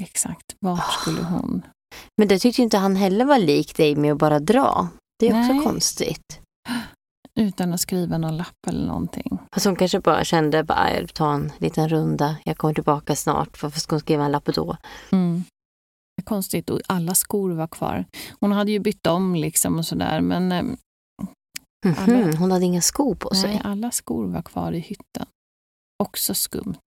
Exakt. 0.00 0.56
Vart 0.60 0.92
skulle 0.92 1.22
hon? 1.22 1.62
Men 2.18 2.28
det 2.28 2.38
tyckte 2.38 2.62
inte 2.62 2.76
han 2.78 2.96
heller 2.96 3.24
var 3.24 3.38
likt 3.38 3.76
dig 3.76 3.96
med 3.96 4.12
att 4.12 4.18
bara 4.18 4.38
dra. 4.40 4.88
Det 5.22 5.28
är 5.28 5.40
också 5.40 5.52
Nej. 5.52 5.62
konstigt. 5.64 6.40
Utan 7.40 7.72
att 7.74 7.80
skriva 7.80 8.18
någon 8.18 8.36
lapp 8.36 8.66
eller 8.66 8.86
någonting. 8.86 9.38
Fast 9.54 9.66
hon 9.66 9.76
kanske 9.76 10.00
bara 10.00 10.24
kände, 10.24 10.64
bara, 10.64 10.94
jag 10.94 11.14
tar 11.14 11.32
en 11.32 11.52
liten 11.58 11.88
runda, 11.88 12.36
jag 12.44 12.58
kommer 12.58 12.74
tillbaka 12.74 13.16
snart. 13.16 13.62
Varför 13.62 13.80
ska 13.80 13.94
hon 13.94 14.00
skriva 14.00 14.24
en 14.24 14.32
lapp 14.32 14.44
då? 14.44 14.76
Mm. 15.12 15.44
Konstigt. 16.24 16.70
Och 16.70 16.80
alla 16.86 17.14
skor 17.14 17.50
var 17.52 17.66
kvar. 17.66 18.04
Hon 18.40 18.52
hade 18.52 18.72
ju 18.72 18.78
bytt 18.78 19.06
om 19.06 19.34
liksom 19.34 19.78
och 19.78 19.86
sådär. 19.86 20.20
Men 20.20 20.52
eh, 20.52 20.62
Mhm, 21.86 21.94
Alla- 21.98 22.36
Hon 22.36 22.50
hade 22.50 22.64
inga 22.64 22.80
skor 22.80 23.14
på 23.14 23.34
sig. 23.34 23.50
nej, 23.50 23.60
alla 23.64 23.90
skor 23.90 24.26
var 24.26 24.42
kvar 24.42 24.72
i 24.72 24.78
hytten. 24.78 25.26
Också 26.02 26.34
skumt. 26.34 26.78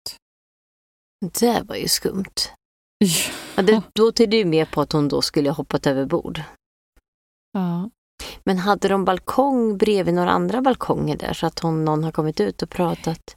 Det 1.39 1.61
var 1.61 1.75
ju 1.75 1.87
skumt. 1.87 2.49
Ja, 3.55 3.61
det, 3.63 3.81
då 3.93 4.11
tyder 4.11 4.37
ju 4.37 4.45
mer 4.45 4.65
på 4.65 4.81
att 4.81 4.91
hon 4.91 5.07
då 5.07 5.21
skulle 5.21 5.49
ha 5.49 5.55
hoppat 5.55 5.87
över 5.87 6.05
bord. 6.05 6.41
Ja. 7.51 7.89
Men 8.45 8.57
hade 8.57 8.87
de 8.87 9.05
balkong 9.05 9.77
bredvid 9.77 10.13
några 10.13 10.31
andra 10.31 10.61
balkonger 10.61 11.17
där 11.17 11.33
så 11.33 11.45
att 11.47 11.59
hon, 11.59 11.85
någon 11.85 12.03
har 12.03 12.11
kommit 12.11 12.39
ut 12.39 12.61
och 12.61 12.69
pratat? 12.69 13.35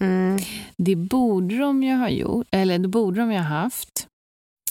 Mm. 0.00 0.38
Det 0.76 0.96
borde 0.96 1.58
de 1.58 1.82
ju 1.82 1.94
ha 1.94 2.08
gjort, 2.08 2.46
eller 2.50 2.78
det 2.78 2.88
borde 2.88 3.20
de 3.20 3.32
ju 3.32 3.38
ha 3.38 3.44
haft. 3.44 4.06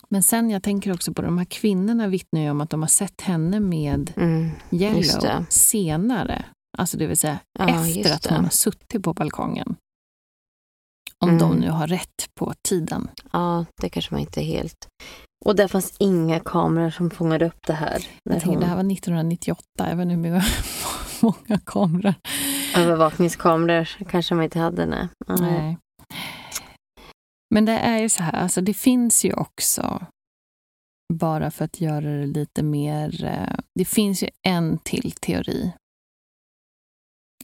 Men 0.10 0.24
sen 0.24 0.50
jag 0.50 0.64
tänker 0.64 0.94
också 0.94 1.14
på 1.14 1.22
de 1.22 1.38
här 1.38 1.46
kvinnorna 1.46 2.08
vittnar 2.08 2.42
ju 2.42 2.50
om 2.50 2.62
att 2.62 2.70
de 2.70 2.82
har 2.82 2.88
sett 2.88 3.22
henne 3.22 3.60
med 3.60 4.14
Mm. 4.18 4.50
Yellow 4.72 5.46
senare. 5.50 6.46
Alltså 6.78 6.98
det 6.98 7.08
vill 7.08 7.18
säga 7.18 7.40
Ja, 7.60 7.70
efter 7.70 8.14
att 8.14 8.26
hon 8.28 8.44
har 8.44 8.50
suttit 8.50 9.04
på 9.04 9.14
balkongen. 9.14 9.76
Om 11.26 11.30
Mm. 11.30 11.40
de 11.40 11.56
nu 11.56 11.70
har 11.70 11.88
rätt 11.88 12.30
på 12.40 12.54
tiden. 12.68 13.10
Ja, 13.32 13.66
det 13.82 13.90
kanske 13.90 14.14
man 14.14 14.22
inte 14.22 14.42
helt... 14.42 14.88
Och 15.46 15.56
där 15.56 15.68
fanns 15.68 15.94
inga 16.00 16.40
kameror 16.40 16.90
som 16.90 17.10
fångade 17.10 17.46
upp 17.46 17.68
det 17.68 17.74
här. 17.74 18.08
När 18.26 18.36
Jag 18.36 18.42
tänker, 18.42 18.48
hon... 18.48 18.60
Det 18.60 18.66
här 18.66 18.76
var 18.76 18.92
1998, 18.92 19.64
jag 19.78 19.96
vet 19.96 20.04
inte 20.10 20.16
hur 20.16 20.32
många- 20.32 20.44
många 21.22 21.60
kameror. 21.66 22.14
Övervakningskameror 22.78 23.86
kanske 24.10 24.36
man 24.36 24.44
inte 24.44 24.60
hade, 24.60 24.86
nej. 24.86 25.08
nej. 25.28 25.38
Nej. 25.42 25.78
Men 27.56 27.66
det 27.66 27.72
är 27.80 27.98
ju 27.98 28.10
så 28.10 28.24
här, 28.24 28.34
alltså 28.34 28.62
det 28.62 28.74
finns 28.74 29.26
ju 29.26 29.34
också 29.34 30.06
bara 31.14 31.52
för 31.52 31.66
att 31.66 31.82
göra 31.82 32.06
det 32.06 32.26
lite 32.26 32.64
mer... 32.64 33.24
Eh, 33.26 33.60
det 33.80 33.86
finns 33.86 34.24
ju 34.24 34.30
en 34.48 34.78
till 34.78 35.12
teori. 35.12 35.72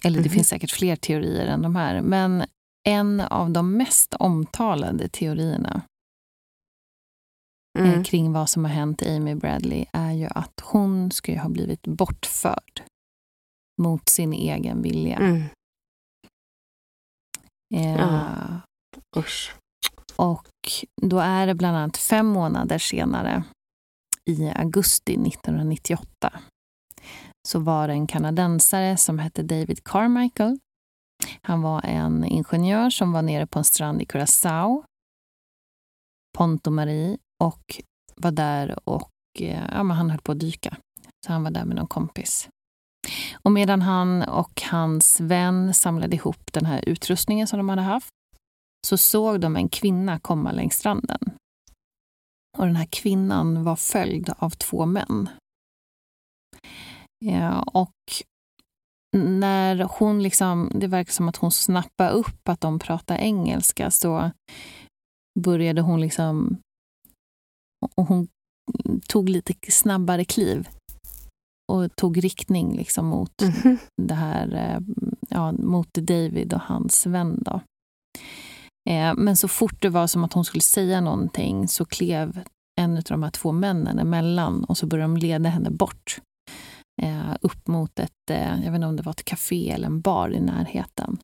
Eller 0.03 0.17
det 0.17 0.29
Mhm. 0.29 0.33
finns 0.33 0.47
säkert 0.47 0.71
fler 0.71 0.95
teorier 0.95 1.47
än 1.47 1.61
de 1.61 1.75
här. 1.75 2.01
Men 2.01 2.43
en 2.87 3.21
av 3.21 3.51
de 3.51 3.77
mest 3.77 4.13
omtalade 4.13 5.09
teorierna 5.09 5.81
Mm. 7.75 8.03
kring 8.03 8.33
vad 8.33 8.49
som 8.49 8.65
har 8.65 8.71
hänt 8.71 9.03
Amy 9.03 9.35
Bradley 9.35 9.85
är 9.93 10.11
ju 10.11 10.27
att 10.29 10.59
hon 10.63 11.11
ju 11.27 11.37
ha 11.37 11.49
blivit 11.49 11.87
bortförd 11.87 12.83
mot 13.81 14.09
sin 14.09 14.33
egen 14.33 14.81
vilja. 14.81 15.17
Mm. 15.17 15.43
Eh. 17.75 18.57
Usch. 19.17 19.55
Och 20.15 20.47
då 21.01 21.19
är 21.19 21.47
det 21.47 21.55
bland 21.55 21.77
annat 21.77 21.97
fem 21.97 22.25
månader 22.25 22.77
senare, 22.77 23.43
i 24.29 24.49
augusti 24.49 25.13
1998, 25.13 26.39
så 27.47 27.59
var 27.59 27.87
det 27.87 27.93
en 27.93 28.07
kanadensare 28.07 28.97
som 28.97 29.19
hette 29.19 29.43
David 29.43 29.83
Carmichael. 29.83 30.59
Han 31.41 31.61
var 31.61 31.81
en 31.85 32.23
ingenjör 32.23 32.89
som 32.89 33.11
var 33.11 33.21
nere 33.21 33.47
på 33.47 33.59
en 33.59 33.65
strand 33.65 34.01
i 34.01 34.05
Curaçao, 34.05 34.83
Ponto 36.37 36.71
Marie, 36.71 37.17
och 37.43 37.81
var 38.15 38.31
där 38.31 38.89
och 38.89 39.11
eh, 39.39 39.63
ja, 39.71 39.83
men 39.83 39.97
han 39.97 40.09
höll 40.09 40.21
på 40.21 40.31
att 40.31 40.39
dyka. 40.39 40.77
Så 41.25 41.33
han 41.33 41.43
var 41.43 41.51
där 41.51 41.65
med 41.65 41.75
någon 41.75 41.87
kompis. 41.87 42.49
Och 43.33 43.51
medan 43.51 43.81
han 43.81 44.21
och 44.23 44.61
hans 44.61 45.19
vän 45.19 45.73
samlade 45.73 46.15
ihop 46.15 46.53
den 46.53 46.65
här 46.65 46.89
utrustningen 46.89 47.47
som 47.47 47.57
de 47.57 47.69
hade 47.69 47.81
haft 47.81 48.13
så 48.87 48.97
såg 48.97 49.41
de 49.41 49.55
en 49.55 49.69
kvinna 49.69 50.19
komma 50.19 50.51
längs 50.51 50.75
stranden. 50.75 51.19
Och 52.57 52.65
den 52.65 52.75
här 52.75 52.87
kvinnan 52.91 53.63
var 53.63 53.75
följd 53.75 54.33
av 54.37 54.49
två 54.49 54.85
män. 54.85 55.29
Ja, 57.19 57.61
och 57.61 57.91
när 59.17 59.83
hon 59.99 60.23
liksom, 60.23 60.71
det 60.75 60.87
verkar 60.87 61.11
som 61.11 61.29
att 61.29 61.37
hon 61.37 61.51
snappade 61.51 62.09
upp 62.09 62.49
att 62.49 62.61
de 62.61 62.79
pratar 62.79 63.17
engelska 63.17 63.91
så 63.91 64.31
började 65.39 65.81
hon 65.81 66.01
liksom, 66.01 66.57
och 67.95 68.05
hon 68.07 68.27
tog 69.07 69.29
lite 69.29 69.53
snabbare 69.71 70.25
kliv 70.25 70.67
och 71.71 71.95
tog 71.95 72.23
riktning 72.23 72.75
liksom 72.77 73.05
mot 73.05 73.41
Mhm. 73.41 73.77
det 74.01 74.13
här, 74.13 74.53
eh, 74.55 74.79
ja, 75.29 75.51
mot 75.51 75.93
David 75.93 76.53
och 76.53 76.61
hans 76.61 77.05
vän. 77.05 77.43
Då. 77.45 77.61
Eh, 78.89 79.13
Men 79.15 79.37
så 79.37 79.47
fort 79.47 79.81
det 79.81 79.89
var 79.89 80.07
som 80.07 80.23
att 80.23 80.33
hon 80.33 80.45
skulle 80.45 80.61
säga 80.61 81.01
någonting 81.01 81.67
så 81.67 81.85
klev 81.85 82.41
en 82.81 82.97
av 82.97 83.03
de 83.03 83.23
här 83.23 83.31
två 83.31 83.51
männen 83.51 83.99
emellan 83.99 84.63
och 84.63 84.77
så 84.77 84.85
började 84.87 85.13
de 85.13 85.17
leda 85.17 85.49
henne 85.49 85.69
bort. 85.71 86.21
eh, 87.01 87.35
Upp 87.41 87.67
mot 87.67 87.99
ett, 87.99 88.29
eh, 88.31 88.63
jag 88.63 88.71
vet 88.71 88.75
inte 88.75 88.87
om 88.87 88.95
det 88.95 89.03
var 89.03 89.11
ett 89.11 89.25
café 89.25 89.71
eller 89.71 89.87
en 89.87 90.01
bar 90.01 90.29
i 90.29 90.39
närheten. 90.39 91.17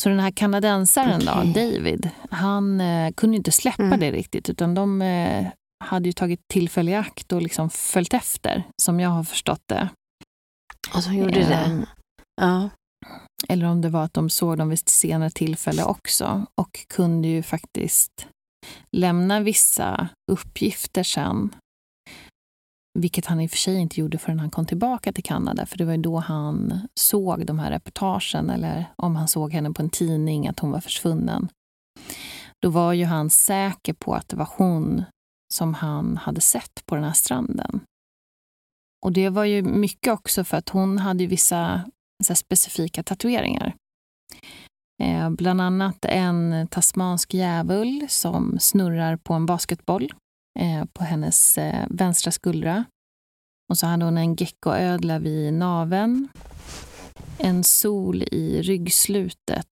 Så 0.00 0.08
den 0.08 0.20
här 0.20 0.30
kanadensaren 0.30 1.20
då, 1.26 1.32
Okej. 1.50 1.74
David, 1.76 2.10
han 2.30 2.80
eh, 2.80 3.12
kunde 3.12 3.36
inte 3.36 3.52
släppa 3.52 3.82
Mm. 3.82 4.00
det 4.00 4.10
riktigt 4.12 4.48
utan 4.50 4.74
de 4.74 5.02
eh, 5.02 5.46
hade 5.84 6.08
ju 6.08 6.12
tagit 6.12 6.40
tillfälle 6.48 6.90
i 6.90 6.94
akt 6.94 7.32
och 7.32 7.42
liksom 7.42 7.70
följt 7.70 8.14
efter, 8.14 8.64
som 8.82 9.00
jag 9.00 9.10
har 9.10 9.24
förstått 9.24 9.62
det. 9.66 9.88
Och 10.94 11.02
så 11.04 11.12
gjorde 11.12 11.40
Ehm, 11.40 11.80
det. 11.80 11.86
Ja. 12.42 12.68
Eller 13.48 13.66
om 13.66 13.80
det 13.80 13.88
var 13.88 14.04
att 14.04 14.14
de 14.14 14.30
såg 14.30 14.58
dem 14.58 14.68
vid 14.68 14.78
ett 14.78 14.88
senare 14.88 15.30
tillfälle 15.30 15.84
också 15.84 16.46
och 16.54 16.86
kunde 16.88 17.28
ju 17.28 17.42
faktiskt 17.42 18.26
lämna 18.96 19.40
vissa 19.40 20.08
uppgifter 20.32 21.02
sen. 21.02 21.54
Vilket 22.98 23.26
han 23.26 23.40
i 23.40 23.46
och 23.46 23.50
för 23.50 23.58
sig 23.58 23.76
inte 23.76 24.00
gjorde 24.00 24.18
förrän 24.18 24.40
han 24.40 24.50
kom 24.50 24.66
tillbaka 24.66 25.12
till 25.12 25.24
Kanada, 25.24 25.66
för 25.66 25.78
det 25.78 25.84
var 25.84 25.92
ju 25.92 26.02
då 26.02 26.18
han 26.18 26.88
såg 26.94 27.46
de 27.46 27.58
här 27.58 27.70
reportagen, 27.70 28.50
eller 28.50 28.86
om 28.96 29.16
han 29.16 29.28
såg 29.28 29.52
henne 29.52 29.72
på 29.72 29.82
en 29.82 29.90
tidning, 29.90 30.48
att 30.48 30.60
hon 30.60 30.70
var 30.70 30.80
försvunnen. 30.80 31.48
Då 32.62 32.70
var 32.70 32.92
ju 32.92 33.04
han 33.04 33.30
säker 33.30 33.92
på 33.92 34.14
att 34.14 34.28
det 34.28 34.36
var 34.36 34.48
hon 34.56 35.04
som 35.54 35.74
han 35.74 36.16
hade 36.16 36.40
sett 36.40 36.86
på 36.86 36.94
den 36.94 37.04
här 37.04 37.12
stranden. 37.12 37.80
Och 39.04 39.12
det 39.12 39.28
var 39.28 39.44
ju 39.44 39.62
mycket 39.62 40.12
också 40.12 40.44
för 40.44 40.56
att 40.56 40.68
hon 40.68 40.98
hade 40.98 41.22
ju 41.22 41.28
vissa 41.28 41.84
så 42.24 42.32
här 42.32 42.36
specifika 42.36 43.02
tatueringar. 43.02 43.74
Eh, 45.02 45.30
bland 45.30 45.60
annat 45.60 46.04
en 46.04 46.68
tasmansk 46.70 47.34
djävul 47.34 48.06
som 48.08 48.58
snurrar 48.60 49.16
på 49.16 49.34
en 49.34 49.46
basketboll 49.46 50.12
eh, 50.58 50.84
på 50.92 51.04
hennes 51.04 51.58
eh, 51.58 51.86
vänstra 51.90 52.30
skuldra. 52.32 52.84
Och 53.70 53.78
så 53.78 53.86
hade 53.86 54.04
hon 54.04 54.18
en 54.18 54.34
geckoödla 54.34 55.18
vid 55.18 55.52
naveln. 55.52 56.28
En 57.38 57.64
sol 57.64 58.22
i 58.22 58.62
ryggslutet. 58.62 59.66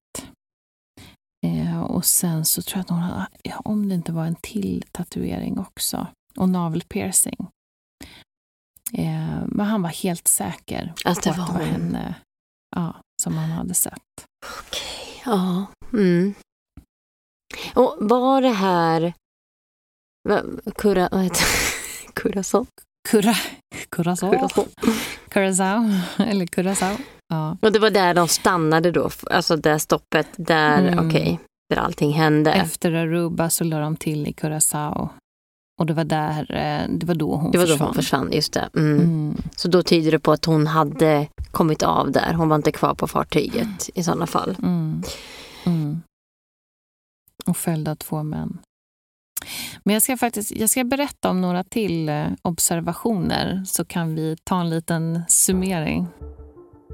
Eh, 1.47 1.81
och 1.81 2.05
sen 2.05 2.45
så 2.45 2.63
tror 2.63 2.77
jag 2.79 2.81
att 2.81 2.91
hon 2.91 2.99
hade, 2.99 3.27
ja, 3.43 3.61
om 3.65 3.89
det 3.89 3.95
inte 3.95 4.13
var 4.13 4.27
en 4.27 4.37
till 4.43 4.85
tatuering 4.93 5.59
också. 5.59 6.07
Och 6.37 6.49
navelpiercing. 6.49 7.47
Eh, 8.93 9.43
men 9.47 9.67
han 9.67 9.83
var 9.83 9.91
helt 9.91 10.29
säker 10.29 10.95
Att 11.05 11.23
det 11.23 11.33
på 11.33 11.37
var 11.37 11.45
att 11.45 11.53
det 11.53 11.59
var 11.59 11.65
hon. 11.65 11.73
henne 11.73 12.15
ja, 12.77 12.97
som 13.23 13.37
han 13.37 13.51
hade 13.51 13.75
sett. 13.75 14.27
Okej, 14.61 15.23
ja. 15.25 15.67
Mm. 15.93 16.35
Och 17.75 17.97
var 18.01 18.43
det 18.43 18.49
här... 18.53 19.15
Kura, 20.77 21.09
vad 21.13 21.23
heter 21.23 21.41
det? 21.41 22.13
Curacao? 22.21 22.67
Cura, 23.11 23.35
Curacao? 23.89 24.31
Curacao. 24.31 24.65
Curacao, 25.29 25.85
eller 26.19 26.47
Curacao. 26.47 26.97
Ja. 27.29 27.57
Och 27.63 27.73
det 27.73 27.79
var 27.79 27.91
där 27.91 28.15
de 28.15 28.29
stannade 28.29 28.91
då? 28.91 29.11
Alltså 29.31 29.57
där 29.57 29.79
stoppet, 29.79 30.27
där, 30.37 30.79
Mm. 30.93 31.09
okej, 31.09 31.41
där 31.75 31.81
allting 31.81 32.13
hände? 32.13 32.53
Efter 32.53 32.93
Aruba 32.93 33.51
så 33.51 33.65
la 33.65 33.79
de 33.81 33.97
till 33.97 34.27
i 34.27 34.33
Curacao. 34.33 35.09
Och 35.81 35.87
det 35.87 35.93
var 35.95 36.05
där, 36.05 36.55
eh, 36.55 36.89
det 36.89 37.07
var 37.07 37.15
då 37.15 37.37
hon 37.37 37.51
det 37.51 37.59
var 37.59 37.65
då 37.67 37.71
försvann. 37.73 37.87
hon 37.87 37.95
försvann, 37.95 38.33
just 38.33 38.53
det. 38.53 38.69
Mm. 38.77 39.01
Mm. 39.01 39.37
Så 39.57 39.69
då 39.69 39.83
tyder 39.83 40.11
det 40.11 40.19
på 40.19 40.33
att 40.33 40.45
hon 40.45 40.67
hade 40.67 41.29
kommit 41.51 41.83
av 41.83 42.13
där. 42.13 42.33
Hon 42.33 42.49
var 42.49 42.57
inte 42.57 42.73
kvar 42.73 42.95
på 42.95 43.07
fartyget 43.07 43.91
i 43.95 44.03
sådana 44.03 44.27
fall. 44.27 44.57
Mm. 44.63 45.03
Mm. 45.67 46.03
Och 47.47 47.57
följd 47.57 47.89
av 47.89 47.95
två 47.95 48.23
män. 48.23 48.59
Men 49.85 49.93
jag 49.93 50.03
ska 50.03 50.17
faktiskt 50.17 50.57
jag 50.57 50.71
ska 50.71 50.85
berätta 50.85 51.31
om 51.31 51.41
några 51.41 51.65
till 51.65 52.09
eh, 52.09 52.25
observationer 52.43 53.63
så 53.67 53.85
kan 53.85 54.15
vi 54.15 54.37
ta 54.45 54.61
en 54.61 54.71
liten 54.71 55.23
summering. 55.29 56.07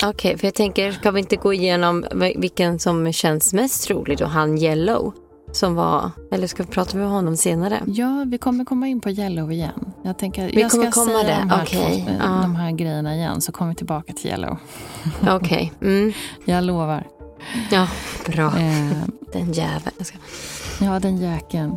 Okej, 0.04 0.38
för 0.38 0.46
jag 0.46 0.54
tänker, 0.54 0.92
ska 0.92 1.10
vi 1.10 1.20
inte 1.20 1.36
gå 1.36 1.52
igenom 1.52 2.04
vilken 2.36 2.78
som 2.78 3.12
känns 3.12 3.52
mest 3.54 3.84
trolig 3.86 4.18
då? 4.18 4.26
Han 4.26 4.58
Yellow 4.58 5.14
som 5.52 5.74
var, 5.74 6.10
eller 6.32 6.46
ska 6.46 6.62
vi 6.62 6.68
prata 6.68 6.96
med 6.96 7.08
honom 7.08 7.36
senare? 7.36 7.82
Ja, 7.86 8.24
vi 8.28 8.38
kommer 8.38 8.64
komma 8.64 8.86
in 8.88 9.00
på 9.00 9.10
Yellow 9.10 9.52
igen. 9.52 9.92
Jag, 10.02 10.18
tänker, 10.18 10.48
Vi 10.48 10.60
jag 10.60 10.70
ska 10.70 10.78
kommer 10.80 10.90
komma 10.92 11.06
säga 11.06 11.22
där, 11.22 11.40
de 11.40 11.50
här, 11.50 11.62
okej, 11.64 12.04
två- 12.06 12.12
ja. 12.20 12.40
de 12.42 12.56
här 12.56 12.70
grejerna 12.72 13.14
igen 13.14 13.40
så 13.40 13.52
kommer 13.52 13.70
vi 13.70 13.74
tillbaka 13.76 14.12
till 14.12 14.26
Yellow. 14.30 14.56
Okej, 15.28 15.72
mm. 15.80 16.12
Jag 16.44 16.64
lovar. 16.64 17.06
ja, 17.70 17.88
bra. 18.26 18.46
Eh, 18.46 18.92
Den 19.32 19.52
jäveln. 19.52 20.04
Ska... 20.04 20.18
ja, 20.80 20.98
den 21.00 21.16
jäkeln. 21.18 21.76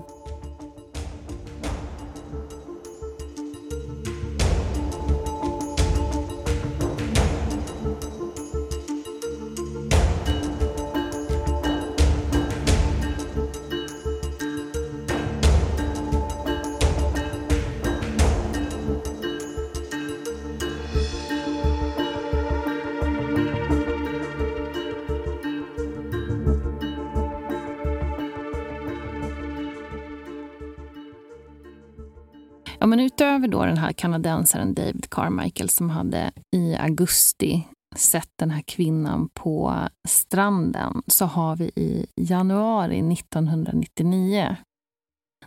Över 33.48 33.52
då 33.52 33.66
den 33.66 33.78
här 33.78 33.94
kanadensaren 33.94 34.74
David 34.74 35.10
Carmichael 35.10 35.70
som 35.70 35.90
hade 35.90 36.32
i 36.56 36.76
augusti 36.76 37.68
sett 37.96 38.30
den 38.40 38.52
här 38.52 38.62
kvinnan 38.62 39.30
på 39.34 39.88
stranden 40.08 41.02
så 41.08 41.26
har 41.26 41.56
vi 41.56 41.72
i 41.76 42.06
januari 42.16 43.14
1999, 43.14 44.58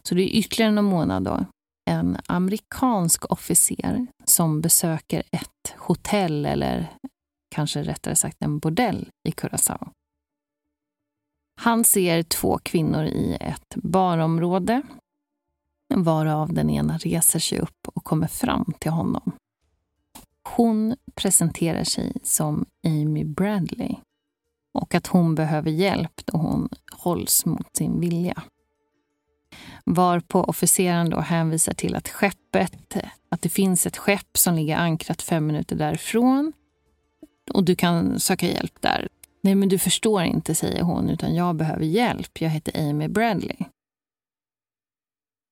så 0.02 0.14
det 0.14 0.22
är 0.22 0.38
ytterligare 0.38 0.72
någon 0.72 0.84
månad 0.84 1.24
då, 1.24 1.44
en 1.90 2.16
amerikansk 2.28 3.32
officer 3.32 4.06
som 4.24 4.60
besöker 4.60 5.22
ett 5.32 5.74
hotell 5.78 6.46
eller 6.46 6.90
kanske 7.54 7.82
rättare 7.82 8.16
sagt 8.16 8.36
en 8.42 8.58
bordell 8.58 9.08
i 9.28 9.30
Curaçao. 9.30 9.90
Han 11.60 11.84
ser 11.84 12.22
två 12.22 12.58
kvinnor 12.58 13.04
i 13.04 13.36
ett 13.40 13.74
barområde 13.76 14.82
varav 15.96 16.52
den 16.52 16.70
ena 16.70 16.98
reser 16.98 17.38
sig 17.38 17.58
upp 17.58 17.88
och 17.94 18.04
kommer 18.04 18.26
fram 18.26 18.72
till 18.78 18.90
honom. 18.90 19.32
Hon 20.56 20.96
presenterar 21.14 21.84
sig 21.84 22.12
som 22.22 22.66
Amy 22.86 23.24
Bradley 23.24 23.94
och 24.74 24.94
att 24.94 25.06
hon 25.06 25.34
behöver 25.34 25.70
hjälp 25.70 26.20
då 26.24 26.38
hon 26.38 26.68
hålls 26.92 27.46
mot 27.46 27.76
sin 27.76 28.00
vilja. 28.00 28.42
Varpå 29.84 30.44
officeren 30.44 31.10
då 31.10 31.20
hänvisar 31.20 31.72
till 31.74 31.94
att 31.94 32.08
skeppet, 32.08 32.96
att 33.28 33.42
det 33.42 33.48
finns 33.48 33.86
ett 33.86 33.96
skepp 33.96 34.38
som 34.38 34.54
ligger 34.54 34.76
ankrat 34.76 35.22
fem 35.22 35.46
minuter 35.46 35.76
därifrån 35.76 36.52
och 37.52 37.64
du 37.64 37.76
kan 37.76 38.20
söka 38.20 38.46
hjälp 38.46 38.74
där. 38.80 39.08
Nej, 39.42 39.54
men 39.54 39.68
du 39.68 39.78
förstår 39.78 40.22
inte, 40.22 40.54
säger 40.54 40.82
hon, 40.82 41.10
utan 41.10 41.34
jag 41.34 41.56
behöver 41.56 41.84
hjälp. 41.84 42.40
Jag 42.40 42.50
heter 42.50 42.90
Amy 42.90 43.08
Bradley. 43.08 43.56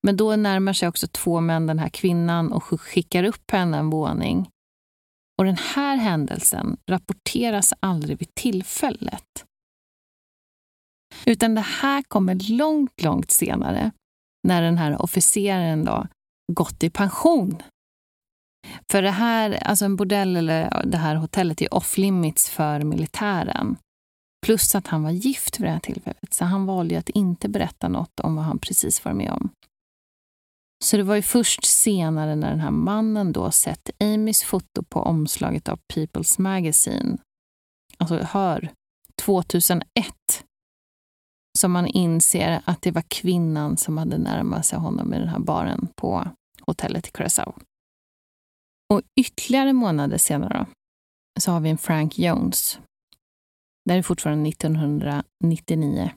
Men 0.03 0.17
då 0.17 0.37
närmar 0.37 0.73
sig 0.73 0.89
också 0.89 1.07
två 1.09 1.41
män 1.41 1.67
den 1.67 1.79
här 1.79 1.89
kvinnan 1.89 2.53
och 2.53 2.81
skickar 2.81 3.25
upp 3.25 3.51
henne 3.51 3.79
en 3.79 3.91
våning. 3.91 4.49
Och 5.39 5.45
den 5.45 5.57
här 5.75 5.97
händelsen 5.97 6.77
rapporteras 6.91 7.75
aldrig 7.81 8.19
vid 8.19 8.35
tillfället. 8.35 9.45
Utan 11.27 11.55
det 11.55 11.61
här 11.61 12.03
kommer 12.03 12.51
långt, 12.59 13.03
långt 13.03 13.31
senare 13.31 13.91
när 14.49 14.63
den 14.63 14.79
här 14.79 15.03
officeren 15.03 15.85
då 15.85 16.07
gått 16.53 16.83
i 16.83 16.91
pension. 16.91 17.63
För 18.93 19.03
det 19.03 19.11
här, 19.11 19.51
alltså 19.51 19.85
en 19.85 19.97
bordell 19.97 20.37
eller 20.37 20.83
det 20.87 20.99
här 20.99 21.15
hotellet 21.15 21.63
är 21.63 21.75
off 21.75 21.99
limits 21.99 22.51
för 22.51 22.85
militären. 22.85 23.77
Plus 24.47 24.75
att 24.75 24.87
han 24.87 25.03
var 25.03 25.11
gift 25.11 25.61
vid 25.61 25.67
det 25.67 25.73
här 25.73 25.81
tillfället, 25.81 26.35
så 26.35 26.45
han 26.45 26.67
valde 26.67 26.99
att 26.99 27.09
inte 27.09 27.49
berätta 27.49 27.89
något 27.89 28.21
om 28.21 28.37
vad 28.37 28.45
han 28.45 28.59
precis 28.59 29.05
var 29.05 29.13
med 29.13 29.31
om. 29.31 29.51
Så 30.85 30.97
det 30.97 31.03
var 31.03 31.17
ju 31.17 31.23
först 31.23 31.65
senare 31.65 32.35
när 32.35 32.51
den 32.51 32.61
här 32.61 32.71
mannen 32.71 33.33
då 33.33 33.51
sett 33.51 33.91
Amys 34.01 34.43
foto 34.43 34.83
på 34.83 35.01
omslaget 35.01 35.69
av 35.69 35.79
People's 35.93 36.41
Magazine, 36.41 37.19
alltså 37.97 38.17
hör, 38.17 38.73
2001, 39.23 39.85
som 41.59 41.73
man 41.73 41.87
inser 41.87 42.63
att 42.65 42.83
det 42.83 42.91
var 42.91 43.05
kvinnan 43.09 43.77
som 43.77 43.99
hade 43.99 44.19
närmat 44.19 44.67
sig 44.67 44.79
honom 44.79 45.15
i 45.15 45.19
den 45.19 45.29
här 45.29 45.39
baren 45.39 45.89
på 45.97 46.29
hotellet 46.61 47.09
i 47.09 47.11
Curacao. 47.11 47.55
Och 48.93 49.03
ytterligare 49.21 49.73
månader 49.73 50.19
senare 50.19 50.67
så 51.41 51.53
har 51.53 51.61
vi 51.61 51.71
en 51.71 51.79
Frank 51.79 52.19
Jones. 52.19 52.79
Det 53.85 53.95
är 53.95 54.03
fortfarande 54.03 54.49
1999. 54.49 56.11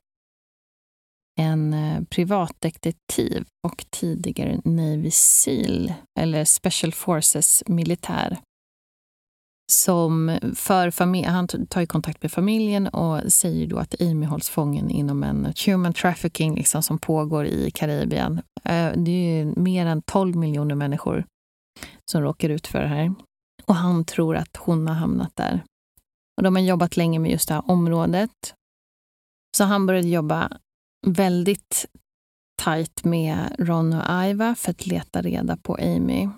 En 1.39 1.73
eh, 1.73 2.03
privatdetektiv 2.03 3.45
och 3.67 3.85
tidigare 3.89 4.61
Navy 4.65 5.11
Seal, 5.11 5.93
eller 6.19 6.45
Special 6.45 6.91
Forces 6.91 7.63
militär. 7.67 8.37
Som 9.71 10.39
för 10.55 11.25
han 11.25 11.47
tar 11.47 11.85
kontakt 11.85 12.21
med 12.21 12.31
familjen 12.31 12.87
och 12.87 13.33
säger 13.33 13.67
då 13.67 13.77
att 13.77 14.01
Amy 14.01 14.25
hålls 14.25 14.49
fången 14.49 14.89
inom 14.89 15.23
en 15.23 15.53
human 15.65 15.93
trafficking 15.93 16.55
liksom, 16.55 16.83
som 16.83 16.97
pågår 16.97 17.45
i 17.45 17.71
Karibien. 17.71 18.41
Eh, 18.63 18.91
det 18.95 19.11
är 19.11 19.45
mer 19.45 19.85
än 19.85 20.01
12 20.01 20.35
miljoner 20.35 20.75
människor 20.75 21.25
som 22.11 22.21
råkar 22.21 22.49
ut 22.49 22.67
för 22.67 22.81
det 22.81 22.87
här. 22.87 23.13
Och 23.65 23.75
han 23.75 24.05
tror 24.05 24.35
att 24.35 24.57
hon 24.57 24.87
har 24.87 24.95
hamnat 24.95 25.35
där. 25.35 25.63
Och 26.37 26.43
de 26.43 26.55
har 26.55 26.63
jobbat 26.63 26.97
länge 26.97 27.19
med 27.19 27.31
just 27.31 27.47
det 27.47 27.53
här 27.53 27.71
området. 27.71 28.53
Så 29.57 29.63
han 29.63 29.85
började 29.85 30.07
jobba 30.07 30.49
väldigt 31.07 31.85
tajt 32.63 33.03
med 33.03 33.55
Ron 33.59 33.93
och 33.93 34.25
Iva 34.25 34.55
för 34.55 34.71
att 34.71 34.85
leta 34.85 35.21
reda 35.21 35.57
på 35.57 35.75
Amy. 35.75 36.29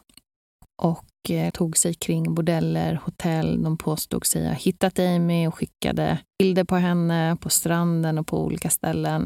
Och 0.81 1.29
eh, 1.29 1.51
tog 1.51 1.77
sig 1.77 1.93
kring 1.93 2.33
bordeller, 2.33 2.95
hotell. 3.05 3.63
De 3.63 3.77
påstod 3.77 4.25
sig 4.25 4.47
ha 4.47 4.53
hittat 4.53 4.99
Amy 4.99 5.47
och 5.47 5.55
skickade 5.55 6.17
bilder 6.39 6.63
på 6.63 6.75
henne 6.75 7.37
på 7.41 7.49
stranden 7.49 8.17
och 8.17 8.27
på 8.27 8.43
olika 8.43 8.69
ställen. 8.69 9.23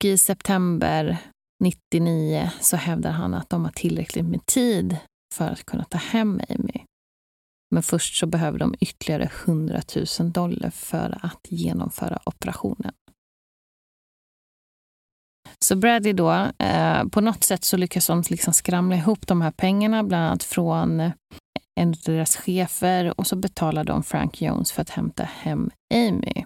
Och 0.00 0.04
I 0.04 0.18
september 0.18 1.18
99 1.64 2.50
så 2.60 2.76
hävdar 2.76 3.10
han 3.10 3.34
att 3.34 3.50
de 3.50 3.64
har 3.64 3.72
tillräckligt 3.72 4.24
med 4.24 4.46
tid 4.46 4.96
för 5.34 5.50
att 5.50 5.66
kunna 5.66 5.84
ta 5.84 5.98
hem 5.98 6.40
Amy. 6.48 6.84
Men 7.70 7.82
först 7.82 8.16
så 8.18 8.26
behöver 8.26 8.58
de 8.58 8.74
ytterligare 8.80 9.30
100 9.44 9.80
000 10.20 10.32
dollar 10.32 10.70
för 10.70 11.18
att 11.22 11.46
genomföra 11.48 12.18
operationen. 12.26 12.92
Så 15.64 15.76
Bradley 15.76 16.12
då, 16.12 16.32
eh, 16.58 17.04
på 17.04 17.20
något 17.20 17.44
sätt 17.44 17.64
så 17.64 17.76
lyckas 17.76 18.06
de 18.06 18.22
liksom 18.30 18.52
skramla 18.52 18.96
ihop 18.96 19.26
de 19.26 19.42
här 19.42 19.50
pengarna, 19.50 20.04
bland 20.04 20.26
annat 20.26 20.42
från 20.42 21.00
en 21.80 21.88
av 21.88 21.94
deras 22.04 22.36
chefer 22.36 23.20
och 23.20 23.26
så 23.26 23.36
betalar 23.36 23.84
de 23.84 24.02
Frank 24.02 24.42
Jones 24.42 24.72
för 24.72 24.82
att 24.82 24.90
hämta 24.90 25.24
hem 25.24 25.70
Amy. 25.94 26.44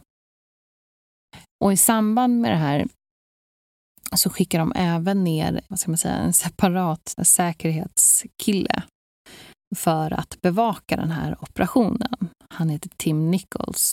Och 1.64 1.72
i 1.72 1.76
samband 1.76 2.40
med 2.40 2.50
det 2.50 2.56
här 2.56 2.86
så 4.16 4.30
skickar 4.30 4.58
de 4.58 4.72
även 4.76 5.24
ner 5.24 5.60
vad 5.68 5.80
ska 5.80 5.90
man 5.90 5.98
säga, 5.98 6.14
en 6.14 6.32
separat 6.32 7.14
säkerhetskille 7.22 8.82
för 9.76 10.12
att 10.12 10.40
bevaka 10.40 10.96
den 10.96 11.10
här 11.10 11.36
operationen. 11.40 12.30
Han 12.50 12.68
heter 12.68 12.90
Tim 12.96 13.30
Nichols. 13.30 13.92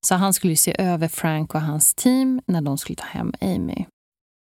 Så 0.00 0.14
han 0.14 0.34
skulle 0.34 0.56
se 0.56 0.76
över 0.78 1.08
Frank 1.08 1.54
och 1.54 1.62
hans 1.62 1.94
team 1.94 2.40
när 2.46 2.60
de 2.60 2.78
skulle 2.78 2.96
ta 2.96 3.04
hem 3.04 3.32
Amy. 3.40 3.86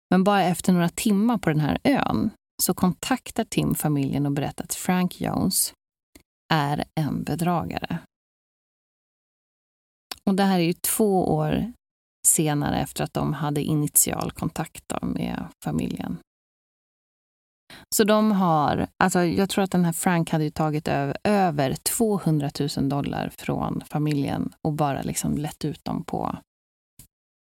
Men 0.09 0.23
bara 0.23 0.43
efter 0.43 0.73
några 0.73 0.89
timmar 0.89 1.37
på 1.37 1.49
den 1.49 1.59
här 1.59 1.77
ön 1.83 2.29
så 2.63 2.73
kontaktar 2.73 3.43
Tim 3.43 3.75
familjen 3.75 4.25
och 4.25 4.31
berättar 4.31 4.63
att 4.63 4.73
Frank 4.73 5.21
Jones 5.21 5.73
är 6.53 6.83
en 6.95 7.23
bedragare. 7.23 7.99
Och 10.23 10.35
det 10.35 10.43
här 10.43 10.59
är 10.59 10.63
ju 10.63 10.73
två 10.73 11.33
år 11.33 11.73
senare 12.27 12.79
efter 12.79 13.03
att 13.03 13.13
de 13.13 13.33
hade 13.33 13.61
initial 13.61 14.31
kontakt 14.31 14.93
med 15.01 15.47
familjen. 15.63 16.17
Så 17.95 18.03
de 18.03 18.31
har, 18.31 18.87
alltså 19.03 19.23
jag 19.23 19.49
tror 19.49 19.63
att 19.63 19.71
den 19.71 19.85
här 19.85 19.93
Frank 19.93 20.29
hade 20.29 20.51
tagit 20.51 20.87
över, 20.87 21.17
över 21.23 21.75
200 21.75 22.49
000 22.77 22.89
dollar 22.89 23.29
från 23.29 23.83
familjen 23.89 24.53
och 24.61 24.73
bara 24.73 25.01
liksom 25.01 25.37
lett 25.37 25.65
ut 25.65 25.85
dem 25.85 26.03
på 26.03 26.37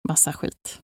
massa 0.08 0.34
skit. 0.34 0.80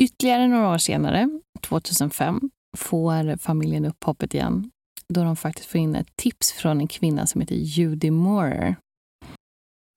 Ytterligare 0.00 0.48
några 0.48 0.68
år 0.68 0.78
senare, 0.78 1.40
2005, 1.60 2.50
får 2.76 3.36
familjen 3.36 3.84
upp 3.84 4.04
hoppet 4.04 4.34
igen 4.34 4.70
då 5.08 5.24
de 5.24 5.36
faktiskt 5.36 5.68
får 5.68 5.80
in 5.80 5.96
ett 5.96 6.16
tips 6.16 6.52
från 6.52 6.80
en 6.80 6.88
kvinna 6.88 7.26
som 7.26 7.40
heter 7.40 7.54
Judy 7.54 8.10
Moorer 8.10 8.76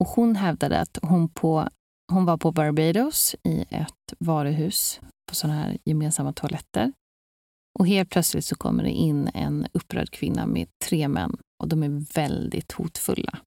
och 0.00 0.08
hon 0.08 0.36
hävdade 0.36 0.80
att 0.80 0.98
hon, 1.02 1.28
på, 1.28 1.68
hon 2.12 2.24
var 2.24 2.36
på 2.36 2.52
Barbados 2.52 3.36
i 3.42 3.64
ett 3.70 4.14
varuhus 4.18 5.00
på 5.28 5.34
sådana 5.34 5.60
här 5.60 5.78
gemensamma 5.84 6.32
toaletter. 6.32 6.92
Och 7.78 7.86
helt 7.86 8.10
plötsligt 8.10 8.44
så 8.44 8.56
kommer 8.56 8.82
det 8.82 8.90
in 8.90 9.30
en 9.34 9.66
upprörd 9.72 10.10
kvinna 10.10 10.46
med 10.46 10.68
tre 10.84 11.08
män 11.08 11.36
och 11.62 11.68
de 11.68 11.82
är 11.82 12.14
väldigt 12.14 12.72
hotfulla. 12.72 13.38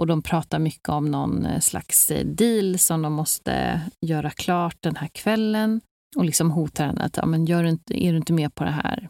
Och 0.00 0.06
de 0.06 0.22
pratar 0.22 0.58
mycket 0.58 0.88
om 0.88 1.10
någon 1.10 1.46
eh, 1.46 1.60
slags 1.60 2.10
eh, 2.10 2.26
deal 2.26 2.78
som 2.78 3.02
de 3.02 3.12
måste 3.12 3.80
göra 4.06 4.30
klart 4.30 4.76
den 4.80 4.96
här 4.96 5.08
kvällen 5.08 5.80
och 6.16 6.24
liksom 6.24 6.50
hotar 6.50 6.86
henne 6.86 7.04
att 7.04 7.16
ja, 7.16 7.26
men 7.26 7.46
gör 7.46 7.62
du 7.62 7.68
inte, 7.68 8.04
är 8.04 8.12
du 8.12 8.16
inte 8.16 8.32
med 8.32 8.54
på 8.54 8.64
det 8.64 8.70
här? 8.70 9.08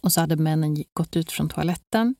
Och 0.00 0.12
så 0.12 0.20
hade 0.20 0.36
männen 0.36 0.76
gått 0.98 1.16
ut 1.16 1.32
från 1.32 1.48
toaletten 1.48 2.14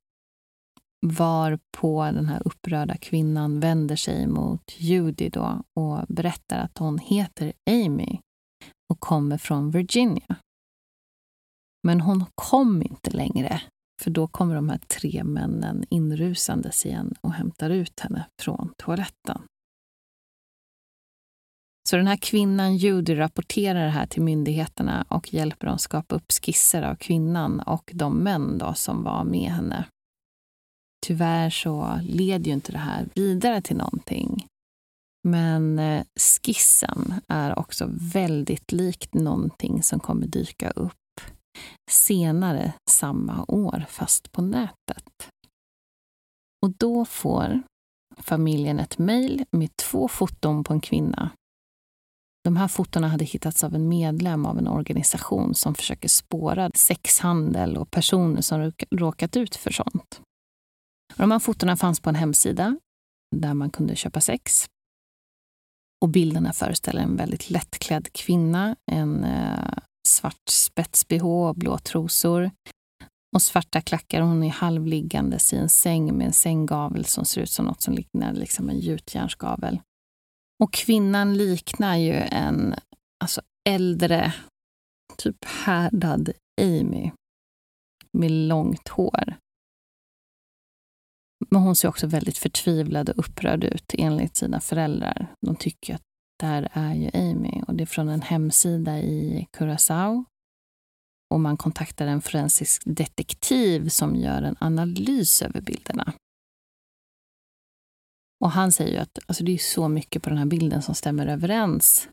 var 1.06 1.58
på 1.76 2.04
den 2.04 2.26
här 2.26 2.42
upprörda 2.44 2.96
kvinnan 2.96 3.60
vänder 3.60 3.96
sig 3.96 4.26
mot 4.26 4.74
Judy 4.76 5.28
då 5.28 5.62
och 5.80 6.06
berättar 6.08 6.58
att 6.58 6.78
hon 6.78 6.98
heter 6.98 7.52
Amy 7.70 8.18
och 8.90 9.00
kommer 9.00 9.38
från 9.38 9.70
Virginia. 9.70 10.36
Men 11.86 12.00
hon 12.00 12.24
kom 12.34 12.82
inte 12.82 13.10
längre, 13.10 13.62
för 14.02 14.10
då 14.10 14.26
kommer 14.26 14.54
de 14.54 14.68
här 14.68 14.78
tre 14.78 15.24
männen 15.24 15.84
inrusandes 15.90 16.86
igen 16.86 17.14
och 17.20 17.32
hämtar 17.32 17.70
ut 17.70 18.00
henne 18.00 18.26
från 18.42 18.72
toaletten. 18.76 19.42
Så 21.88 21.96
den 21.96 22.06
här 22.06 22.16
kvinnan, 22.16 22.76
Judy, 22.76 23.18
rapporterar 23.18 23.84
det 23.84 23.90
här 23.90 24.06
till 24.06 24.22
myndigheterna 24.22 25.04
och 25.08 25.34
hjälper 25.34 25.66
dem 25.66 25.78
skapa 25.78 26.14
upp 26.14 26.32
skisser 26.32 26.82
av 26.82 26.94
kvinnan 26.94 27.60
och 27.60 27.90
de 27.94 28.16
män 28.16 28.58
då 28.58 28.74
som 28.74 29.02
var 29.02 29.24
med 29.24 29.50
henne. 29.50 29.84
Tyvärr 31.06 31.50
så 31.50 32.00
leder 32.02 32.44
ju 32.44 32.52
inte 32.52 32.72
det 32.72 32.78
här 32.78 33.08
vidare 33.14 33.62
till 33.62 33.76
någonting. 33.76 34.46
Men 35.28 35.78
eh, 35.78 36.04
skissen 36.20 37.14
är 37.28 37.58
också 37.58 37.88
väldigt 37.90 38.72
likt 38.72 39.14
någonting 39.14 39.82
som 39.82 40.00
kommer 40.00 40.26
dyka 40.26 40.70
upp 40.70 41.03
senare 41.90 42.72
samma 42.90 43.44
år, 43.48 43.84
fast 43.88 44.32
på 44.32 44.42
nätet. 44.42 45.28
Och 46.62 46.70
då 46.70 47.04
får 47.04 47.62
familjen 48.18 48.78
ett 48.78 48.98
mejl 48.98 49.44
med 49.50 49.76
två 49.76 50.08
foton 50.08 50.64
på 50.64 50.72
en 50.72 50.80
kvinna 50.80 51.30
De 52.44 52.56
här 52.56 52.68
fotona 52.68 53.08
hade 53.08 53.24
hittats 53.24 53.64
av 53.64 53.74
en 53.74 53.88
medlem 53.88 54.46
av 54.46 54.58
en 54.58 54.68
organisation 54.68 55.54
som 55.54 55.74
försöker 55.74 56.08
spåra 56.08 56.70
sexhandel 56.74 57.76
och 57.76 57.90
personer 57.90 58.40
som 58.40 58.72
råkat 58.90 59.36
ut 59.36 59.56
för 59.56 59.70
sånt. 59.70 60.20
de 61.16 61.30
här 61.30 61.38
fotona 61.38 61.76
fanns 61.76 62.00
på 62.00 62.08
en 62.08 62.14
hemsida 62.14 62.76
där 63.36 63.54
man 63.54 63.70
kunde 63.70 63.96
köpa 63.96 64.20
sex. 64.20 64.66
Och 66.02 66.08
bilderna 66.08 66.52
föreställer 66.52 67.02
en 67.02 67.16
väldigt 67.16 67.50
lättklädd 67.50 68.12
kvinna, 68.12 68.76
en 68.92 69.24
eh, 69.24 69.78
svart 70.08 70.48
spets-bh 70.50 71.48
och 71.48 71.54
blå 71.54 71.78
trosor 71.78 72.50
och 73.34 73.42
svarta 73.42 73.80
klackar. 73.80 74.20
Hon 74.20 74.42
är 74.42 74.50
halvliggandes 74.50 75.52
i 75.52 75.56
en 75.56 75.68
säng 75.68 76.18
med 76.18 76.26
en 76.26 76.32
sänggavel 76.32 77.04
som 77.04 77.24
ser 77.24 77.40
ut 77.40 77.50
som 77.50 77.64
något 77.64 77.80
som 77.80 77.94
liknar 77.94 78.32
liksom 78.32 78.68
en 78.68 78.78
gjutjärnsgavel. 78.78 79.80
Och 80.62 80.72
kvinnan 80.72 81.36
liknar 81.36 81.96
ju 81.96 82.12
en 82.12 82.74
alltså 83.22 83.40
äldre, 83.68 84.34
typ 85.16 85.44
härdad 85.44 86.32
Amy 86.60 87.10
med 88.12 88.30
långt 88.30 88.88
hår. 88.88 89.36
Men 91.50 91.62
hon 91.62 91.76
ser 91.76 91.88
också 91.88 92.06
väldigt 92.06 92.38
förtvivlad 92.38 93.08
och 93.08 93.18
upprörd 93.18 93.64
ut 93.64 93.94
enligt 93.98 94.36
sina 94.36 94.60
föräldrar. 94.60 95.34
De 95.46 95.56
tycker 95.56 95.94
att 95.94 96.02
där 96.44 96.68
är 96.72 96.94
ju 96.94 97.10
Amy 97.14 97.62
och 97.66 97.74
det 97.74 97.84
är 97.84 97.86
från 97.86 98.08
en 98.08 98.22
hemsida 98.22 98.98
i 98.98 99.46
Curaçao. 99.52 100.24
Och 101.34 101.40
man 101.40 101.56
kontaktar 101.56 102.06
en 102.06 102.22
forensisk 102.22 102.82
detektiv 102.86 103.88
som 103.88 104.16
gör 104.16 104.42
en 104.42 104.56
analys 104.60 105.42
över 105.42 105.60
bilderna. 105.60 106.12
Och 108.40 108.50
han 108.50 108.72
säger 108.72 108.92
ju 108.92 108.98
att 108.98 109.18
alltså 109.26 109.44
det 109.44 109.52
är 109.52 109.58
så 109.58 109.88
mycket 109.88 110.22
på 110.22 110.28
den 110.30 110.38
här 110.38 110.46
bilden 110.46 110.82
som 110.82 110.94
stämmer 110.94 111.26
överens. 111.26 112.08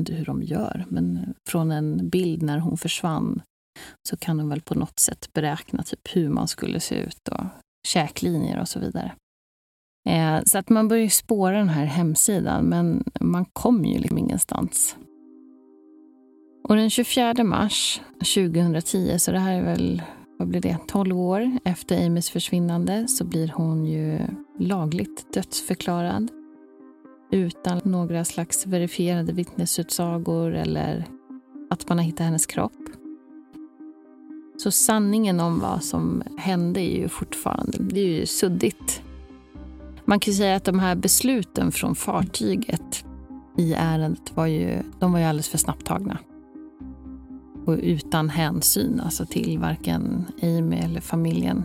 Inte 0.00 0.14
hur 0.14 0.26
de 0.26 0.42
gör, 0.42 0.84
men 0.88 1.34
från 1.48 1.70
en 1.70 2.08
bild 2.08 2.42
när 2.42 2.58
hon 2.58 2.78
försvann 2.78 3.42
så 4.08 4.16
kan 4.16 4.36
de 4.36 4.48
väl 4.48 4.60
på 4.60 4.74
något 4.74 5.00
sätt 5.00 5.32
beräkna 5.32 5.82
typ 5.82 6.16
hur 6.16 6.28
man 6.28 6.48
skulle 6.48 6.80
se 6.80 6.94
ut 6.94 7.28
och 7.28 7.44
käklinjer 7.86 8.60
och 8.60 8.68
så 8.68 8.80
vidare. 8.80 9.14
Eh, 10.04 10.40
så 10.46 10.58
att 10.58 10.68
man 10.68 10.88
börjar 10.88 11.08
spåra 11.08 11.58
den 11.58 11.68
här 11.68 11.84
hemsidan, 11.84 12.64
men 12.64 13.04
man 13.20 13.44
kommer 13.44 13.88
ju 13.88 13.98
liksom 13.98 14.18
ingenstans. 14.18 14.96
Och 16.68 16.76
den 16.76 16.90
24 16.90 17.44
mars 17.44 18.00
2010, 18.34 19.18
så 19.18 19.32
det 19.32 19.38
här 19.38 19.52
är 19.52 19.62
väl 19.62 20.02
vad 20.38 20.48
blir 20.48 20.60
det, 20.60 20.78
12 20.86 21.20
år 21.20 21.58
efter 21.64 22.06
Amys 22.06 22.30
försvinnande 22.30 23.08
så 23.08 23.24
blir 23.24 23.52
hon 23.54 23.86
ju 23.86 24.18
lagligt 24.58 25.32
dödsförklarad 25.34 26.30
utan 27.30 27.80
några 27.84 28.24
slags 28.24 28.66
verifierade 28.66 29.32
vittnesutsagor 29.32 30.54
eller 30.54 31.04
att 31.70 31.88
man 31.88 31.98
har 31.98 32.04
hittat 32.04 32.26
hennes 32.26 32.46
kropp. 32.46 32.72
Så 34.56 34.70
sanningen 34.70 35.40
om 35.40 35.60
vad 35.60 35.84
som 35.84 36.22
hände 36.38 36.80
är 36.80 36.96
ju 36.96 37.08
fortfarande 37.08 37.78
det 37.80 38.00
är 38.00 38.20
ju 38.20 38.26
suddigt. 38.26 39.02
Man 40.04 40.20
kan 40.20 40.34
säga 40.34 40.56
att 40.56 40.64
de 40.64 40.78
här 40.78 40.94
besluten 40.94 41.72
från 41.72 41.94
fartyget 41.94 43.04
i 43.58 43.74
ärendet 43.74 44.36
var 44.36 44.46
ju, 44.46 44.82
de 44.98 45.12
var 45.12 45.18
ju 45.18 45.24
alldeles 45.24 45.48
för 45.48 45.58
snabbt 45.58 45.86
tagna 45.86 46.18
och 47.66 47.78
utan 47.82 48.28
hänsyn 48.28 49.00
alltså 49.00 49.26
till 49.26 49.58
varken 49.58 50.26
Amy 50.42 50.76
eller 50.76 51.00
familjen. 51.00 51.64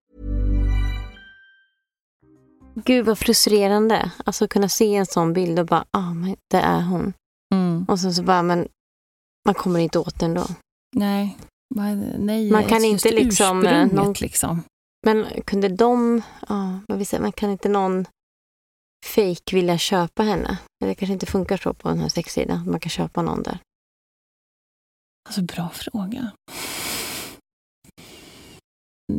Gud 2.75 3.05
vad 3.05 3.19
frustrerande. 3.19 4.11
Alltså 4.25 4.47
kunna 4.47 4.69
se 4.69 4.95
en 4.95 5.05
sån 5.05 5.33
bild 5.33 5.59
och 5.59 5.65
bara, 5.65 5.85
ja 5.91 5.99
ah, 5.99 6.13
men 6.13 6.35
det 6.49 6.57
är 6.57 6.81
hon. 6.81 7.13
Mm. 7.53 7.85
Och 7.87 7.99
sen 7.99 8.13
så 8.13 8.23
bara, 8.23 8.43
men 8.43 8.67
man 9.45 9.55
kommer 9.55 9.79
inte 9.79 9.99
åt 9.99 10.19
den 10.19 10.33
då. 10.33 10.45
Nej. 10.95 11.37
Nej, 12.17 12.51
man 12.51 12.63
kan 12.63 12.85
inte 12.85 13.11
liksom, 13.11 13.65
eh, 13.65 13.87
någon, 13.87 14.13
liksom. 14.13 14.63
Men 15.05 15.25
kunde 15.45 15.67
de, 15.67 16.21
ja, 16.49 16.79
vad 16.87 16.97
vill 16.97 17.07
säga, 17.07 17.21
man 17.21 17.31
kan 17.31 17.51
inte 17.51 17.69
någon 17.69 18.05
fake 19.05 19.55
vilja 19.55 19.77
köpa 19.77 20.23
henne? 20.23 20.57
Det 20.79 20.95
kanske 20.95 21.13
inte 21.13 21.25
funkar 21.25 21.57
så 21.57 21.73
på 21.73 21.87
den 21.87 21.99
här 21.99 22.09
sexsidan, 22.09 22.71
man 22.71 22.79
kan 22.79 22.89
köpa 22.89 23.21
någon 23.21 23.43
där. 23.43 23.59
Alltså 25.29 25.41
bra 25.41 25.69
fråga. 25.69 26.31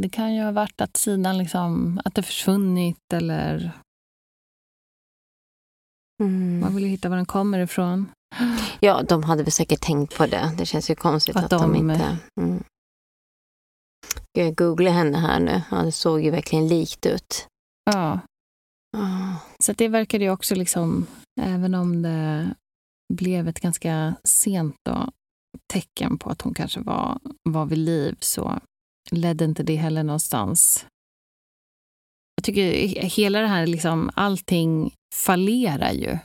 Det 0.01 0.09
kan 0.09 0.35
ju 0.35 0.43
ha 0.43 0.53
varit 0.53 0.81
att 0.81 0.97
sidan 0.97 1.39
liksom, 1.39 2.01
att 2.05 2.15
det 2.15 2.23
försvunnit 2.23 3.13
eller 3.13 3.73
mm. 6.23 6.61
man 6.61 6.75
vill 6.75 6.85
ju 6.85 6.91
hitta 6.91 7.09
var 7.09 7.17
den 7.17 7.27
kommer 7.27 7.59
ifrån. 7.59 8.13
Ja, 8.81 9.03
de 9.03 9.23
hade 9.23 9.43
väl 9.43 9.53
säkert 9.53 9.81
tänkt 9.81 10.17
på 10.17 10.27
det. 10.27 10.55
Det 10.59 10.67
känns 10.67 10.91
ju 10.91 10.95
konstigt 10.95 11.37
att, 11.37 11.45
att 11.45 11.51
de, 11.51 11.73
de, 11.73 11.77
inte... 11.77 12.19
Mm. 12.41 12.65
Jag 14.33 14.55
googlar 14.55 14.93
henne 14.93 15.19
här 15.19 15.41
nu. 15.41 15.63
Ja, 15.71 15.77
det 15.77 15.93
såg 15.93 16.21
ju 16.21 16.31
verkligen 16.31 16.69
likt 16.69 17.07
ut. 17.07 17.47
Ja. 17.85 18.21
Oh. 18.97 19.37
Så 19.59 19.73
det 19.73 19.89
verkade 19.89 20.25
ju 20.25 20.31
också 20.31 20.55
liksom, 20.55 21.07
även 21.41 21.75
om 21.75 22.03
det 22.03 22.55
blev 23.15 23.49
ett 23.49 23.61
ganska 23.61 24.15
sent 24.25 24.77
då, 24.85 25.11
tecken 25.73 26.19
på 26.19 26.31
att 26.31 26.43
hon 26.43 26.55
kanske 26.55 26.81
var, 26.81 27.19
var 27.43 27.67
vid 27.67 27.79
liv, 27.79 28.17
så 28.21 28.61
ledde 29.11 29.45
inte 29.45 29.63
det 29.63 29.77
heller 29.77 30.03
någonstans. 30.03 30.87
jag 32.37 32.45
tycker 32.45 32.73
hela 33.03 33.41
det 33.41 33.47
här, 33.47 33.67
liksom, 33.67 34.11
allting 34.15 34.95
fallerar 35.15 35.93
ju 35.93 36.19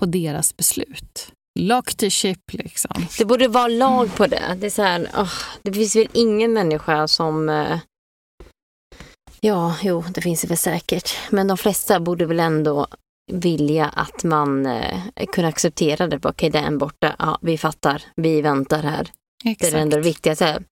på 0.00 0.06
deras 0.06 0.56
beslut. 0.56 1.32
Lock 1.58 1.94
the 1.94 2.10
ship 2.10 2.52
liksom. 2.52 3.06
Det 3.18 3.24
borde 3.24 3.48
vara 3.48 3.68
lag 3.68 4.14
på 4.16 4.26
det. 4.26 4.56
Det, 4.58 4.66
är 4.66 4.70
så 4.70 4.82
här, 4.82 5.02
oh, 5.14 5.32
det 5.62 5.72
finns 5.72 5.96
väl 5.96 6.08
ingen 6.12 6.52
människa 6.52 7.08
som... 7.08 7.48
Eh, 7.48 7.78
ja, 9.40 9.76
jo, 9.82 10.04
det 10.14 10.20
finns 10.20 10.40
det 10.40 10.48
väl 10.48 10.58
säkert. 10.58 11.16
Men 11.30 11.48
de 11.48 11.56
flesta 11.56 12.00
borde 12.00 12.26
väl 12.26 12.40
ändå 12.40 12.86
vilja 13.32 13.88
att 13.88 14.24
man 14.24 14.66
eh, 14.66 15.00
kunna 15.32 15.48
acceptera 15.48 16.06
det. 16.06 16.16
Okej, 16.16 16.30
okay, 16.30 16.50
det 16.50 16.58
är 16.58 16.66
en 16.66 16.78
borta. 16.78 17.16
Ja, 17.18 17.38
vi 17.42 17.58
fattar. 17.58 18.02
Vi 18.16 18.42
väntar 18.42 18.82
här. 18.82 19.10
Exakt. 19.44 19.60
Det 19.60 19.66
är 19.66 19.72
det 19.72 19.78
ändå 19.78 20.00
viktiga. 20.00 20.36
Så 20.36 20.44
här, 20.44 20.62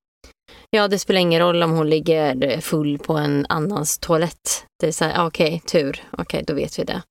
ja, 0.70 0.88
det 0.88 0.98
spelar 0.98 1.20
ingen 1.20 1.40
roll 1.40 1.62
om 1.62 1.70
hon 1.70 1.90
ligger 1.90 2.60
full 2.60 2.98
på 2.98 3.12
en 3.12 3.46
annans 3.48 3.98
toalett. 3.98 4.66
Det 4.80 4.86
är 4.86 4.92
så 4.92 5.04
här, 5.04 5.26
okej, 5.26 5.46
okay, 5.46 5.60
tur. 5.60 6.02
Okej, 6.10 6.22
okay, 6.22 6.42
då 6.46 6.54
vet 6.54 6.78
vi 6.78 6.84
det. 6.84 7.02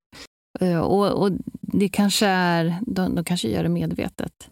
Eh, 0.60 0.80
och, 0.80 1.24
och 1.24 1.32
det 1.62 1.90
kanske 1.90 2.28
är, 2.28 2.76
de, 2.82 3.16
de 3.16 3.26
kanske 3.26 3.48
gör 3.48 3.64
det 3.64 3.70
medvetet. 3.70 4.50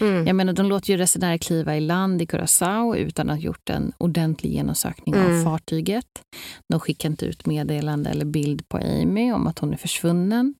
Mm. 0.00 0.26
Jag 0.26 0.36
menar, 0.36 0.52
de 0.52 0.66
låter 0.66 0.90
ju 0.90 0.96
resenärer 0.96 1.38
kliva 1.38 1.76
i 1.76 1.80
land 1.80 2.22
i 2.22 2.26
Curaçao 2.26 2.96
utan 2.96 3.30
att 3.30 3.36
ha 3.36 3.42
gjort 3.42 3.70
en 3.70 3.92
ordentlig 3.98 4.52
genomsökning 4.52 5.14
mm. 5.14 5.40
av 5.40 5.44
fartyget. 5.44 6.06
De 6.68 6.80
skickar 6.80 7.08
inte 7.08 7.26
ut 7.26 7.46
meddelande 7.46 8.10
eller 8.10 8.24
bild 8.24 8.68
på 8.68 8.76
Amy 8.76 9.32
om 9.32 9.46
att 9.46 9.58
hon 9.58 9.72
är 9.72 9.76
försvunnen. 9.76 10.54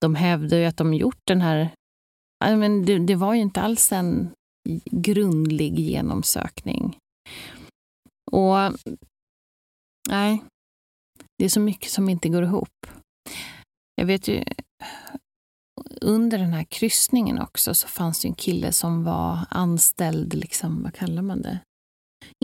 De 0.00 0.14
hävdar 0.14 0.58
ju 0.58 0.64
att 0.64 0.76
de 0.76 0.94
gjort 0.94 1.20
den 1.24 1.40
här... 1.40 1.68
Men 2.44 2.84
det, 2.84 2.98
det 2.98 3.14
var 3.14 3.34
ju 3.34 3.40
inte 3.40 3.60
alls 3.60 3.92
en 3.92 4.30
grundlig 4.90 5.78
genomsökning. 5.78 6.98
Och 8.30 8.56
nej, 10.08 10.42
det 11.38 11.44
är 11.44 11.48
så 11.48 11.60
mycket 11.60 11.90
som 11.90 12.08
inte 12.08 12.28
går 12.28 12.42
ihop. 12.42 12.86
Jag 13.94 14.06
vet 14.06 14.28
ju, 14.28 14.44
under 16.00 16.38
den 16.38 16.52
här 16.52 16.64
kryssningen 16.64 17.40
också 17.40 17.74
så 17.74 17.88
fanns 17.88 18.20
det 18.20 18.28
en 18.28 18.34
kille 18.34 18.72
som 18.72 19.04
var 19.04 19.38
anställd, 19.50 20.34
liksom, 20.34 20.82
vad 20.82 20.94
kallar 20.94 21.22
man 21.22 21.42
det? 21.42 21.58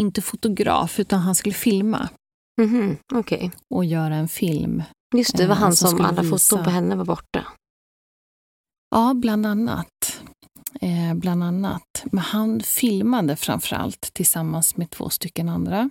Inte 0.01 0.23
fotograf, 0.23 1.01
utan 1.01 1.21
han 1.21 1.35
skulle 1.35 1.55
filma. 1.55 2.09
Mm 2.61 2.71
-hmm. 2.71 3.19
okay. 3.19 3.51
Och 3.75 3.85
göra 3.85 4.15
en 4.15 4.29
film. 4.29 4.83
Just 5.17 5.37
det, 5.37 5.43
det 5.43 5.49
var 5.49 5.55
eh, 5.55 5.61
han 5.61 5.77
som, 5.77 5.91
som 5.91 6.01
alla 6.01 6.23
visa... 6.23 6.39
foton 6.39 6.65
på 6.65 6.71
henne 6.71 6.97
var 6.97 7.05
borta. 7.05 7.47
Ja, 8.91 9.15
bland 9.15 9.47
annat. 9.47 10.18
Eh, 10.81 11.15
bland 11.15 11.45
annat. 11.45 12.05
Men 12.05 12.19
han 12.19 12.61
filmade 12.61 13.37
framför 13.37 13.77
allt 13.77 14.15
tillsammans 14.15 14.77
med 14.77 14.91
två 14.91 15.11
stycken 15.11 15.49
andra. 15.49 15.91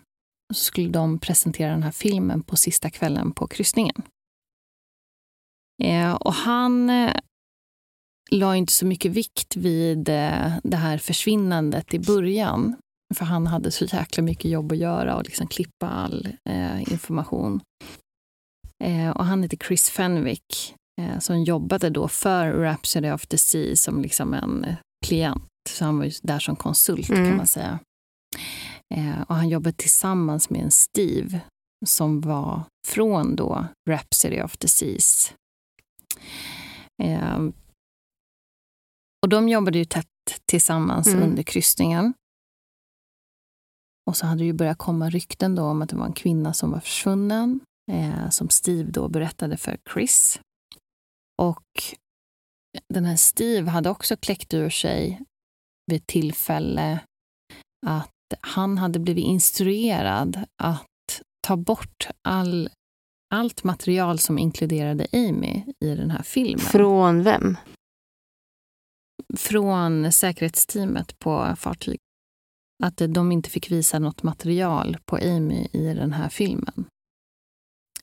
Så 0.53 0.63
skulle 0.63 0.89
de 0.89 1.19
presentera 1.19 1.71
den 1.71 1.83
här 1.83 1.91
filmen 1.91 2.43
på 2.43 2.55
sista 2.55 2.89
kvällen 2.89 3.31
på 3.31 3.47
kryssningen. 3.47 4.01
Eh, 5.83 6.13
och 6.13 6.33
han 6.33 6.89
eh, 6.89 7.13
la 8.31 8.55
inte 8.55 8.73
så 8.73 8.85
mycket 8.85 9.11
vikt 9.11 9.55
vid 9.55 10.09
eh, 10.09 10.57
det 10.63 10.77
här 10.77 10.97
försvinnandet 10.97 11.93
i 11.93 11.99
början. 11.99 12.75
För 13.15 13.25
han 13.25 13.47
hade 13.47 13.71
så 13.71 13.85
jäkla 13.85 14.23
mycket 14.23 14.51
jobb 14.51 14.71
att 14.71 14.77
göra 14.77 15.15
och 15.15 15.23
liksom 15.23 15.47
klippa 15.47 15.89
all 15.89 16.27
eh, 16.49 16.81
information. 16.81 17.61
Eh, 18.83 19.09
och 19.09 19.25
han 19.25 19.43
heter 19.43 19.57
Chris 19.57 19.89
Fenwick 19.89 20.75
eh, 21.01 21.19
som 21.19 21.43
jobbade 21.43 21.89
då 21.89 22.07
för 22.07 22.53
Rhapsody 22.53 23.11
of 23.11 23.27
the 23.27 23.37
Sea 23.37 23.75
som 23.75 24.01
liksom 24.01 24.33
en 24.33 24.65
klient. 25.05 25.43
Så 25.69 25.85
han 25.85 25.97
var 25.97 26.27
där 26.27 26.39
som 26.39 26.55
konsult 26.55 27.09
mm. 27.09 27.29
kan 27.29 27.37
man 27.37 27.47
säga. 27.47 27.79
och 29.27 29.35
han 29.35 29.49
jobbade 29.49 29.75
tillsammans 29.77 30.49
med 30.49 30.61
en 30.61 30.71
Steve 30.71 31.41
som 31.85 32.21
var 32.21 32.63
från 32.87 33.35
då 33.35 33.65
Rhapsody 33.89 34.41
of 34.41 34.57
the 34.57 34.67
Seas 34.67 35.33
Eh, 37.03 37.39
och 39.21 39.29
de 39.29 39.49
jobbade 39.49 39.77
ju 39.77 39.85
tätt 39.85 40.07
tillsammans 40.45 41.07
mm. 41.07 41.23
under 41.23 41.43
kryssningen. 41.43 42.13
Och 44.09 44.17
så 44.17 44.25
hade 44.25 44.41
det 44.41 44.45
ju 44.45 44.53
börjat 44.53 44.77
komma 44.77 45.09
rykten 45.09 45.55
då 45.55 45.63
om 45.63 45.81
att 45.81 45.89
det 45.89 45.95
var 45.95 46.05
en 46.05 46.13
kvinna 46.13 46.53
som 46.53 46.71
var 46.71 46.79
försvunnen, 46.79 47.59
eh, 47.91 48.29
som 48.29 48.49
Steve 48.49 48.91
då 48.91 49.07
berättade 49.07 49.57
för 49.57 49.77
Chris. 49.93 50.39
Och 51.41 51.65
den 52.93 53.05
här 53.05 53.15
Steve 53.15 53.69
hade 53.69 53.89
också 53.89 54.17
kläckt 54.17 54.53
ur 54.53 54.69
sig 54.69 55.21
vid 55.91 56.01
ett 56.01 56.07
tillfälle 56.07 56.99
att 57.85 58.11
han 58.41 58.77
hade 58.77 58.99
blivit 58.99 59.25
instruerad 59.25 60.45
att 60.63 61.21
ta 61.47 61.57
bort 61.57 62.07
all 62.21 62.69
allt 63.35 63.63
material 63.63 64.19
som 64.19 64.39
inkluderade 64.39 65.07
Amy 65.13 65.63
i 65.79 65.95
den 65.95 66.11
här 66.11 66.23
filmen. 66.23 66.59
Från 66.59 67.23
vem? 67.23 67.57
Från 69.37 70.11
säkerhetsteamet 70.11 71.19
på 71.19 71.55
fartyg. 71.57 71.97
Att 72.83 72.97
de 72.97 73.31
inte 73.31 73.49
fick 73.49 73.71
visa 73.71 73.99
något 73.99 74.23
material 74.23 74.97
på 75.05 75.15
Amy 75.15 75.67
i 75.71 75.93
den 75.93 76.13
här 76.13 76.29
filmen. 76.29 76.85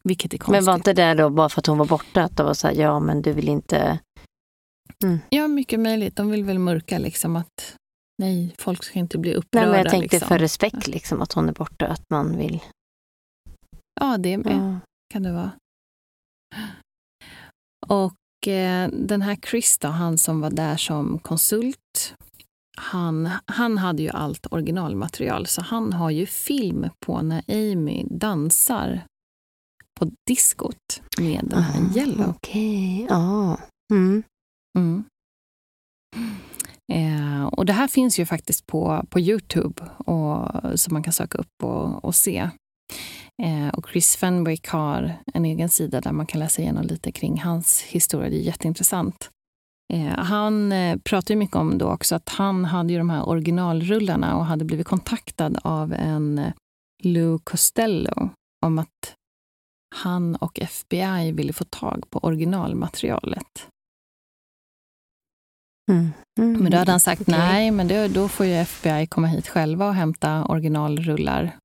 Vilket 0.09 0.35
är 0.35 0.39
konstigt. 0.39 0.53
Men 0.53 0.65
var 0.65 0.75
inte 0.75 0.93
det 0.93 1.15
då 1.15 1.31
bara 1.31 1.49
för 1.49 1.61
att 1.61 1.67
hon 1.67 1.79
var 1.79 1.87
borta? 1.87 2.23
Att 2.23 2.37
det 2.37 2.43
var 2.43 2.55
så 2.55 2.67
här, 2.67 2.75
ja 2.75 3.01
men 3.01 3.23
du 3.23 3.33
vill 3.33 3.49
inte... 3.49 3.99
Mm. 5.05 5.19
Ja, 5.29 5.49
mycket 5.49 5.81
möjligt. 5.81 6.17
De 6.17 6.31
vill 6.31 6.45
väl 6.45 6.59
mörka 6.59 6.99
liksom 6.99 7.37
att 7.37 7.77
nej, 8.19 8.55
folk 8.59 8.85
ska 8.85 8.99
inte 8.99 9.19
bli 9.19 9.35
upprörda. 9.35 9.67
Nej, 9.67 9.77
men 9.77 9.85
jag 9.85 9.91
tänkte 9.91 10.17
liksom. 10.17 10.29
för 10.29 10.39
respekt, 10.39 10.87
liksom, 10.87 11.23
att 11.23 11.33
hon 11.33 11.49
är 11.49 11.53
borta, 11.53 11.87
att 11.87 12.11
man 12.11 12.37
vill... 12.37 12.61
Ja, 14.01 14.17
det 14.19 14.39
med. 14.39 14.57
Ja 14.57 14.81
kan 15.15 15.23
det 15.23 15.33
vara. 15.33 15.51
Och 17.87 18.49
eh, 18.49 18.91
den 18.93 19.23
här 19.23 19.37
Chris, 19.37 19.79
då, 19.79 19.89
han 19.89 20.19
som 20.19 20.41
var 20.41 20.51
där 20.51 20.77
som 20.77 21.19
konsult, 21.19 22.15
han, 22.77 23.31
han 23.47 23.79
hade 23.79 24.03
ju 24.03 24.09
allt 24.09 24.47
originalmaterial, 24.51 25.47
så 25.47 25.63
han 25.63 25.93
har 25.93 26.11
ju 26.11 26.27
film 26.27 26.89
på 27.07 27.23
när 27.23 27.43
Amy 27.49 28.05
dansar 28.11 29.05
på 30.01 30.11
diskot 30.27 31.03
med 31.19 31.41
den 31.45 31.63
här 31.63 31.81
ah, 31.81 31.99
Yellow. 31.99 32.29
Okej, 32.29 33.05
okay. 33.05 33.17
ja. 33.17 33.59
Mm. 33.93 34.23
Mm. 34.79 35.05
Eh, 36.93 37.45
och 37.45 37.67
det 37.67 37.73
här 37.73 37.89
finns 37.89 38.19
ju 38.19 38.27
faktiskt 38.27 38.67
på, 38.67 39.07
på 39.11 39.21
Youtube, 39.21 39.83
och, 39.99 40.49
som 40.81 40.93
man 40.93 41.03
kan 41.03 41.13
söka 41.13 41.39
upp 41.39 41.63
och, 41.63 42.05
och 42.05 42.15
se. 42.15 42.51
Eh, 43.43 43.69
och 43.69 43.89
Chris 43.89 44.17
Fenwick 44.17 44.69
har 44.69 45.17
en 45.35 45.45
egen 45.45 45.69
sida 45.69 46.01
där 46.01 46.13
man 46.13 46.27
kan 46.27 46.39
läsa 46.41 46.63
igenom 46.63 46.83
lite 46.83 47.13
kring 47.13 47.41
hans 47.41 47.83
historia. 47.83 48.31
Det 48.31 48.37
är 48.37 48.41
jätteintressant. 48.41 49.31
Eh, 49.93 50.19
han 50.19 50.73
eh, 50.73 50.99
pratar 51.05 51.37
mycket 51.37 51.57
om 51.57 51.79
då 51.79 51.91
också 51.91 52.15
att 52.15 52.29
han 52.29 52.65
hade 52.65 52.93
ju 52.93 52.99
de 52.99 53.11
här 53.11 53.29
originalrullarna 53.29 54.37
och 54.37 54.47
hade 54.47 54.65
blivit 54.65 54.87
kontaktad 54.87 55.59
av 55.63 55.93
en 55.93 56.39
eh, 56.39 56.53
Lou 57.03 57.39
Costello 57.39 58.31
om 58.67 58.79
att 58.79 59.15
han 59.95 60.37
och 60.37 60.61
FBI 60.61 61.33
ville 61.33 61.53
få 61.53 61.65
tag 61.65 62.11
på 62.11 62.19
originalmaterialet. 62.19 63.69
Mm. 65.91 66.11
Mm. 66.39 66.63
Men 66.63 66.73
då 66.73 66.79
hade 66.79 66.91
han 66.91 67.01
sagt 67.01 67.21
okay. 67.21 67.39
nej, 67.39 67.71
men 67.71 67.89
då, 67.89 68.09
då 68.09 68.29
får 68.29 68.47
ju 68.47 68.53
FBI 68.53 69.07
komma 69.07 69.27
hit 69.27 69.49
själva 69.49 69.87
och 69.87 69.95
hämta 69.95 70.45
originalrullar 70.45 71.59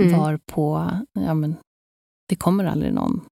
Mm. 0.00 0.18
Var 0.18 0.36
på, 0.46 0.90
ja 1.12 1.34
men, 1.34 1.56
det 2.28 2.36
kommer 2.36 2.64
aldrig 2.64 2.92
någon. 2.94 3.26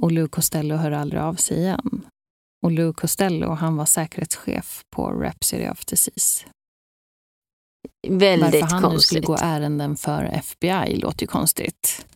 Och 0.00 0.12
Lou 0.12 0.28
Costello 0.28 0.76
hör 0.76 0.90
aldrig 0.90 1.22
av 1.22 1.34
sig 1.34 1.58
igen. 1.58 2.06
Och 2.62 2.72
Lou 2.72 2.92
Costello, 2.92 3.50
han 3.50 3.76
var 3.76 3.86
säkerhetschef 3.86 4.82
på 4.96 5.10
Rhapsody 5.10 5.68
of 5.68 5.82
Seas. 5.86 6.46
Väldigt 8.08 8.60
Varför 8.60 8.74
han 8.74 8.82
konstigt. 8.82 8.98
nu 8.98 9.00
skulle 9.00 9.20
gå 9.20 9.36
ärenden 9.40 9.96
för 9.96 10.24
FBI 10.24 10.96
låter 10.96 11.22
ju 11.22 11.26
konstigt. 11.26 12.06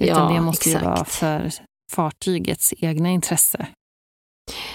Utan 0.00 0.28
ja, 0.28 0.34
det 0.34 0.40
måste 0.40 0.70
exakt. 0.70 0.84
ju 0.84 0.88
vara 0.88 1.04
för 1.04 1.52
fartygets 1.92 2.74
egna 2.78 3.10
intresse. 3.10 3.66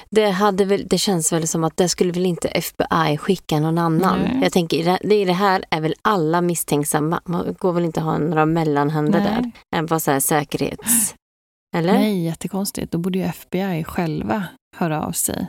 Det, 0.09 0.29
hade 0.29 0.65
väl, 0.65 0.87
det 0.87 0.97
känns 0.97 1.33
väl 1.33 1.47
som 1.47 1.63
att 1.63 1.77
det 1.77 1.89
skulle 1.89 2.11
väl 2.11 2.25
inte 2.25 2.47
FBI 2.47 3.17
skicka 3.17 3.59
någon 3.59 3.77
annan. 3.77 4.19
Nej. 4.19 4.39
Jag 4.43 4.51
tänker, 4.51 4.97
det, 5.03 5.25
det 5.25 5.33
här 5.33 5.63
är 5.69 5.81
väl 5.81 5.95
alla 6.01 6.41
misstänksamma. 6.41 7.21
Man 7.25 7.55
går 7.59 7.73
väl 7.73 7.85
inte 7.85 7.99
att 7.99 8.05
ha 8.05 8.17
några 8.17 8.45
mellanhänder 8.45 9.19
Nej. 9.19 9.29
där. 9.29 9.51
Än 9.75 9.85
vad 9.85 10.01
så 10.01 10.11
här 10.11 10.19
säkerhets... 10.19 11.15
Eller? 11.75 11.93
Nej, 11.93 12.23
jättekonstigt. 12.23 12.91
Då 12.91 12.97
borde 12.97 13.19
ju 13.19 13.25
FBI 13.25 13.83
själva 13.83 14.43
höra 14.77 15.05
av 15.05 15.11
sig. 15.11 15.47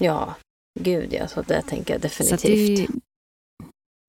Ja, 0.00 0.34
gud 0.80 1.12
ja. 1.12 1.28
Så 1.28 1.42
det 1.42 1.62
tänker 1.62 1.94
jag 1.94 2.00
definitivt. 2.00 2.40
Så 2.88 2.92
det 2.92 3.00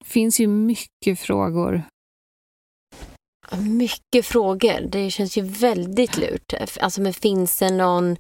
finns 0.06 0.40
ju 0.40 0.48
mycket 0.48 1.20
frågor 1.20 1.84
mycket 3.58 4.26
frågor. 4.26 4.82
Det 4.82 5.12
känns 5.12 5.38
ju 5.38 5.42
väldigt 5.42 6.18
lurt. 6.18 6.54
Alltså, 6.80 7.02
men 7.02 7.14
finns 7.14 7.60
det 7.60 7.70
någon, 7.70 8.18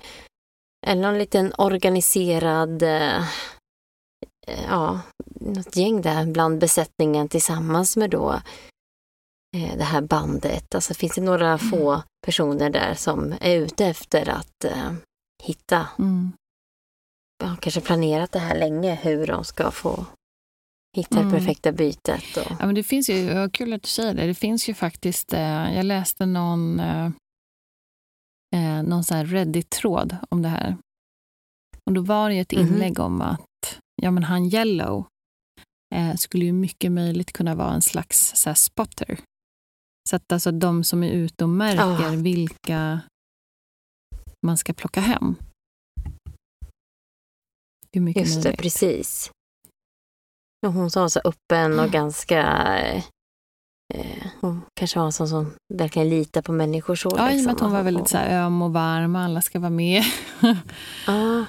eller 0.87 1.01
någon 1.01 1.17
liten 1.17 1.53
organiserad... 1.57 2.83
Eh, 2.83 3.23
ja, 4.67 5.01
något 5.41 5.75
gäng 5.75 6.01
där 6.01 6.25
bland 6.25 6.59
besättningen 6.59 7.29
tillsammans 7.29 7.97
med 7.97 8.09
då 8.09 8.41
eh, 9.57 9.77
det 9.77 9.83
här 9.83 10.01
bandet. 10.01 10.75
Alltså 10.75 10.93
finns 10.93 11.15
det 11.15 11.21
några 11.21 11.47
Mm. 11.47 11.59
få 11.59 12.03
personer 12.25 12.69
där 12.69 12.93
som 12.93 13.33
är 13.41 13.55
ute 13.57 13.85
efter 13.85 14.29
att 14.29 14.63
eh, 14.65 14.93
hitta, 15.43 15.87
Mm. 15.99 16.31
Har 17.47 17.55
kanske 17.55 17.81
planerat 17.81 18.31
det 18.31 18.39
här 18.39 18.59
länge, 18.59 18.95
hur 18.95 19.27
de 19.27 19.43
ska 19.43 19.71
få 19.71 20.05
hitta 20.95 21.19
Mm. 21.19 21.31
det 21.31 21.37
perfekta 21.37 21.71
bytet. 21.71 22.37
Och, 22.37 22.51
Ja, 22.59 22.65
men 22.65 22.75
det 22.75 22.83
finns 22.83 23.09
ju, 23.09 23.49
kul 23.49 23.73
att 23.73 23.81
du 23.83 23.87
säger 23.89 24.13
det, 24.13 24.27
det 24.27 24.33
finns 24.33 24.69
ju 24.69 24.73
faktiskt, 24.73 25.33
eh, 25.33 25.75
jag 25.75 25.85
läste 25.85 26.25
någon, 26.25 26.79
eh, 26.79 27.05
eh, 28.55 28.83
någon 28.83 29.03
Reddit-tråd 29.03 30.17
om 30.29 30.41
det 30.41 30.49
här. 30.49 30.77
Och 31.85 31.93
då 31.93 32.01
var 32.01 32.29
det 32.29 32.35
ju 32.35 32.41
ett 32.41 32.51
Mhm. 32.51 32.61
inlägg 32.67 32.99
om 32.99 33.21
att 33.21 33.79
ja, 34.01 34.11
men 34.11 34.23
han 34.23 34.45
Yellow 34.45 35.05
eh, 35.95 36.15
skulle 36.15 36.45
ju 36.45 36.53
mycket 36.53 36.91
möjligt 36.91 37.33
kunna 37.33 37.55
vara 37.55 37.73
en 37.73 37.81
slags 37.81 38.31
så 38.35 38.49
här, 38.49 38.55
spotter. 38.55 39.19
Så 40.09 40.15
att 40.15 40.31
alltså 40.31 40.51
de 40.51 40.83
som 40.83 41.03
är 41.03 41.11
ute 41.11 41.43
och 41.43 41.49
märker 41.49 42.07
Ah. 42.07 42.15
vilka 42.15 42.99
man 44.45 44.57
ska 44.57 44.73
plocka 44.73 45.01
hem. 45.01 45.35
Är 47.93 47.99
mycket 47.99 48.25
Just 48.25 48.43
det, 48.43 48.57
precis. 48.57 49.31
Och 50.67 50.73
hon 50.73 50.91
som 50.91 51.01
var 51.01 51.09
så 51.09 51.21
öppen 51.25 51.79
och 51.79 51.89
ganska... 51.91 52.41
Eh, 52.77 53.03
eh, 53.93 54.27
hon 54.41 54.61
kanske 54.79 54.99
var 54.99 55.05
en 55.05 55.13
sån 55.13 55.27
som 55.29 55.53
verkligen 55.73 56.09
litar 56.09 56.41
på 56.41 56.51
människor 56.51 56.95
så. 56.95 57.13
Ja, 57.17 57.29
i 57.29 57.31
och 57.31 57.33
liksom. 57.33 57.45
med 57.45 57.53
att 57.55 57.59
hon 57.61 57.71
var 57.71 57.83
väldigt 57.83 58.07
så 58.07 58.17
här, 58.17 58.45
öm 58.45 58.61
och 58.61 58.73
varm 58.73 59.15
och 59.15 59.21
alla 59.21 59.41
ska 59.41 59.59
vara 59.59 59.69
med. 59.69 60.03
Ja, 61.07 61.45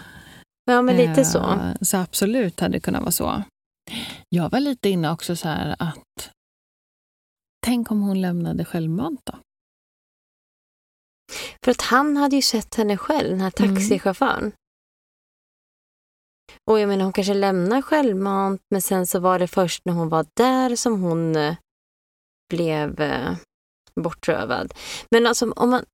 ja 0.65 0.83
men 0.83 0.97
lite 0.97 1.25
så. 1.25 1.39
Eh, 1.39 1.75
Så 1.81 1.97
absolut 1.97 2.61
hade 2.61 2.73
det 2.73 2.81
kunnat 2.81 3.03
vara 3.03 3.11
så. 3.13 3.43
Jag 4.29 4.51
var 4.51 4.61
lite 4.61 4.89
inne 4.89 5.11
också 5.11 5.37
så 5.37 5.49
här 5.49 5.77
att 5.79 6.31
tänk 7.67 7.91
om 7.91 8.03
hon 8.03 8.21
lämnade 8.21 8.65
självmant 8.65 9.21
då? 9.25 9.39
För 11.65 11.71
att 11.71 11.83
han 11.83 12.17
hade 12.17 12.37
ju 12.37 12.43
sett 12.43 12.75
henne 12.75 12.97
själv, 12.97 13.31
den 13.31 13.41
här 13.41 13.53
Mm. 13.61 14.53
Och 16.71 16.81
jag 16.81 16.89
menar, 16.89 17.05
hon 17.05 17.13
kanske 17.13 17.35
lämnar 17.35 17.83
självmant, 17.83 18.61
men 18.71 18.83
sen 18.83 19.07
så 19.07 19.19
var 19.19 19.39
det 19.39 19.47
först 19.49 19.83
när 19.85 19.93
hon 19.93 20.09
var 20.09 20.27
där 20.37 20.77
som 20.77 21.03
hon 21.03 21.37
eh, 21.37 21.55
blev 22.51 23.01
eh, 23.01 23.35
bortrövad. 24.01 24.75
Men 25.11 25.27
alltså 25.27 25.51
om 25.51 25.71
man, 25.71 25.85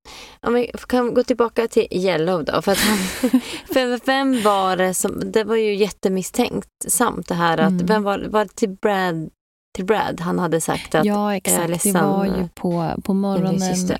om 0.41 0.53
vi 0.53 0.71
kan 0.87 1.13
gå 1.13 1.23
tillbaka 1.23 1.67
till 1.67 1.87
Yellow 1.91 2.45
då, 2.45 2.61
för 2.61 2.71
att 2.71 2.77
han, 2.77 2.97
för 3.73 4.05
vem 4.05 4.41
var 4.43 4.77
det 4.77 4.93
som, 4.93 5.31
det 5.31 5.43
var 5.43 5.55
ju 5.55 5.75
jättemisstänkt 5.75 6.69
samt 6.87 7.27
det 7.27 7.35
här 7.35 7.57
att, 7.57 7.71
Mm. 7.71 7.85
vem 7.85 8.03
var, 8.03 8.19
var 8.19 8.45
det 8.45 8.55
till 8.55 8.69
Brad, 8.69 9.29
till 9.75 9.85
Brad 9.85 10.19
han 10.19 10.39
hade 10.39 10.61
sagt 10.61 10.95
att, 10.95 11.05
ja, 11.05 11.35
exakt. 11.35 11.83
Det 11.83 11.91
var 12.01 12.25
ju 12.25 12.47
på, 12.55 12.91
på 13.03 13.13
morgonen 13.13 13.53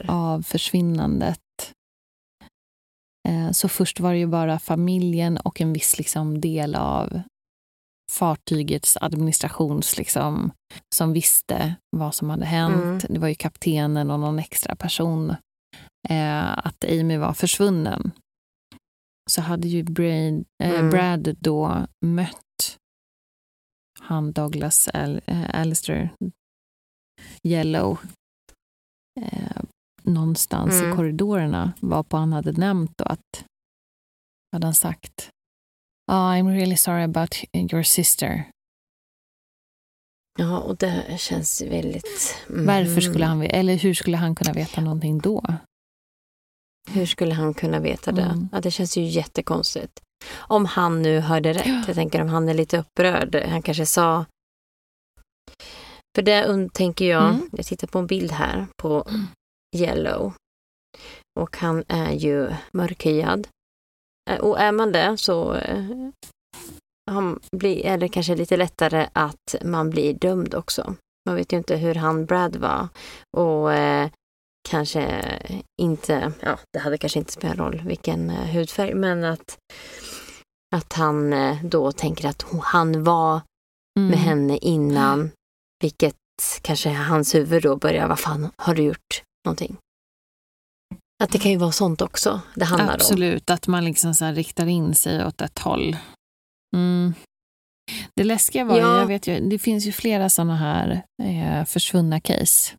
av 0.08 0.42
försvinnandet. 0.42 1.40
Eh, 3.30 3.52
Så 3.52 3.70
först 3.70 4.00
var 4.00 4.12
det 4.14 4.20
ju 4.20 4.28
bara 4.28 4.60
familjen 4.60 5.38
och 5.38 5.62
en 5.62 5.74
viss 5.74 5.98
liksom 5.98 6.42
del 6.42 6.76
av 6.76 7.22
fartygets 8.12 8.98
administrations 9.02 9.98
liksom, 9.98 10.52
som 10.96 11.14
visste 11.14 11.76
vad 11.98 12.16
som 12.16 12.30
hade 12.30 12.46
hänt. 12.46 13.04
Mm. 13.04 13.14
Det 13.14 13.20
var 13.20 13.28
ju 13.28 13.36
kaptenen 13.36 14.12
och 14.12 14.20
någon 14.20 14.40
extra 14.40 14.76
person. 14.76 15.36
Eh, 16.10 16.58
att 16.58 16.86
Amy 16.86 17.18
var 17.18 17.34
försvunnen. 17.34 18.12
Så 19.30 19.42
hade 19.42 19.68
ju 19.68 19.84
Brad, 19.84 20.46
eh, 20.64 20.72
Mm. 20.80 20.90
Brad 20.90 21.36
då 21.40 21.88
mött 22.06 22.78
han 24.00 24.32
Douglas 24.32 24.88
Al, 24.88 25.22
eh, 25.26 25.60
Alistair 25.60 26.10
Yellow 27.48 28.00
eh, 29.22 29.62
någonstans 30.04 30.74
Mm. 30.74 30.92
i 30.92 30.96
korridorerna 30.96 31.74
varpå 31.80 32.18
han 32.18 32.34
hade 32.34 32.52
nämnt 32.52 32.98
då 32.98 33.06
att 33.06 33.46
hade 34.52 34.68
han 34.68 34.76
sagt 34.76 35.30
oh, 36.12 36.16
I'm 36.16 36.54
really 36.54 36.76
sorry 36.78 37.04
about 37.04 37.36
your 37.54 37.84
sister. 37.84 38.46
ja, 40.40 40.60
och 40.60 40.78
det 40.78 41.20
känns 41.20 41.62
väldigt... 41.62 42.44
mm. 42.50 42.66
Varför 42.66 43.02
skulle 43.02 43.26
han, 43.26 43.42
eller 43.42 43.76
hur 43.78 43.94
skulle 43.94 44.18
han 44.18 44.36
kunna 44.36 44.54
veta 44.54 44.82
någonting 44.82 45.20
då? 45.20 45.44
Hur 46.90 47.06
skulle 47.06 47.34
han 47.34 47.54
kunna 47.54 47.80
veta 47.80 48.12
det? 48.12 48.22
Mm. 48.22 48.50
Ja, 48.52 48.62
det 48.62 48.72
känns 48.72 48.98
ju 48.98 49.04
jättekonstigt. 49.04 50.00
Om 50.34 50.66
han 50.66 51.02
nu 51.02 51.20
hörde 51.20 51.54
rätt. 51.54 51.66
Ja. 51.68 51.84
Jag 51.88 51.96
tänker 51.96 52.22
om 52.22 52.28
han 52.30 52.50
är 52.50 52.54
lite 52.54 52.78
upprörd. 52.78 53.36
Han 53.36 53.62
kanske 53.62 53.86
sa... 53.86 54.26
För 56.16 56.22
det 56.22 56.70
tänker 56.74 57.06
jag, 57.06 57.30
Mm. 57.30 57.50
jag 57.52 57.66
tittar 57.66 57.88
på 57.88 58.00
en 58.00 58.08
bild 58.08 58.32
här 58.32 58.68
på 58.78 59.10
Yellow. 59.76 60.34
Och 61.40 61.58
han 61.58 61.84
är 61.88 62.12
ju 62.12 62.50
mörkhyad. 62.74 63.48
Eh, 64.30 64.40
Och 64.40 64.60
är 64.60 64.72
man 64.72 64.92
det 64.92 65.18
så 65.18 65.54
eh, 65.56 65.86
han 67.12 67.40
blir, 67.56 67.86
är 67.86 67.98
det 67.98 68.10
kanske 68.10 68.36
lite 68.36 68.58
lättare 68.58 69.08
att 69.14 69.56
man 69.64 69.90
blir 69.90 70.14
dömd 70.14 70.56
också. 70.56 70.96
Man 71.26 71.36
vet 71.36 71.54
ju 71.54 71.58
inte 71.58 71.76
hur 71.76 71.96
han 71.96 72.26
Brad 72.26 72.56
var. 72.56 72.88
Och 73.38 73.74
eh, 73.74 74.10
kanske 74.70 75.24
inte, 75.82 76.34
ja 76.42 76.60
det 76.74 76.80
hade 76.80 76.98
kanske 76.98 77.20
inte 77.20 77.32
spelat 77.32 77.58
roll 77.58 77.82
vilken 77.86 78.30
eh, 78.30 78.46
hudfärg, 78.54 78.94
men 78.94 79.24
att, 79.24 79.58
att 80.76 80.94
han 80.94 81.34
eh, 81.34 81.64
då 81.64 81.92
tänker 81.92 82.28
att 82.30 82.46
han 82.64 83.04
var 83.04 83.42
Mm. 84.00 84.10
med 84.10 84.20
henne 84.20 84.58
innan, 84.58 85.32
vilket 85.84 86.16
kanske 86.62 86.90
hans 86.90 87.36
huvud 87.36 87.64
då 87.64 87.76
börjar, 87.76 88.08
vad 88.08 88.20
fan 88.20 88.52
har 88.58 88.76
du 88.76 88.84
gjort 88.84 89.24
någonting? 89.46 89.78
Att 91.24 91.32
det 91.32 91.40
kan 91.40 91.52
ju 91.52 91.58
vara 91.58 91.72
sånt 91.72 92.02
också 92.02 92.42
det 92.56 92.66
handlar 92.66 92.88
om. 92.88 92.94
Absolut, 92.94 93.50
att 93.50 93.68
man 93.68 93.86
liksom 93.86 94.14
så 94.14 94.26
riktar 94.32 94.66
in 94.68 94.96
sig 94.96 95.26
åt 95.26 95.42
ett 95.42 95.60
håll. 95.60 95.98
Mm. 96.76 97.14
Det 98.16 98.24
läskiga 98.24 98.66
var 98.66 98.78
Ja. 98.78 99.00
jag 99.00 99.06
vet 99.08 99.28
ju, 99.28 99.40
det 99.50 99.60
finns 99.60 99.86
ju 99.86 99.92
flera 99.92 100.30
sådana 100.30 100.56
här 100.56 101.04
eh, 101.24 101.66
försvunna 101.66 102.20
case. 102.20 102.76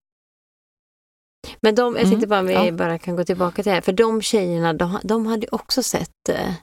Men 1.60 1.74
de, 1.74 1.94
jag 1.94 2.00
Mm, 2.00 2.10
tänkte 2.10 2.26
bara 2.26 2.40
om 2.40 2.46
vi 2.46 2.52
ja. 2.54 2.72
bara 2.72 2.98
kan 2.98 3.16
gå 3.16 3.24
tillbaka 3.24 3.54
till 3.54 3.64
det 3.64 3.74
här, 3.74 3.80
för 3.80 3.92
de 3.92 4.22
tjejerna, 4.22 4.72
de, 4.72 4.98
de 5.02 5.26
hade 5.26 5.46
också 5.52 5.82
sett 5.82 6.28
eh, 6.28 6.54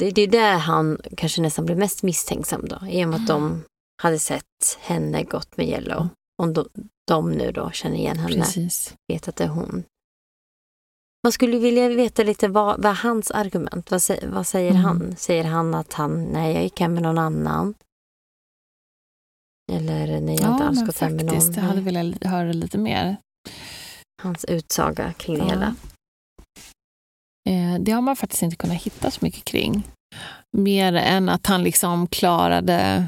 det, 0.00 0.10
det 0.10 0.22
är 0.22 0.26
där 0.26 0.58
han 0.58 1.00
kanske 1.16 1.40
nästan 1.42 1.64
blev 1.64 1.78
mest 1.78 2.02
misstänksam 2.02 2.64
då, 2.68 2.86
i 2.88 3.04
och 3.04 3.08
med 3.08 3.20
att 3.20 3.26
de 3.26 3.64
hade 4.02 4.18
sett 4.18 4.78
henne 4.80 5.22
gått 5.22 5.56
med 5.56 5.66
Yellow. 5.68 6.08
Om 6.42 6.52
de, 6.52 6.68
de 7.08 7.32
nu 7.32 7.52
då 7.52 7.70
känner 7.70 7.96
igen 7.96 8.18
henne, 8.18 8.34
Precis. 8.34 8.94
vet 9.12 9.28
att 9.28 9.36
det 9.36 9.44
är 9.44 9.48
hon. 9.48 9.84
Man 11.24 11.32
skulle 11.32 11.58
vilja 11.58 11.88
veta 11.88 12.22
lite 12.22 12.48
vad, 12.48 12.82
vad 12.82 12.96
hans 12.96 13.30
argument, 13.30 13.90
vad, 13.90 14.00
vad 14.22 14.46
säger 14.46 14.70
Mm. 14.70 14.82
han? 14.84 15.16
Säger 15.16 15.44
han 15.44 15.74
att 15.74 15.92
han, 15.92 16.24
nej 16.24 16.54
jag 16.54 16.62
gick 16.62 16.80
hem 16.80 16.94
med 16.94 17.02
någon 17.02 17.18
annan? 17.18 17.74
Eller 19.72 20.20
nej 20.20 20.36
jag 20.40 20.44
har 20.46 20.52
inte 20.52 20.62
Ja, 20.64 20.68
alls 20.68 20.86
gått 20.86 20.98
hem 20.98 21.16
med 21.16 21.24
någon. 21.24 21.34
faktiskt, 21.34 21.56
jag 21.56 21.64
hade 21.64 21.80
velat 21.80 22.24
höra 22.24 22.52
lite 22.52 22.78
mer. 22.78 23.16
Hans 24.22 24.44
utsaga 24.44 25.12
kring 25.12 25.38
det 25.38 25.44
Ja. 25.44 25.48
hela. 25.50 25.74
Eh, 27.48 27.80
det 27.80 27.92
har 27.92 28.00
man 28.00 28.16
faktiskt 28.16 28.42
inte 28.42 28.56
kunnat 28.56 28.76
hitta 28.82 29.10
så 29.10 29.18
mycket 29.24 29.44
kring. 29.44 29.82
Mer 30.56 30.92
än 30.92 31.28
att 31.28 31.46
han 31.46 31.62
liksom 31.62 32.06
klarade 32.06 33.06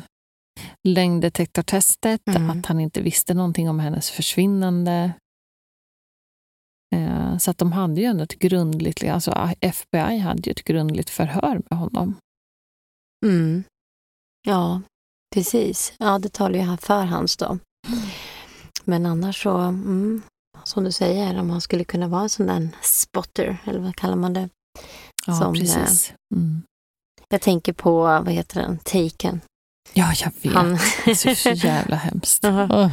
lögndetektortestet, 0.89 2.20
Mm. 2.28 2.51
att 2.51 2.66
han 2.66 2.81
inte 2.81 3.01
visste 3.01 3.35
någonting 3.35 3.69
om 3.69 3.81
hennes 3.81 4.11
försvinnande. 4.11 5.12
Eh, 6.94 7.39
Så 7.39 7.51
att 7.51 7.59
de 7.59 7.73
hade 7.73 8.01
ju 8.01 8.07
ändå 8.07 8.24
ett 8.24 8.39
grundligt, 8.39 9.05
alltså 9.05 9.31
FBI 9.61 10.19
hade 10.19 10.43
ju 10.43 10.51
ett 10.51 10.65
grundligt 10.65 11.11
förhör 11.11 11.61
med 11.70 11.78
honom. 11.78 12.16
Mm. 13.27 13.65
Ja, 14.47 14.82
precis. 15.35 15.93
Ja, 15.98 16.19
det 16.19 16.28
talar 16.32 16.59
ju 16.59 16.77
för 16.77 17.05
hans 17.05 17.36
då. 17.36 17.59
Men 18.85 19.07
annars 19.07 19.43
så, 19.43 19.57
mm, 19.59 20.23
som 20.65 20.85
du 20.85 20.93
säger, 20.93 21.40
om 21.40 21.51
han 21.51 21.61
skulle 21.61 21.85
kunna 21.85 22.09
vara 22.09 22.23
en 22.23 22.28
sån 22.28 22.47
där 22.47 22.69
spotter, 22.82 23.59
eller 23.65 23.81
vad 23.81 23.97
kallar 23.97 24.16
man 24.16 24.32
det? 24.32 24.48
Ja, 25.27 25.35
Som, 25.35 25.55
precis. 25.55 26.12
Mm. 26.35 26.62
Jag 27.28 27.40
tänker 27.40 27.73
på, 27.73 28.01
vad 28.02 28.28
heter 28.31 28.61
den, 28.62 28.78
Taken. 28.78 29.40
Ja, 29.92 30.12
jag 30.20 30.32
vet. 30.42 30.52
Han, 30.54 30.78
Det 31.04 31.10
är 31.10 31.34
så 31.34 31.50
jävla 31.50 31.96
hemskt. 31.96 32.38
Jaha. 32.44 32.68
Åh. 32.72 32.92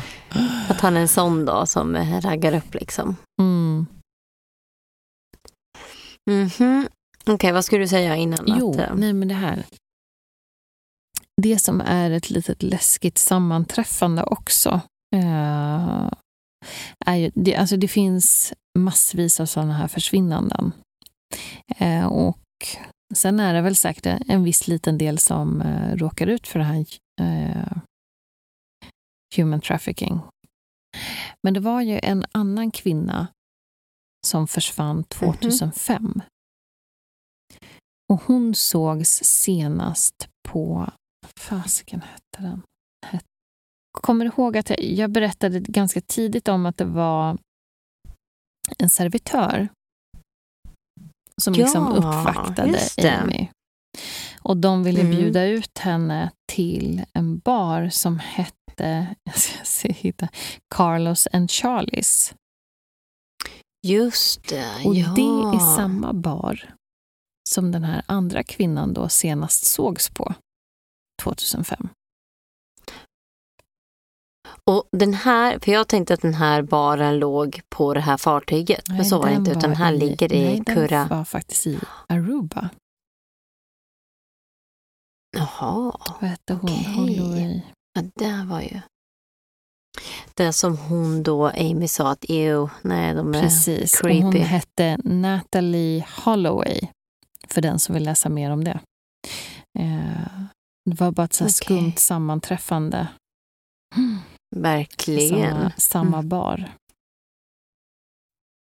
att 0.69 0.81
han 0.81 0.97
är 0.97 1.01
en 1.01 1.07
sån 1.07 1.45
då 1.45 1.65
som 1.65 1.95
raggar 2.21 2.55
upp 2.55 2.73
liksom. 2.73 3.15
Mm. 3.41 3.85
Mhm. 6.29 6.87
Okej, 7.25 7.51
vad 7.51 7.65
skulle 7.65 7.83
du 7.83 7.87
säga 7.87 8.15
innan? 8.15 8.45
Jo, 8.47 8.71
att, 8.71 8.79
eh, 8.79 8.95
nej 8.95 9.13
men 9.13 9.27
det 9.27 9.33
här. 9.33 9.63
Det 11.41 11.59
som 11.59 11.81
är 11.81 12.11
ett 12.11 12.29
litet 12.29 12.63
läskigt 12.63 13.17
sammanträffande 13.17 14.23
också. 14.23 14.81
Eh, 15.15 16.11
är 17.05 17.15
ju, 17.15 17.31
det, 17.35 17.55
alltså 17.55 17.77
det 17.77 17.87
finns 17.87 18.53
massvis 18.79 19.39
av 19.39 19.45
sådana 19.45 19.73
här 19.73 19.87
försvinnanden. 19.87 20.71
Eh, 21.77 22.05
och 22.05 22.37
Sen 23.15 23.39
är 23.39 23.53
det 23.53 23.61
väl 23.61 23.75
säkert 23.75 24.21
en 24.27 24.43
viss 24.43 24.67
liten 24.67 24.97
del 24.97 25.19
som 25.19 25.61
eh, 25.61 25.95
råkar 25.95 26.27
ut 26.27 26.47
för 26.47 26.59
det 26.59 26.65
här 26.65 26.85
eh, 27.21 27.77
human 29.35 29.61
trafficking. 29.61 30.21
Men 31.43 31.53
det 31.53 31.59
var 31.59 31.81
ju 31.81 31.99
en 32.03 32.25
annan 32.31 32.71
kvinna 32.71 33.27
som 34.27 34.47
försvann 34.47 35.03
2005. 35.03 36.21
Och 38.13 38.21
hon 38.21 38.55
sågs 38.55 39.09
senast 39.23 40.29
på... 40.49 40.89
fasiken 41.39 42.01
hette 42.01 42.41
den? 42.41 42.61
Kommer 44.01 44.25
du 44.25 44.31
ihåg 44.31 44.57
att 44.57 44.71
jag 44.79 45.11
berättade 45.11 45.59
ganska 45.59 46.01
tidigt 46.01 46.47
om 46.47 46.65
att 46.65 46.77
det 46.77 46.85
var 46.85 47.37
en 48.77 48.89
servitör 48.89 49.69
som 51.41 51.53
Ja, 51.53 51.63
liksom 51.63 51.87
uppvaktade. 51.91 52.79
Amy. 53.21 53.47
Och 54.41 54.57
de 54.57 54.83
ville 54.83 54.99
Mm. 55.01 55.11
bjuda 55.17 55.43
ut 55.45 55.77
henne 55.77 56.31
till 56.51 57.03
en 57.13 57.39
bar 57.39 57.89
som 57.89 58.19
hette 58.19 59.15
jag 59.23 59.37
ska 59.37 59.63
se, 59.63 59.91
hitta, 59.91 60.27
Carlos 60.75 61.27
and 61.33 61.51
Charlies. 61.51 62.33
Just 63.87 64.47
det, 64.49 64.81
Och 64.85 64.95
ja. 64.95 65.13
det 65.15 65.57
är 65.57 65.75
samma 65.75 66.13
bar 66.13 66.73
som 67.49 67.71
den 67.71 67.83
här 67.83 68.01
andra 68.05 68.43
kvinnan 68.43 68.93
då 68.93 69.09
senast 69.09 69.65
sågs 69.65 70.09
på 70.09 70.33
2005. 71.23 71.89
Och 74.67 74.87
den 74.91 75.13
här, 75.13 75.59
för 75.59 75.71
jag 75.71 75.87
tänkte 75.87 76.13
att 76.13 76.21
den 76.21 76.33
här 76.33 76.61
baren 76.61 77.19
låg 77.19 77.61
på 77.69 77.93
det 77.93 77.99
här 77.99 78.17
fartyget. 78.17 78.89
men 78.89 79.05
så 79.05 79.17
var 79.17 79.25
det 79.25 79.31
den 79.31 79.39
inte, 79.39 79.51
utan 79.51 79.75
här 79.75 79.93
i- 79.93 79.97
ligger 79.99 80.33
i 80.33 80.43
nej, 80.43 80.63
Kurra. 80.75 80.87
den 80.99 81.07
var 81.07 81.25
faktiskt 81.25 81.67
i 81.67 81.79
Aruba. 82.09 82.69
Jaha, 85.37 85.97
Vad 86.21 86.29
hette 86.29 86.53
hon? 86.53 86.63
Okej. 86.71 86.83
Holloway. 86.95 87.61
ja, 87.93 88.01
det 88.15 88.45
var 88.49 88.61
ju... 88.61 88.81
Det 90.33 90.53
som 90.53 90.77
hon 90.77 91.23
då, 91.23 91.47
Amy 91.47 91.87
sa 91.87 92.09
att 92.11 92.25
ew, 92.29 92.69
nej 92.81 93.13
de 93.15 93.33
är 93.35 93.41
Precis. 93.41 94.01
Och 94.01 94.09
hon 94.09 94.31
creepy. 94.31 94.45
hette 94.45 94.97
Natalie 95.03 96.05
Holloway, 96.25 96.79
för 97.47 97.61
den 97.61 97.79
som 97.79 97.93
vill 97.95 98.03
läsa 98.03 98.29
mer 98.29 98.51
om 98.51 98.63
det. 98.63 98.79
Eh, 99.79 100.41
det 100.85 100.99
var 100.99 101.11
bara 101.11 101.23
ett 101.25 101.33
så 101.33 101.43
Okej. 101.43 101.53
skumt 101.53 101.93
sammanträffande. 101.97 103.07
Verkligen. 104.55 105.29
Samma, 105.51 105.71
samma 105.77 106.17
Mm. 106.17 106.29
bar. 106.29 106.71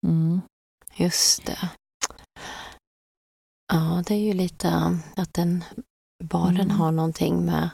Mm. 0.07 0.41
Just 0.97 1.47
det. 1.47 1.71
Ja, 3.73 4.03
det 4.07 4.15
är 4.15 4.19
ju 4.19 4.33
lite 4.33 4.99
att 5.17 5.35
den 5.35 5.65
baren 6.25 6.57
Mm. 6.61 6.71
har 6.71 6.93
någonting 6.93 7.45
med 7.45 7.71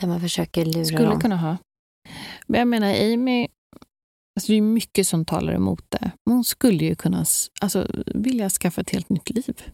där 0.00 0.08
man 0.08 0.20
försöker 0.20 0.64
lura 0.64 0.84
Skulle 0.84 1.04
dem. 1.04 1.20
kunna 1.20 1.36
ha. 1.36 1.56
Men 2.46 2.58
jag 2.58 2.68
menar, 2.68 2.86
Amy, 3.12 3.48
alltså 4.36 4.52
det 4.52 4.54
är 4.58 4.62
mycket 4.62 5.06
som 5.06 5.24
talar 5.24 5.52
emot 5.52 5.84
det. 5.88 6.10
Men 6.26 6.34
hon 6.34 6.44
skulle 6.44 6.84
ju 6.84 6.94
kunna 6.96 7.24
alltså, 7.60 7.86
vilja 8.14 8.50
skaffa 8.50 8.80
ett 8.80 8.90
helt 8.90 9.08
nytt 9.08 9.30
liv. 9.30 9.72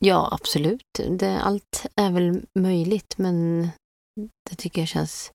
Ja, 0.00 0.28
absolut. 0.32 1.00
Det, 1.18 1.40
allt 1.40 1.86
är 1.96 2.10
väl 2.12 2.46
möjligt, 2.58 3.18
men 3.18 3.68
det 4.50 4.56
tycker 4.56 4.80
jag 4.82 4.88
känns... 4.88 5.32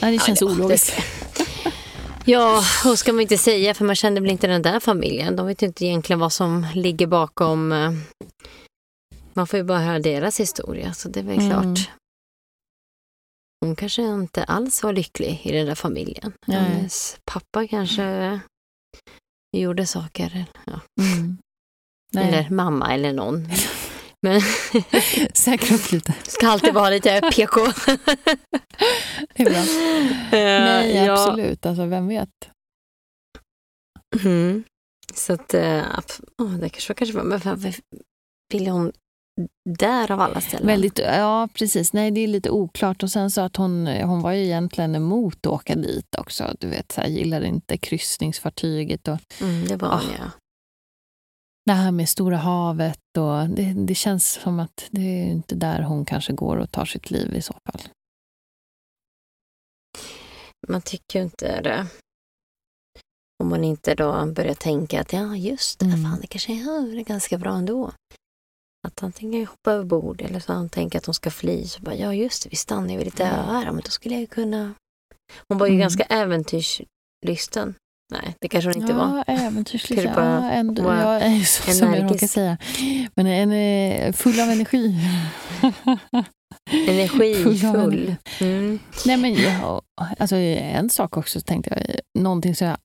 Nej, 0.00 0.12
det 0.18 0.24
känns 0.24 0.40
ja, 0.42 0.46
ologiskt. 0.46 0.92
Ja, 2.24 2.62
och 2.86 2.98
ska 2.98 3.12
man 3.12 3.20
inte 3.22 3.38
säga, 3.38 3.74
för 3.74 3.84
man 3.84 3.96
känner 3.96 4.20
väl 4.20 4.30
inte 4.30 4.46
den 4.46 4.62
där 4.62 4.80
familjen. 4.80 5.36
De 5.36 5.46
vet 5.46 5.62
ju 5.62 5.66
inte 5.66 5.84
egentligen 5.84 6.20
vad 6.20 6.32
som 6.32 6.66
ligger 6.74 7.06
bakom. 7.06 7.72
eh, 7.72 7.90
Man 9.34 9.46
får 9.46 9.56
ju 9.56 9.64
bara 9.64 9.78
höra 9.80 9.98
deras 9.98 10.40
historia, 10.40 10.92
så 10.94 11.08
det 11.08 11.20
är 11.20 11.24
väl 11.24 11.38
Mm. 11.38 11.50
klart. 11.50 11.90
Hon 13.60 13.76
kanske 13.76 14.02
inte 14.02 14.44
alls 14.44 14.82
var 14.82 14.92
lycklig 14.92 15.40
i 15.44 15.52
den 15.52 15.66
där 15.66 15.74
familjen. 15.74 16.32
Nej. 16.46 16.58
Hennes 16.58 17.16
pappa 17.24 17.66
kanske 17.68 18.40
gjorde 19.56 19.86
saker. 19.86 20.44
Ja. 20.66 20.80
Mm. 21.00 21.38
Eller 22.16 22.50
mamma 22.50 22.94
eller 22.94 23.12
någon. 23.12 23.48
Men 24.22 24.40
Säkra 25.34 25.76
upp 25.76 25.92
lite. 25.92 26.14
ska 26.22 26.48
alltid 26.48 26.74
vara 26.74 26.90
lite 26.90 27.20
PK. 27.32 27.60
Det 29.34 29.42
är 29.42 29.50
bra. 29.50 29.62
Nej, 30.32 30.96
ja. 30.96 31.12
absolut. 31.12 31.66
Alltså, 31.66 31.86
vem 31.86 32.08
vet? 32.08 32.28
Mm. 34.24 34.64
Så 35.14 35.32
att, 35.32 35.54
äh, 35.54 35.82
oh, 36.38 36.52
det 36.58 36.68
kanske 36.68 36.94
kanske 36.94 37.16
var, 37.16 37.24
men 37.24 37.38
varför 37.38 37.74
ville 38.52 38.70
hon 38.70 38.92
där 39.78 40.12
av 40.12 40.20
alla 40.20 40.40
ställen? 40.40 40.66
Väldigt, 40.66 40.98
ja, 40.98 41.48
precis. 41.54 41.92
Nej, 41.92 42.10
det 42.10 42.20
är 42.20 42.26
lite 42.28 42.50
oklart. 42.50 43.02
Och 43.02 43.10
sen 43.10 43.30
så 43.30 43.40
att 43.40 43.56
hon, 43.56 43.86
hon 43.86 44.22
var 44.22 44.32
ju 44.32 44.44
egentligen 44.44 44.94
emot 44.94 45.46
att 45.46 45.52
åka 45.52 45.74
dit 45.74 46.14
också. 46.18 46.54
Du 46.60 46.68
vet, 46.68 46.92
så 46.92 47.00
här, 47.00 47.08
gillade 47.08 47.46
inte 47.46 47.76
kryssningsfartyget 47.76 49.08
och 49.08 49.18
Mm, 49.40 49.66
det 49.68 49.76
var 49.76 49.88
hon, 49.88 49.98
Ah. 49.98 50.02
ja. 50.18 50.30
Det 51.66 51.72
här 51.72 51.90
med 51.90 52.08
Stora 52.08 52.36
havet. 52.36 52.98
Och 53.18 53.48
det, 53.48 53.72
det 53.86 53.94
känns 53.94 54.32
som 54.32 54.60
att 54.60 54.88
det 54.90 55.00
är 55.00 55.26
inte 55.26 55.54
där 55.54 55.82
hon 55.82 56.04
kanske 56.04 56.32
går 56.32 56.56
och 56.56 56.70
tar 56.70 56.84
sitt 56.84 57.10
liv 57.10 57.34
i 57.36 57.42
så 57.42 57.52
fall. 57.52 57.82
Man 60.68 60.82
tycker 60.82 61.18
ju 61.18 61.24
inte 61.24 61.60
det. 61.60 61.86
Om 63.42 63.48
man 63.48 63.64
inte 63.64 63.94
då 63.94 64.26
börjar 64.26 64.54
tänka 64.54 65.00
att 65.00 65.12
ja, 65.12 65.36
just 65.36 65.78
det, 65.78 65.86
Mm. 65.86 66.02
fan, 66.04 66.20
det 66.20 66.26
kanske 66.26 66.52
är, 66.52 67.04
ganska 67.04 67.38
bra 67.38 67.54
ändå. 67.56 67.92
Att 68.88 69.02
antingen 69.02 69.46
hoppa 69.46 69.72
över 69.72 69.84
bord 69.84 70.20
eller 70.20 70.40
så 70.40 70.52
han 70.52 70.68
tänker 70.68 70.98
att 70.98 71.04
de 71.04 71.14
ska 71.14 71.30
fly. 71.30 71.64
Så 71.64 71.82
bara, 71.82 71.94
ja 71.94 72.14
just 72.14 72.42
det, 72.42 72.48
vi 72.48 72.56
stannar 72.56 72.88
ju 72.90 72.96
vid 72.96 73.06
lite 73.06 73.24
öar, 73.24 73.64
men 73.64 73.80
då 73.84 73.90
skulle 73.90 74.14
jag 74.14 74.20
ju 74.20 74.26
kunna... 74.26 74.74
Hon 75.48 75.58
var 75.58 75.66
ju 75.66 75.72
Mm. 75.72 75.80
ganska 75.80 76.02
äventyrslysten. 76.04 77.74
Nej, 78.12 78.36
det 78.40 78.48
kanske 78.48 78.70
hon 78.70 78.82
inte 78.82 78.92
var. 78.92 79.24
ja. 79.26 79.50
Kanske 79.64 80.12
bara 80.14 80.24
Ja, 80.24 80.50
ändå, 80.50 80.82
ja, 80.82 81.20
är 81.20 81.44
så, 81.44 81.72
som 81.72 81.94
jag 81.94 82.10
råkar 82.10 82.26
säga. 82.26 82.58
Men 83.14 83.26
en 83.26 83.52
är 83.52 84.12
full 84.12 84.40
av 84.40 84.48
energi. 84.48 84.96
Energifull. 86.88 88.14
Mm. 88.40 88.78
Nej, 89.06 89.16
men 89.16 89.34
jag, 89.34 89.82
alltså, 90.18 90.36
en 90.36 90.90
sak 90.90 91.16
också 91.16 91.40
tänkte 91.40 91.70
jag, 91.70 92.00
någonting 92.22 92.54
som 92.54 92.66
jag 92.66 92.76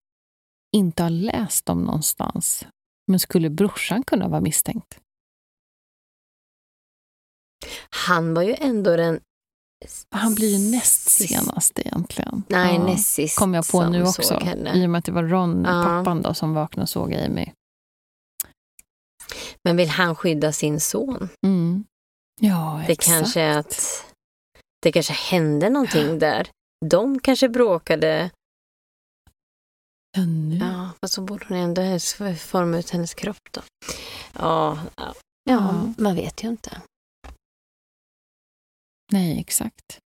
inte 0.75 1.03
har 1.03 1.09
läst 1.09 1.69
om 1.69 1.83
någonstans. 1.83 2.65
Men 3.07 3.19
skulle 3.19 3.49
brorsan 3.49 4.03
kunna 4.03 4.27
vara 4.27 4.41
misstänkt? 4.41 4.99
Han 7.89 8.33
var 8.33 8.43
ju 8.43 8.55
ändå 8.59 8.95
den... 8.95 9.19
Han 10.09 10.35
blir 10.35 10.57
ju 10.57 10.71
näst 10.71 11.09
senast 11.09 11.79
egentligen. 11.79 12.43
Nej, 12.47 12.75
Ja. 12.75 12.83
näst 12.85 13.13
sist 13.13 13.37
Kom 13.39 13.53
jag 13.53 13.67
på 13.67 13.81
som 13.81 13.91
nu 13.91 14.03
också. 14.03 14.41
I 14.73 14.85
och 14.85 14.89
med 14.89 14.99
att 14.99 15.05
det 15.05 15.11
var 15.11 15.23
Ron, 15.23 15.63
Ja. 15.65 15.83
pappan, 15.83 16.21
då, 16.21 16.33
som 16.33 16.53
vaknade 16.53 16.83
och 16.83 16.89
såg 16.89 17.13
Amy. 17.13 17.45
Men 19.63 19.77
vill 19.77 19.89
han 19.89 20.15
skydda 20.15 20.51
sin 20.51 20.79
son? 20.79 21.29
Mm. 21.45 21.83
Ja, 22.41 22.83
Det 22.87 22.93
exakt. 22.93 23.17
kanske 23.19 23.41
är 23.41 23.57
att 23.57 24.05
det 24.81 24.91
kanske 24.91 25.13
hände 25.13 25.69
någonting 25.69 26.19
där. 26.19 26.49
De 26.85 27.19
kanske 27.19 27.49
bråkade. 27.49 28.29
Ja, 30.17 30.25
nu. 30.25 30.57
Ja, 30.57 30.89
fast 31.01 31.13
så 31.13 31.21
borde 31.21 31.45
hon 31.47 31.57
ändå 31.57 31.81
forma 32.37 32.77
ut 32.77 32.89
hennes 32.89 33.13
kropp 33.13 33.49
då. 33.51 33.61
Ja, 34.33 34.79
ja, 34.97 35.03
ja, 35.05 35.13
Ja. 35.43 35.93
man 35.97 36.15
vet 36.15 36.43
ju 36.43 36.47
inte. 36.47 36.81
Nej, 39.11 39.39
exakt. 39.39 39.99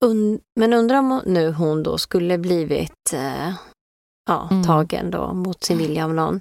Un 0.00 0.40
men 0.60 0.72
undrar 0.72 0.98
om 0.98 1.22
nu 1.26 1.52
hon 1.52 1.82
då 1.82 1.98
skulle 1.98 2.38
blivit 2.38 3.12
eh, 3.12 3.54
ja, 4.30 4.48
Mm. 4.50 4.64
tagen 4.64 5.10
då 5.10 5.32
mot 5.32 5.64
sin 5.64 5.78
vilja 5.78 6.04
av 6.04 6.14
någon. 6.14 6.40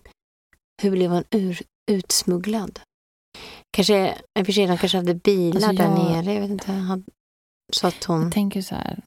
Hur 0.81 0.91
blev 0.91 1.11
hon 1.11 1.23
ur, 1.31 1.61
utsmugglad? 1.91 2.79
Kanske, 3.77 4.17
i 4.39 4.41
och 4.41 4.45
för 4.45 4.53
sig, 4.53 4.67
de 4.67 4.77
kanske 4.77 4.97
hade 4.97 5.15
bilar 5.15 5.69
Alltså, 5.69 5.83
där 5.83 5.89
jag- 5.89 6.11
nere. 6.25 6.33
Jag 6.33 6.41
vet 6.41 6.49
inte. 6.51 7.01
Så 7.73 7.87
att 7.87 8.03
hon... 8.03 8.21
Jag 8.23 8.31
tänker 8.31 8.61
så 8.61 8.75
här. 8.75 9.03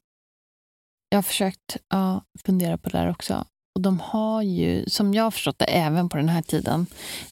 Jag 1.09 1.17
har 1.17 1.23
försökt 1.23 1.77
ja, 1.89 2.21
fundera 2.45 2.77
på 2.77 2.89
det 2.89 2.97
där 2.97 3.09
också. 3.11 3.45
Och 3.75 3.81
de 3.81 3.99
har 3.99 4.41
ju, 4.41 4.85
som 4.89 5.13
jag 5.13 5.23
har 5.23 5.31
förstått 5.31 5.59
det, 5.59 5.65
även 5.65 6.09
på 6.09 6.17
den 6.17 6.29
här 6.29 6.41
tiden, 6.41 6.85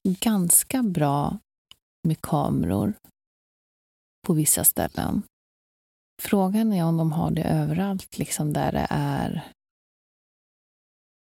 ganska 0.03 0.84
bra 0.84 1.38
med 2.07 2.22
kameror 2.22 2.94
på 4.27 4.34
vissa 4.34 4.64
ställen. 4.64 5.23
Frågan 6.22 6.73
är 6.73 6.84
om 6.85 6.98
de 6.98 7.11
har 7.11 7.31
det 7.31 7.44
överallt, 7.44 8.18
liksom 8.18 8.53
där 8.53 8.72
det 8.72 8.88
är 8.90 9.44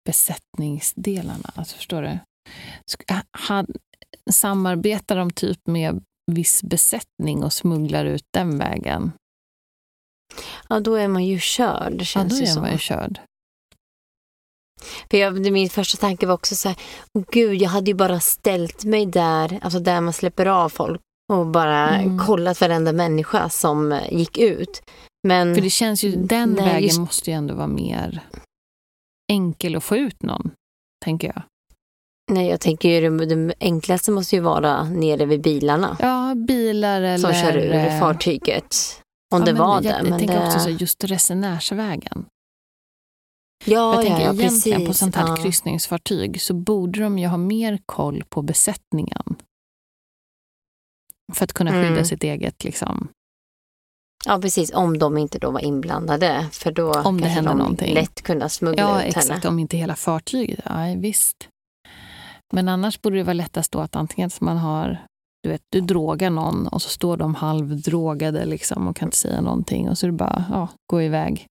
besättningsdelarna. 0.06 1.52
Alltså, 1.56 1.76
förstår 1.76 2.02
du? 2.02 2.20
Han- 3.32 3.74
Samarbetar 4.32 5.16
de 5.16 5.32
typ 5.32 5.68
med 5.68 6.04
viss 6.32 6.64
besättning 6.64 7.44
och 7.44 7.54
smugglar 7.54 8.06
ut 8.06 8.26
den 8.34 8.58
vägen? 8.58 9.12
Ja, 10.70 10.80
då 10.80 10.96
är 10.96 11.08
man 11.08 11.26
ju 11.26 11.40
körd, 11.40 11.94
Ja, 12.00 12.06
känns 12.06 12.34
då 12.34 12.40
det 12.40 12.46
är 12.46 12.54
som. 12.54 12.62
man 12.62 12.72
ju 12.72 12.78
körd. 12.78 13.20
För 15.12 15.18
jag, 15.18 15.52
min 15.52 15.70
första 15.70 15.98
tanke 15.98 16.26
var 16.26 16.34
också 16.34 16.56
så 16.56 16.70
här, 16.70 16.78
oh 17.14 17.24
gud, 17.32 17.62
jag 17.62 17.70
hade 17.70 17.92
ju 17.92 17.96
bara 17.96 18.20
ställt 18.20 18.84
mig 18.84 19.06
där, 19.06 19.60
alltså 19.62 19.80
där 19.80 20.02
man 20.02 20.14
släpper 20.14 20.46
av 20.46 20.70
folk 20.70 21.02
och 21.34 21.48
bara 21.48 21.90
Mm. 21.90 22.20
kollat 22.20 22.62
varenda 22.62 22.94
människa 22.94 23.50
som 23.50 24.00
gick 24.12 24.38
ut. 24.38 24.82
Men 25.28 25.56
För 25.56 25.62
det 25.62 25.70
känns 25.70 26.04
ju, 26.04 26.12
den 26.16 26.52
Nej, 26.54 26.66
vägen 26.66 26.84
just- 26.84 27.00
måste 27.00 27.32
ju 27.32 27.36
ändå 27.38 27.56
vara 27.56 27.68
mer 27.68 28.24
enkel 29.32 29.76
att 29.76 29.84
få 29.84 29.96
ut 29.98 30.24
någon, 30.24 30.52
tänker 31.06 31.28
jag. 31.28 31.42
nej, 32.32 32.48
jag 32.48 32.60
tänker 32.62 32.90
ju 32.90 33.10
det, 33.10 33.26
det 33.26 33.54
enklaste 33.60 34.12
måste 34.12 34.36
ju 34.36 34.42
vara 34.42 34.84
nere 34.84 35.26
vid 35.26 35.42
bilarna 35.42 35.98
Ja, 36.00 36.36
bilar 36.36 37.02
eller... 37.02 37.18
som 37.18 37.34
kör 37.34 37.58
ur 37.58 37.74
eh, 37.74 38.00
fartyget. 38.00 38.76
Om 39.36 39.40
ja, 39.40 39.46
det 39.46 39.54
men 39.54 39.62
var 39.62 39.76
jag, 39.76 39.84
det. 39.84 39.90
Jag 39.90 40.10
Men 40.10 40.20
tänker 40.20 40.40
det, 40.42 40.48
också 40.48 40.60
så, 40.60 40.70
just 40.70 41.04
resenärsvägen. 41.04 42.26
ja, 43.66 43.94
jag 43.96 44.06
tänker 44.06 44.24
ja, 44.26 44.34
egentligen 44.34 44.80
på 44.80 44.86
precis. 44.86 45.00
sånt 45.00 45.16
här 45.16 45.28
ja. 45.28 45.36
kryssningsfartyg 45.36 46.42
så 46.42 46.54
borde 46.54 47.00
de 47.00 47.20
ju 47.20 47.28
ha 47.28 47.38
mer 47.38 47.80
koll 47.86 48.24
på 48.30 48.42
besättningen. 48.42 49.36
För 51.34 51.44
att 51.44 51.54
kunna 51.54 51.72
skydda 51.72 51.88
Mm. 51.88 52.06
sitt 52.06 52.24
eget 52.24 52.64
liksom. 52.64 53.08
Ja, 54.26 54.40
precis. 54.42 54.74
Om 54.74 55.00
de 55.00 55.18
inte 55.18 55.40
då 55.40 55.52
var 55.52 55.60
inblandade. 55.66 56.48
För 56.52 56.72
då 56.72 56.92
Om 56.94 57.22
det 57.22 57.28
händer 57.28 57.52
de 57.52 57.58
någonting. 57.58 57.94
lätt 57.94 58.22
kunna 58.22 58.50
smuggla 58.50 58.82
Ja, 58.84 59.02
ut 59.02 59.08
exakt. 59.08 59.28
henne. 59.44 59.50
Om 59.50 59.60
inte 59.60 59.78
hela 59.78 59.96
fartyget. 59.96 60.60
Ja, 60.66 60.94
visst. 60.98 61.48
Men 62.54 62.70
annars 62.70 63.02
borde 63.02 63.16
det 63.18 63.24
vara 63.24 63.34
lättast 63.34 63.72
då 63.72 63.80
att 63.80 63.96
antingen 63.96 64.30
som 64.30 64.46
man 64.46 64.58
har, 64.58 65.06
du 65.44 65.50
vet, 65.50 65.62
du 65.70 65.82
drogar 65.82 66.30
någon 66.30 66.68
och 66.68 66.82
så 66.82 66.90
står 66.90 67.18
de 67.18 67.36
halvdrogade 67.36 68.46
liksom 68.46 68.88
och 68.88 68.96
kan 68.96 69.08
inte 69.08 69.18
säga 69.18 69.42
någonting 69.42 69.90
och 69.90 69.98
så 69.98 70.06
är 70.06 70.12
det 70.12 70.18
bara, 70.18 70.46
ja, 70.50 70.68
gå 70.92 71.02
iväg. 71.02 71.46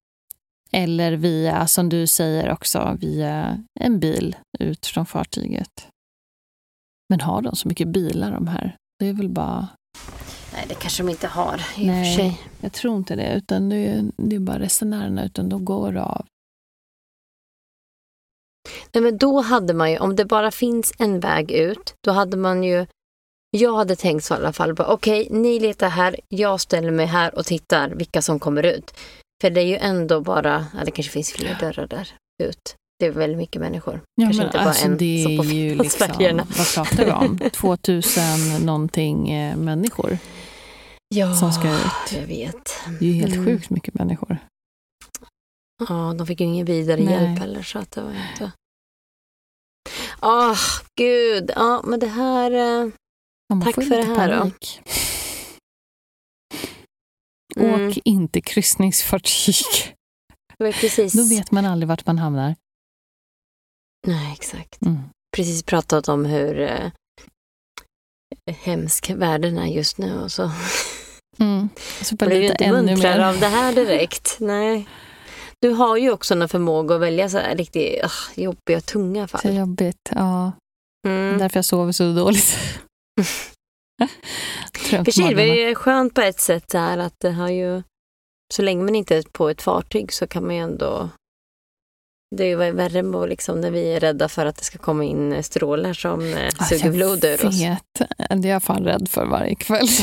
Eller 0.72 1.12
via, 1.12 1.66
som 1.66 1.88
du 1.88 2.06
säger 2.06 2.52
också, 2.52 2.96
via 3.00 3.62
en 3.80 4.00
bil 4.00 4.36
ut 4.58 4.86
från 4.86 5.06
fartyget. 5.06 5.88
Men 7.08 7.20
har 7.20 7.42
de 7.42 7.56
så 7.56 7.68
mycket 7.68 7.88
bilar 7.88 8.32
de 8.32 8.46
här? 8.46 8.76
Det 8.98 9.06
är 9.06 9.12
väl 9.12 9.28
bara, 9.28 9.68
Nej, 10.52 10.64
det 10.68 10.74
kanske 10.74 11.02
de 11.02 11.08
inte 11.08 11.26
har 11.26 11.54
i 11.54 11.58
och 11.58 11.94
för 11.94 12.04
sig. 12.04 12.28
nej, 12.28 12.40
jag 12.60 12.72
tror 12.72 12.96
inte 12.96 13.16
det. 13.16 13.34
Utan 13.34 13.68
det 13.68 13.76
är, 13.76 14.04
det 14.16 14.36
är 14.36 14.40
bara 14.40 14.58
resenärerna, 14.58 15.24
utan 15.24 15.48
då 15.48 15.58
går 15.58 15.96
av. 15.96 16.26
Nej, 18.92 19.02
men 19.02 19.18
då 19.18 19.40
hade 19.40 19.74
man 19.74 19.90
ju, 19.90 19.98
om 19.98 20.16
det 20.16 20.24
bara 20.24 20.50
finns 20.50 20.92
en 20.98 21.20
väg 21.20 21.50
ut, 21.50 21.94
då 22.00 22.10
hade 22.10 22.36
man 22.36 22.62
ju 22.62 22.86
jag 23.50 23.76
hade 23.76 23.96
tänkt 23.96 24.24
så 24.24 24.34
i 24.34 24.36
alla 24.36 24.52
fall. 24.52 24.80
Okej, 24.80 25.28
ni 25.30 25.60
letar 25.60 25.88
här, 25.88 26.16
jag 26.28 26.60
ställer 26.60 26.90
mig 26.90 27.06
här 27.06 27.34
och 27.38 27.46
tittar 27.46 27.90
vilka 27.90 28.22
som 28.22 28.38
kommer 28.38 28.62
ut. 28.62 28.94
För 29.40 29.50
det 29.50 29.60
är 29.60 29.66
ju 29.66 29.76
ändå 29.76 30.20
bara, 30.20 30.66
ja, 30.74 30.84
det 30.84 30.90
kanske 30.90 31.12
finns 31.12 31.32
fler 31.32 31.56
dörrar 31.60 31.86
där 31.86 32.08
ut. 32.42 32.76
Det 32.98 33.06
är 33.06 33.10
väldigt 33.10 33.38
mycket 33.38 33.60
människor. 33.60 34.00
Ja, 34.14 34.24
kanske 34.24 34.38
men 34.38 34.46
inte 34.46 34.58
bara 34.58 34.68
alltså, 34.68 34.86
en 34.86 34.96
det 34.96 35.22
som 35.22 35.32
är 35.32 35.38
på, 35.38 35.44
ju 35.44 35.74
liksom, 35.82 36.08
vad 36.56 36.74
pratar 36.74 37.04
vi 37.04 37.10
om? 37.12 37.38
2000 37.52 38.22
någonting 38.66 39.30
eh, 39.30 39.56
människor 39.56 40.18
Ja, 41.14 41.34
som 41.34 41.52
ska 41.52 41.74
ut. 41.74 42.12
jag 42.20 42.26
vet. 42.26 42.72
Det 43.00 43.04
är 43.06 43.08
ju 43.08 43.20
helt 43.20 43.34
Mm. 43.34 43.44
sjukt 43.46 43.70
mycket 43.70 43.94
människor. 43.94 44.38
Ja, 45.88 46.14
de 46.18 46.26
fick 46.26 46.40
ju 46.40 46.46
ingen 46.46 46.66
vidare 46.66 47.00
Nej. 47.00 47.12
hjälp 47.14 47.38
heller 47.38 47.62
så 47.62 47.78
att 47.78 47.90
det 47.90 48.00
var 48.02 48.10
inte... 48.30 48.52
Åh, 50.22 50.58
gud. 51.00 51.50
Ja, 51.56 51.82
men 51.84 52.00
det 52.00 52.06
här... 52.06 52.50
eh, 52.50 52.90
Ja, 53.48 53.60
Tack 53.64 53.74
för 53.74 53.96
det 53.96 54.04
här 54.04 54.32
då. 54.32 54.38
panik. 54.38 54.80
Mm. 57.56 57.88
Åk 57.88 57.98
inte 58.04 58.40
kryssningsfartyg. 58.40 59.94
Då 61.12 61.22
vet 61.28 61.50
man 61.50 61.66
aldrig 61.66 61.88
vart 61.88 62.06
man 62.06 62.18
hamnar. 62.18 62.54
Nej, 64.06 64.32
exakt. 64.32 64.82
Mm. 64.82 64.98
Precis 65.36 65.62
pratat 65.62 66.08
om 66.08 66.24
hur 66.24 66.60
eh, 66.60 66.90
hemsk 68.62 69.10
världen 69.10 69.58
är 69.58 69.66
just 69.66 69.98
nu 69.98 70.20
och 70.20 70.32
så 70.32 70.50
Mm. 71.38 71.68
Så 72.02 72.16
ju 72.20 72.28
lite 72.42 72.64
inte 72.64 72.72
muntrare 72.72 73.28
av 73.28 73.40
det 73.40 73.46
här 73.46 73.72
direkt. 73.84 74.36
Nej. 74.40 74.88
Du 75.60 75.70
har 75.70 75.96
ju 75.96 76.10
också 76.10 76.34
en 76.34 76.48
förmåga 76.48 76.94
att 76.94 77.00
välja 77.00 77.28
så 77.28 77.38
här 77.38 77.56
riktigt 77.56 78.04
uh, 78.04 78.10
jobbiga, 78.44 78.80
tunga 78.80 79.28
Så 79.28 79.38
fall. 79.38 79.54
jobbigt. 79.56 80.10
Ja, 80.10 80.52
Mm. 81.06 81.38
därför 81.38 81.56
jag 81.58 81.64
sover 81.64 81.92
så 81.92 82.12
dåligt. 82.12 82.56
För 85.04 85.10
sig, 85.12 85.34
det 85.34 85.42
är 85.42 85.68
ju 85.68 85.74
skönt 85.74 86.14
på 86.14 86.20
ett 86.20 86.40
sätt 86.40 86.70
så 86.70 86.78
här 86.78 86.98
att 86.98 87.14
det 87.18 87.30
har 87.30 87.48
ju, 87.48 87.82
så 88.54 88.62
länge 88.62 88.84
man 88.84 88.94
inte 88.94 89.16
är 89.16 89.22
på 89.32 89.48
ett 89.48 89.62
fartyg 89.62 90.12
så 90.12 90.26
kan 90.26 90.46
man 90.46 90.54
ju 90.54 90.60
ändå 90.60 91.08
det 92.36 92.44
är 92.44 92.48
ju 92.48 92.56
värre 92.72 93.02
med 93.02 93.28
liksom 93.28 93.60
när 93.60 93.70
vi 93.70 93.92
är 93.92 94.00
rädda 94.00 94.28
för 94.28 94.46
att 94.46 94.56
det 94.56 94.64
ska 94.64 94.78
komma 94.78 95.04
in 95.04 95.42
strålar 95.42 95.92
som 95.92 96.26
Ja, 96.58 96.64
suger 96.64 96.90
blod 96.90 97.24
ur 97.24 97.28
jag 97.42 97.44
oss. 97.48 97.60
vet. 97.62 97.82
Det 98.42 98.48
är 98.48 98.52
jag 98.52 98.62
fan 98.62 98.84
rädd 98.84 99.08
för 99.10 99.24
varje 99.26 99.54
kväll. 99.54 99.88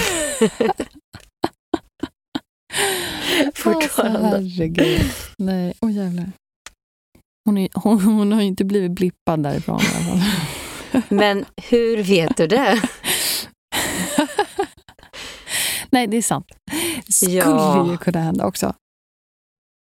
Fortfarande. 3.55 4.19
Alltså, 4.19 4.37
herregud. 4.37 5.01
Nej, 5.37 5.73
åh 5.81 5.91
jävlar. 5.91 6.31
Hon, 7.45 7.57
är, 7.57 7.69
hon, 7.73 8.01
hon 8.01 8.31
har 8.31 8.41
ju 8.41 8.47
inte 8.47 8.65
blivit 8.65 8.91
blippad 8.91 9.43
därifrån 9.43 9.79
i 9.81 9.85
alla 9.95 10.05
fall. 10.05 10.21
Men 11.17 11.45
hur 11.69 12.03
vet 12.03 12.37
du 12.37 12.47
det? 12.47 12.81
Nej, 15.89 16.07
det 16.07 16.17
är 16.17 16.21
sant. 16.21 16.47
Det 17.05 17.11
skulle 17.13 17.31
Ja. 17.31 17.91
ju 17.91 17.97
kunna 17.97 18.19
hända 18.19 18.45
också. 18.45 18.73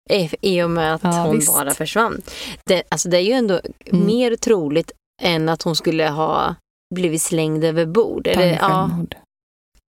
I, 0.09 0.29
I 0.41 0.61
och 0.63 0.69
med 0.69 0.93
att 0.93 1.03
Ja, 1.03 1.11
hon 1.25 1.35
visst. 1.35 1.53
bara 1.53 1.73
försvann. 1.73 2.21
Det, 2.65 2.83
alltså 2.89 3.09
det 3.09 3.17
är 3.17 3.21
ju 3.21 3.31
ändå 3.31 3.61
Mm. 3.85 4.05
mer 4.05 4.35
troligt 4.35 4.91
än 5.21 5.49
att 5.49 5.61
hon 5.61 5.75
skulle 5.75 6.09
ha 6.09 6.55
blivit 6.95 7.21
slängd 7.21 7.63
över 7.63 7.85
bord. 7.85 8.27
Eller, 8.27 8.45
ja. 8.61 8.91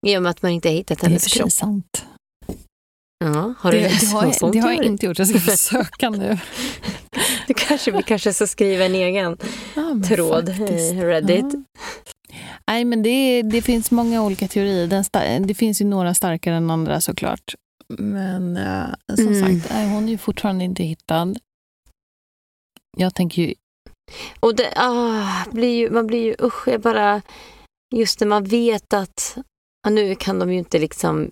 I 0.07 0.17
och 0.17 0.23
med 0.23 0.29
att 0.29 0.41
man 0.41 0.51
inte 0.51 0.67
har 0.69 0.73
hittat 0.73 0.99
Det 0.99 1.05
är 1.05 1.07
hennes 1.09 1.23
för 1.23 1.29
sig 1.29 1.39
kropp. 1.39 1.51
sant. 1.51 2.05
Ja, 3.25 3.53
har 3.59 3.71
du 3.71 3.77
det, 3.77 3.83
läst 3.83 4.01
det, 4.01 4.07
har 4.17 4.51
det 4.53 4.59
har 4.59 4.71
jag 4.71 4.85
inte 4.85 5.05
gjort. 5.05 5.19
Jag 5.19 5.27
ska 5.27 5.39
försöka 5.39 6.09
nu. 6.09 6.37
Du 7.47 7.53
kanske, 7.53 7.91
vi 7.91 8.03
kanske 8.03 8.33
ska 8.33 8.47
skriva 8.47 8.85
en 8.85 8.95
egen 8.95 9.37
Ja, 9.75 9.95
tråd 10.07 10.47
faktiskt. 10.57 10.93
i 10.93 11.01
Reddit. 11.01 11.45
Ja. 11.53 11.63
Nej, 12.67 12.85
men 12.85 13.03
det, 13.03 13.41
det 13.41 13.61
finns 13.61 13.91
många 13.91 14.23
olika 14.23 14.47
teorier. 14.47 14.87
Den 14.87 15.47
det 15.47 15.53
finns 15.53 15.81
ju 15.81 15.85
några 15.85 16.13
starkare 16.13 16.55
än 16.55 16.69
andra 16.71 17.01
såklart. 17.01 17.55
Men 17.97 18.57
eh, 18.57 18.87
som 19.15 19.27
Mm. 19.27 19.39
sagt, 19.61 19.71
nej, 19.73 19.89
hon 19.93 20.03
är 20.03 20.09
ju 20.11 20.17
fortfarande 20.17 20.63
inte 20.63 20.83
hittad. 20.83 21.35
Jag 22.97 23.15
tänker 23.15 23.41
ju, 23.41 23.53
Och 24.39 24.55
det, 24.55 24.73
ah, 24.75 25.45
blir 25.51 25.77
ju, 25.77 25.89
man 25.89 26.07
blir 26.07 26.23
ju, 26.23 26.35
usch, 26.41 26.67
jag 26.67 26.81
bara, 26.81 27.21
just 27.95 28.19
när 28.19 28.27
man 28.27 28.43
vet 28.43 28.93
att, 28.93 29.37
ja, 29.83 29.89
nu 29.89 30.15
kan 30.15 30.39
de 30.39 30.51
ju 30.51 30.57
inte 30.59 30.79
liksom 30.79 31.31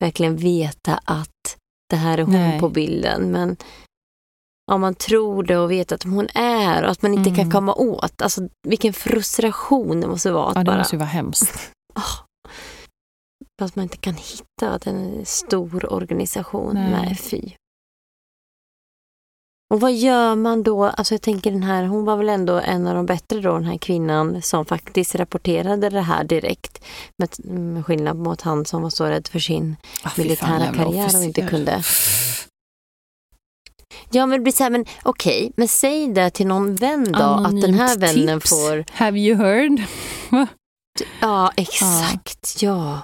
verkligen 0.00 0.36
veta 0.36 1.00
att 1.04 1.56
det 1.90 1.96
här 1.96 2.18
är 2.18 2.22
hon 2.22 2.32
Nej. 2.34 2.60
på 2.60 2.68
bilden, 2.68 3.30
men 3.32 3.56
om 4.72 4.80
man 4.80 4.94
tror 4.94 5.42
det 5.42 5.56
och 5.58 5.70
vet 5.70 5.92
att 5.92 6.02
hon 6.02 6.28
är 6.34 6.82
och 6.84 6.90
att 6.90 7.02
man 7.02 7.14
inte 7.14 7.30
kan 7.30 7.38
Mm. 7.40 7.50
komma 7.50 7.74
åt, 7.74 8.22
alltså 8.22 8.48
vilken 8.68 8.92
frustration 8.92 10.00
det 10.00 10.06
måste 10.08 10.32
vara 10.32 10.48
att 10.48 10.54
ja, 10.56 10.60
det 10.60 10.64
bara, 10.64 10.78
måste 10.78 10.96
ju 10.96 11.00
vara 11.00 11.08
hemskt. 11.08 11.72
ah, 11.94 12.24
att 13.64 13.76
man 13.76 13.82
inte 13.82 13.96
kan 13.96 14.14
hitta 14.14 14.70
att 14.70 14.86
en 14.86 15.26
stor 15.26 15.92
organisation. 15.92 16.74
Nej. 16.74 16.90
Nej, 16.90 17.16
fy. 17.16 17.40
Och 19.74 19.80
vad 19.80 19.92
gör 19.92 20.34
man 20.34 20.62
då? 20.62 20.84
Alltså 20.84 21.14
jag 21.14 21.22
tänker 21.22 21.50
den 21.50 21.62
här, 21.62 21.84
hon 21.84 22.04
var 22.04 22.16
väl 22.16 22.28
ändå 22.28 22.54
en 22.58 22.86
av 22.86 22.94
de 22.94 23.06
bättre 23.06 23.40
då, 23.40 23.52
den 23.52 23.64
här 23.64 23.78
kvinnan 23.78 24.42
som 24.42 24.64
faktiskt 24.64 25.14
rapporterade 25.14 25.90
det 25.90 26.00
här 26.00 26.24
direkt. 26.24 26.84
Med, 27.18 27.50
med 27.50 27.86
skillnad 27.86 28.16
mot 28.16 28.40
han 28.40 28.64
som 28.64 28.82
var 28.82 28.90
så 28.90 29.04
rädd 29.04 29.28
för 29.28 29.38
sin 29.38 29.76
Ah, 30.02 30.10
militära 30.16 30.64
fan, 30.64 30.74
karriär 30.74 31.16
och 31.16 31.24
inte 31.24 31.42
kunde. 31.46 31.82
Ja 34.10 34.26
men 34.26 34.38
det 34.38 34.42
blir 34.42 34.52
så 34.52 34.62
här, 34.62 34.70
men 34.70 34.84
okej, 35.02 35.52
men 35.56 35.68
säg 35.68 36.08
det 36.08 36.30
till 36.30 36.46
någon 36.46 36.74
vän 36.74 37.12
då, 37.12 37.18
att 37.18 37.60
den 37.60 37.74
här 37.74 37.84
Anonymt 37.84 38.02
vännen 38.02 38.40
tips. 38.40 38.50
får... 38.50 38.84
Have 38.92 39.18
you 39.18 39.36
heard? 39.36 39.82
Ja, 41.20 41.52
exakt, 41.56 42.62
ja. 42.62 43.00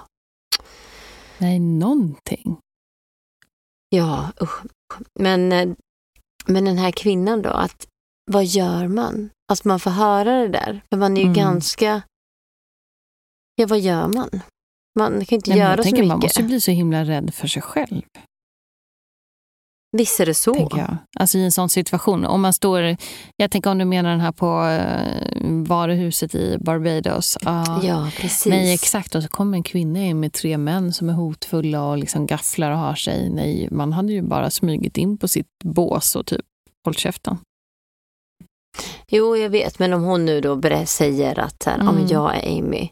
Nej, 1.37 1.59
någonting. 1.59 2.57
Ja, 3.89 4.31
usch. 4.41 4.61
Men, 5.19 5.51
eh, 5.51 5.69
men 6.45 6.65
den 6.65 6.77
här 6.77 6.91
kvinnan 6.91 7.41
då, 7.41 7.49
att 7.49 7.87
vad 8.31 8.45
gör 8.45 8.87
man? 8.87 9.29
Alltså 9.51 9.67
man 9.67 9.79
får 9.79 9.91
höra 9.91 10.31
det 10.41 10.47
där, 10.47 10.81
för 10.89 10.97
man 10.97 11.13
är 11.17 11.21
ju 11.21 11.23
Mm. 11.27 11.33
ganska... 11.35 12.01
Ja, 13.55 13.67
vad 13.67 13.79
gör 13.79 14.07
man? 14.07 14.29
Man 14.99 15.25
kan 15.25 15.35
inte 15.35 15.49
Nej, 15.49 15.59
göra 15.59 15.77
så 15.77 15.83
tänker, 15.83 15.97
mycket. 15.97 16.07
man 16.07 16.19
måste 16.19 16.43
bli 16.43 16.61
så 16.61 16.71
himla 16.71 17.03
rädd 17.03 17.33
för 17.33 17.47
sig 17.47 17.61
själv. 17.61 18.01
Visst 19.97 20.19
är 20.19 20.25
det 20.25 20.33
så? 20.33 20.53
tänker 20.53 20.77
jag. 20.77 20.97
Alltså 21.19 21.37
i 21.37 21.43
en 21.45 21.51
sån 21.51 21.69
situation. 21.69 22.25
Om 22.25 22.41
man 22.41 22.53
står, 22.53 22.97
jag 23.37 23.51
tänker 23.51 23.69
om 23.71 23.77
du 23.77 23.85
menar 23.85 24.09
den 24.09 24.19
här 24.19 24.31
på 24.31 24.45
uh, 24.47 25.63
varuhuset 25.67 26.35
i 26.35 26.57
Barbados. 26.59 27.37
Ah, 27.45 27.79
Ja, 27.83 28.09
precis. 28.19 28.45
Nej, 28.45 28.73
exakt. 28.73 29.15
Och 29.15 29.23
så 29.23 29.29
kommer 29.29 29.57
en 29.57 29.63
kvinna 29.63 29.99
in 29.99 30.19
med 30.19 30.33
tre 30.33 30.57
män 30.57 30.93
som 30.93 31.09
är 31.09 31.13
hotfulla 31.13 31.83
och 31.83 31.97
liksom 31.97 32.27
gafflar 32.27 32.71
och 32.71 32.77
har 32.77 32.95
sig. 32.95 33.29
Nej, 33.29 33.67
man 33.71 33.93
hade 33.93 34.13
ju 34.13 34.21
bara 34.21 34.49
smugit 34.49 34.97
in 34.97 35.17
på 35.17 35.27
sitt 35.27 35.47
bås 35.63 36.15
och 36.15 36.25
typ 36.25 36.41
hållit 36.85 36.99
käften. 36.99 37.37
Jo, 39.07 39.37
jag 39.37 39.49
vet, 39.49 39.79
men 39.79 39.93
om 39.93 40.03
hon 40.03 40.25
nu 40.25 40.41
då 40.41 40.61
säger 40.85 41.39
att 41.39 41.63
här, 41.65 41.79
Mm. 41.79 42.07
jag 42.09 42.35
är 42.37 42.59
Amy. 42.59 42.89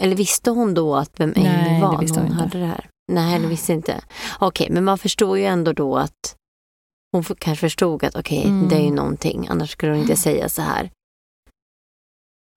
Eller 0.00 0.16
visste 0.16 0.50
hon 0.50 0.74
då 0.74 0.96
att 0.96 1.20
vem 1.20 1.32
Amy 1.36 1.44
Nej, 1.44 1.74
det 1.80 1.86
var 1.86 1.98
visste 2.00 2.20
hon 2.20 2.28
hon 2.28 2.32
inte. 2.32 2.44
hade 2.58 2.58
det 2.66 2.72
här? 2.72 2.88
Nej, 3.12 3.38
det 3.40 3.46
visste 3.46 3.72
inte. 3.72 4.00
Okej, 4.38 4.68
men 4.70 4.84
man 4.84 4.98
förstår 4.98 5.38
ju 5.38 5.44
ändå 5.44 5.72
då 5.72 5.96
att 5.96 6.36
hon 7.12 7.24
kanske 7.24 7.66
förstod 7.66 8.04
att 8.04 8.16
okej, 8.16 8.44
Mm. 8.46 8.68
det 8.68 8.76
är 8.76 8.80
ju 8.84 8.90
någonting, 8.90 9.46
annars 9.50 9.70
skulle 9.70 9.92
hon 9.92 10.00
inte 10.00 10.16
säga 10.16 10.48
så 10.48 10.62
här. 10.62 10.90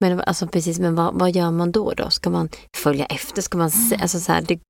Men 0.00 0.20
alltså 0.20 0.46
precis, 0.46 0.78
men 0.78 0.94
vad, 0.94 1.14
vad 1.14 1.30
gör 1.30 1.50
man 1.50 1.72
då 1.72 1.92
då? 1.92 2.10
Ska 2.10 2.30
man 2.30 2.48
följa 2.76 3.06
efter? 3.06 3.42
Ska 3.42 3.58
man 3.58 3.70
alltså 4.00 4.20
så 4.20 4.32
här, 4.32 4.42
det, 4.42 4.60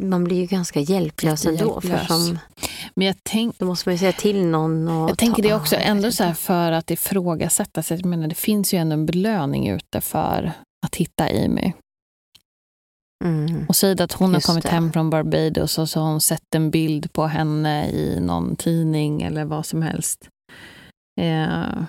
man 0.00 0.24
blir 0.24 0.36
ju 0.36 0.46
ganska 0.46 0.80
hjälplös 0.80 1.46
ändå. 1.46 1.80
För 1.80 2.04
som, 2.04 2.38
Men 2.94 3.06
jag, 3.06 3.16
tänk, 3.22 3.58
då 3.58 3.66
måste 3.66 3.88
man 3.88 3.94
ju 3.94 3.98
säga 3.98 4.12
till 4.12 4.46
någon. 4.46 4.88
Och 4.88 5.10
jag 5.10 5.18
tänker 5.18 5.42
det 5.42 5.54
också 5.54 5.76
ändå 5.76 6.12
så 6.12 6.24
här 6.24 6.34
för 6.34 6.72
att 6.72 6.90
ifrågasätta 6.90 7.82
sig. 7.82 7.96
Jag 7.96 8.06
menar, 8.06 8.28
det 8.28 8.34
finns 8.34 8.74
ju 8.74 8.78
ändå 8.78 8.92
en 8.94 9.06
belöning 9.06 9.68
ute 9.68 10.00
för 10.00 10.52
att 10.86 10.96
hitta 10.96 11.24
Amy. 11.24 11.72
Mm. 13.24 13.66
Och 13.68 13.76
säg 13.76 14.02
att 14.02 14.12
hon 14.12 14.32
Just 14.32 14.46
har 14.46 14.52
kommit 14.54 14.64
det. 14.64 14.70
hem 14.70 14.92
från 14.92 15.10
Barbados 15.10 15.78
och 15.78 15.88
så 15.88 16.00
har 16.00 16.10
hon 16.10 16.20
sett 16.20 16.54
en 16.54 16.70
bild 16.70 17.12
på 17.12 17.26
henne 17.26 17.90
i 17.90 18.20
någon 18.20 18.56
tidning 18.56 19.22
eller 19.22 19.44
vad 19.44 19.66
som 19.66 19.82
helst. 19.82 20.28
Eh, 21.20 21.82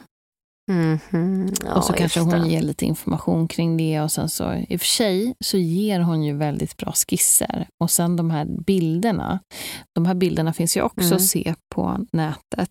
Mhm. 0.71 1.53
Ja, 1.65 1.75
och 1.75 1.83
så 1.83 1.93
kanske 1.93 2.19
hon 2.19 2.47
ger 2.49 2.61
lite 2.61 2.85
information 2.85 3.47
kring 3.47 3.77
det. 3.77 4.01
Och 4.01 4.11
sen 4.11 4.29
så, 4.29 4.53
I 4.53 4.75
och 4.75 4.79
för 4.79 4.87
sig 4.87 5.33
så 5.45 5.57
ger 5.57 5.99
hon 5.99 6.23
ju 6.23 6.33
väldigt 6.37 6.77
bra 6.77 6.91
skisser. 6.93 7.67
Och 7.83 7.91
sen 7.91 8.15
de 8.15 8.31
här 8.31 8.45
bilderna. 8.45 9.39
De 9.95 10.05
här 10.05 10.13
bilderna 10.13 10.53
finns 10.53 10.77
ju 10.77 10.81
också 10.81 11.05
Mm. 11.05 11.15
att 11.15 11.21
se 11.25 11.55
på 11.75 12.05
nätet. 12.11 12.69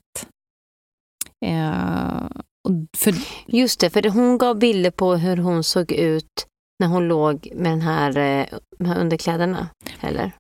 Eh, 1.46 2.28
för, 2.96 3.14
Just 3.46 3.80
det, 3.80 3.90
för 3.90 4.08
hon 4.08 4.38
gav 4.38 4.58
bilder 4.58 4.90
på 4.90 5.14
hur 5.14 5.36
hon 5.36 5.64
såg 5.64 5.92
ut 5.92 6.46
när 6.80 6.86
hon 6.86 7.08
låg 7.08 7.52
med 7.54 7.72
den 7.72 7.80
här, 7.80 8.18
eh, 8.18 8.46
de 8.78 8.84
här 8.84 8.98
underkläderna. 9.00 9.68
Eller? 10.00 10.32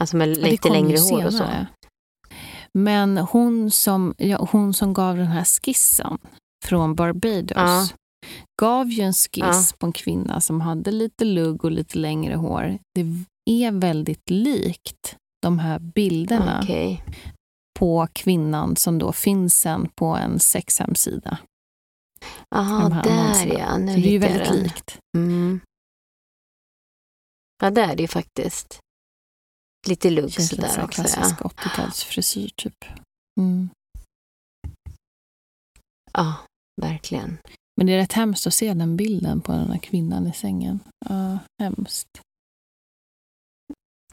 Alltså 0.00 0.16
med 0.16 0.28
ja, 0.28 0.34
lite 0.34 0.68
ju 0.68 0.74
längre 0.74 0.98
hår 0.98 1.26
och 1.26 1.32
så. 1.34 1.44
Men 2.74 3.18
hon 3.18 3.70
som, 3.70 4.14
ja, 4.18 4.48
hon 4.50 4.74
som 4.74 4.94
gav 4.94 5.16
den 5.16 5.26
här 5.26 5.44
skissen 5.44 6.18
från 6.66 6.94
Barbados 6.94 7.52
Ja. 7.56 7.88
gav 8.60 8.88
ju 8.88 9.02
en 9.02 9.12
skiss 9.12 9.70
Ja. 9.70 9.76
på 9.78 9.86
en 9.86 9.92
kvinna 9.92 10.40
som 10.40 10.60
hade 10.60 10.90
lite 10.90 11.24
lugg 11.24 11.64
och 11.64 11.70
lite 11.70 11.98
längre 11.98 12.34
hår. 12.34 12.78
Det 12.94 13.00
är 13.64 13.72
väldigt 13.72 14.30
likt 14.30 15.16
de 15.42 15.58
här 15.58 15.78
bilderna 15.78 16.60
Okej. 16.62 17.04
på 17.78 18.08
kvinnan 18.12 18.76
som 18.76 18.98
då 18.98 19.12
finns 19.12 19.54
sen 19.60 19.88
på 19.96 20.06
en 20.06 20.38
sexhemsida. 20.40 21.38
Jaha, 22.50 22.88
där 23.04 23.10
annonserna. 23.10 23.54
ja. 23.58 23.78
Nu 23.78 23.94
Så 23.94 24.00
det 24.00 24.06
är 24.08 24.10
ju 24.12 24.18
väldigt 24.18 24.48
den. 24.48 24.62
likt. 24.62 24.98
Mm. 25.16 25.60
Ja, 27.62 27.70
det 27.70 27.82
är 27.82 27.96
det 27.96 28.02
ju 28.02 28.08
faktiskt. 28.08 28.78
Lite 29.88 30.10
lugg 30.10 30.32
Känns 30.32 30.52
lite 30.52 30.62
så 30.68 30.72
sådär 30.74 30.84
också. 30.84 31.02
Ja. 31.02 31.08
klassisk 31.08 31.40
80-talsfrisyr 31.40 32.50
typ. 32.56 32.84
Mm. 33.40 33.68
ja, 36.12 36.34
verkligen. 36.82 37.38
Men 37.76 37.86
det 37.86 37.92
är 37.92 37.96
rätt 37.98 38.12
hemskt 38.12 38.46
att 38.46 38.54
se 38.54 38.74
den 38.74 38.96
bilden 38.96 39.40
på 39.40 39.52
den 39.52 39.70
här 39.70 39.78
kvinnan 39.78 40.26
i 40.26 40.32
sängen. 40.32 40.80
Ja, 41.08 41.38
hemskt. 41.62 42.08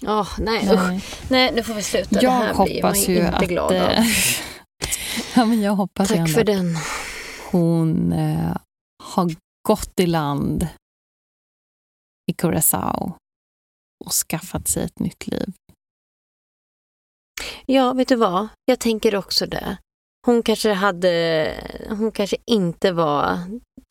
Åh, 0.01 0.29
nej, 0.39 0.59
usch. 0.73 0.79
Nej. 0.87 1.03
nej, 1.29 1.51
nu 1.55 1.63
får 1.63 1.73
vi 1.73 1.83
sluta. 1.83 2.09
det 2.09 2.21
Jag 2.21 2.31
här 2.31 2.63
blir 2.65 2.81
man 2.81 2.91
hoppas 2.91 3.09
ju 3.09 3.15
inte 3.17 3.29
att... 3.37 3.47
glad 3.47 3.71
av. 3.75 3.89
eh, 3.89 4.05
ja, 5.35 5.45
men 5.45 5.61
jag 5.61 5.75
hoppas 5.75 6.07
Tack 6.09 6.29
för 6.29 6.43
den 6.43 6.75
hon 7.55 8.13
eh, 8.13 8.57
har 9.03 9.35
gått 9.67 9.99
i 9.99 10.05
land 10.05 10.67
i 12.31 12.33
Curaçao 12.33 13.13
och 14.05 14.11
skaffat 14.11 14.67
sig 14.67 14.83
ett 14.83 14.99
nytt 14.99 15.27
liv. 15.27 15.53
Ja, 17.65 17.93
vet 17.93 18.07
du 18.07 18.15
vad? 18.15 18.47
Jag 18.65 18.79
tänker 18.79 19.15
också 19.15 19.45
det. 19.45 19.77
Hon 20.25 20.43
kanske 20.43 20.73
hade, 20.73 21.53
hon 21.89 22.11
kanske 22.11 22.37
inte 22.45 22.91
var, 22.91 23.39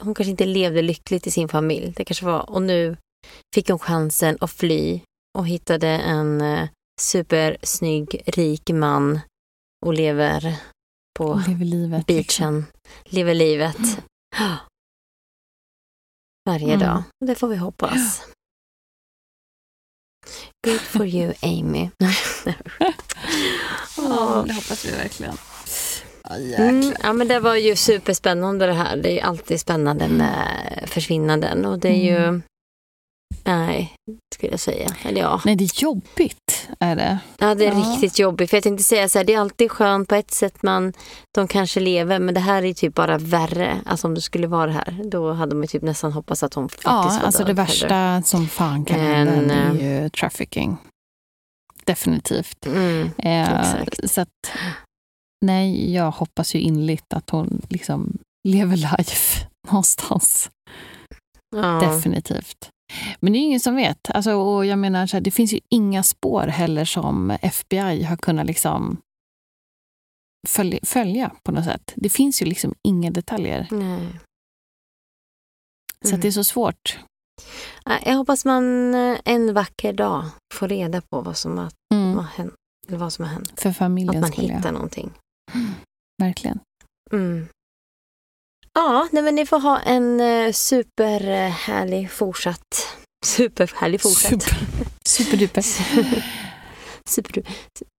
hon 0.03 0.15
kanske 0.15 0.31
inte 0.31 0.47
levde 0.47 0.83
lyckligt 0.83 1.27
i 1.27 1.31
sin 1.31 1.49
familj. 1.49 1.93
Det 1.97 2.05
kanske 2.05 2.25
var, 2.25 2.51
och 2.51 2.63
nu 2.63 2.97
fick 3.55 3.69
hon 3.69 3.79
chansen 3.79 4.37
att 4.41 4.51
fly 4.51 5.01
och 5.39 5.49
hittade 5.49 5.89
en 5.89 6.41
eh, 6.41 6.69
supersnygg, 7.01 8.23
rik 8.27 8.71
man 8.71 9.21
och 9.87 9.95
lever 9.95 10.61
på 11.15 11.41
livet. 11.61 12.05
liksom. 12.09 12.55
beachen, 12.55 12.67
lever 13.05 13.35
livet 13.35 13.77
varje 16.47 16.75
Mm. 16.75 16.79
dag. 16.79 17.03
Det 17.27 17.35
får 17.35 17.49
vi 17.49 17.57
hoppas. 17.57 18.23
Good 20.67 20.81
for 20.81 21.07
you, 21.07 21.33
Amy. 21.43 21.91
Ja, 23.97 24.45
det 24.47 24.53
hoppas 24.55 24.85
vi 24.85 24.91
verkligen. 24.91 25.37
Ja, 26.29 26.35
Mm, 26.59 26.95
ja, 27.03 27.13
men 27.13 27.29
det 27.29 27.41
var 27.41 27.55
ju 27.55 27.77
superspännande 27.77 28.67
det 28.67 28.73
här. 28.73 28.97
Det 28.97 29.21
är 29.21 29.25
alltid 29.25 29.61
spännande 29.61 30.09
med 30.09 30.85
försvinnanden 30.87 31.65
och 31.65 31.79
det 31.79 31.89
är 31.89 32.05
ju, 32.05 32.17
Mm. 32.25 32.43
Nej, 33.45 33.93
skulle 34.35 34.51
jag 34.53 34.61
säga. 34.61 34.89
Eller 35.03 35.21
ja, 35.21 35.41
Nej, 35.45 35.57
det 35.57 35.65
är 35.65 35.83
jobbigt. 35.83 36.69
Är 36.81 36.97
det. 36.97 37.19
ja 37.39 37.55
det 37.55 37.67
är 37.67 37.73
Ja. 37.73 37.79
riktigt 37.79 38.19
jobbigt. 38.19 38.51
För 38.51 38.57
jag 38.57 38.65
tänkte 38.65 38.85
säga 38.85 39.09
så 39.09 39.19
här, 39.19 39.25
det 39.25 39.35
är 39.35 39.39
alltid 39.41 39.71
skönt 39.71 40.09
på 40.09 40.15
ett 40.15 40.31
sätt 40.31 40.63
man, 40.63 40.93
de 41.35 41.49
kanske 41.49 41.81
lever, 41.81 42.19
men 42.19 42.35
det 42.35 42.41
här 42.41 42.63
är 42.65 42.75
typ 42.75 42.95
bara 42.95 43.19
värre. 43.19 43.81
Alltså 43.87 44.07
om 44.07 44.15
det 44.15 44.21
skulle 44.21 44.47
vara 44.47 44.71
här, 44.71 45.01
då 45.05 45.33
hade 45.33 45.55
man 45.55 45.67
typ 45.67 45.83
nästan 45.83 46.13
hoppats 46.13 46.43
att 46.43 46.55
hon 46.55 46.69
faktiskt 46.69 46.85
Ja, 46.87 47.03
var 47.03 47.27
alltså 47.27 47.45
död 47.45 47.57
det 47.57 47.63
heller. 47.63 47.89
värsta 47.89 48.23
som 48.23 48.49
fan 48.49 48.85
kan 48.85 49.01
hända 49.01 49.55
är 49.55 49.75
eh, 49.81 50.03
ju 50.03 50.09
trafficking. 50.09 50.77
Definitivt. 51.85 52.67
Mm, 52.67 53.11
Eh, 53.19 53.63
så 54.05 54.21
att, 54.21 54.29
nej, 55.45 55.95
jag 55.95 56.11
hoppas 56.11 56.55
ju 56.55 56.59
inligt 56.61 57.13
att 57.15 57.31
hon 57.31 57.63
liksom 57.69 58.19
lever 58.49 58.77
life 58.77 59.47
någonstans. 59.69 60.51
ja. 61.57 61.81
Definitivt. 61.81 62.69
Men 63.21 63.33
det 63.33 63.39
är 63.39 63.41
ingen 63.41 63.61
som 63.61 63.77
vet. 63.77 64.11
Alltså, 64.11 64.33
och 64.35 64.67
jag 64.67 64.79
menar, 64.79 65.07
så 65.07 65.17
här, 65.17 65.21
det 65.25 65.31
finns 65.31 65.53
ju 65.55 65.61
inga 65.69 66.03
spår 66.03 66.47
heller 66.47 66.85
som 66.85 67.31
FBI 67.43 68.03
har 68.03 68.17
kunnat 68.17 68.47
liksom 68.47 68.97
följa, 70.49 70.79
följa 70.83 71.33
på 71.43 71.53
något 71.53 71.65
sätt. 71.65 71.93
Det 71.97 72.09
finns 72.11 72.43
ju 72.43 72.47
liksom 72.47 72.75
inga 72.83 73.11
detaljer. 73.11 73.69
Nej. 73.71 74.21
Så 76.03 76.09
Mm. 76.09 76.15
att 76.19 76.23
det 76.23 76.29
är 76.29 76.33
så 76.33 76.45
svårt. 76.45 76.99
Nej, 77.87 78.03
Jag 78.07 78.15
hoppas 78.17 78.45
man 78.45 78.95
eh, 78.95 79.19
en 79.25 79.55
vacker 79.55 79.93
dag 79.93 80.25
får 80.55 80.69
reda 80.69 81.01
på 81.01 81.21
vad 81.21 81.37
som 81.37 81.59
har, 81.59 81.71
Mm. 81.95 82.17
vad 82.17 82.25
hänt, 82.25 82.55
eller 82.89 82.99
vad 82.99 83.13
som 83.13 83.25
har 83.25 83.33
hänt. 83.33 83.53
För 83.61 83.71
Att 83.71 83.77
familjen 83.77 84.21
man 84.21 84.33
skulle 84.33 84.49
hittar 84.49 84.65
jag. 84.69 84.73
någonting. 84.75 85.13
Verkligen. 86.23 86.59
Mm. 88.79 88.93
Ja, 88.93 89.09
nej, 89.13 89.23
men 89.23 89.35
ni 89.35 89.47
får 89.47 89.61
ha 89.61 89.81
en 89.81 90.21
eh, 90.21 90.53
superhärlig 90.53 92.11
fortsatt... 92.11 92.97
Superhärlig 93.27 94.01
fortsatt. 94.01 94.43
Super, 94.43 94.57
superduper. 95.09 95.63
Super, 97.09 97.43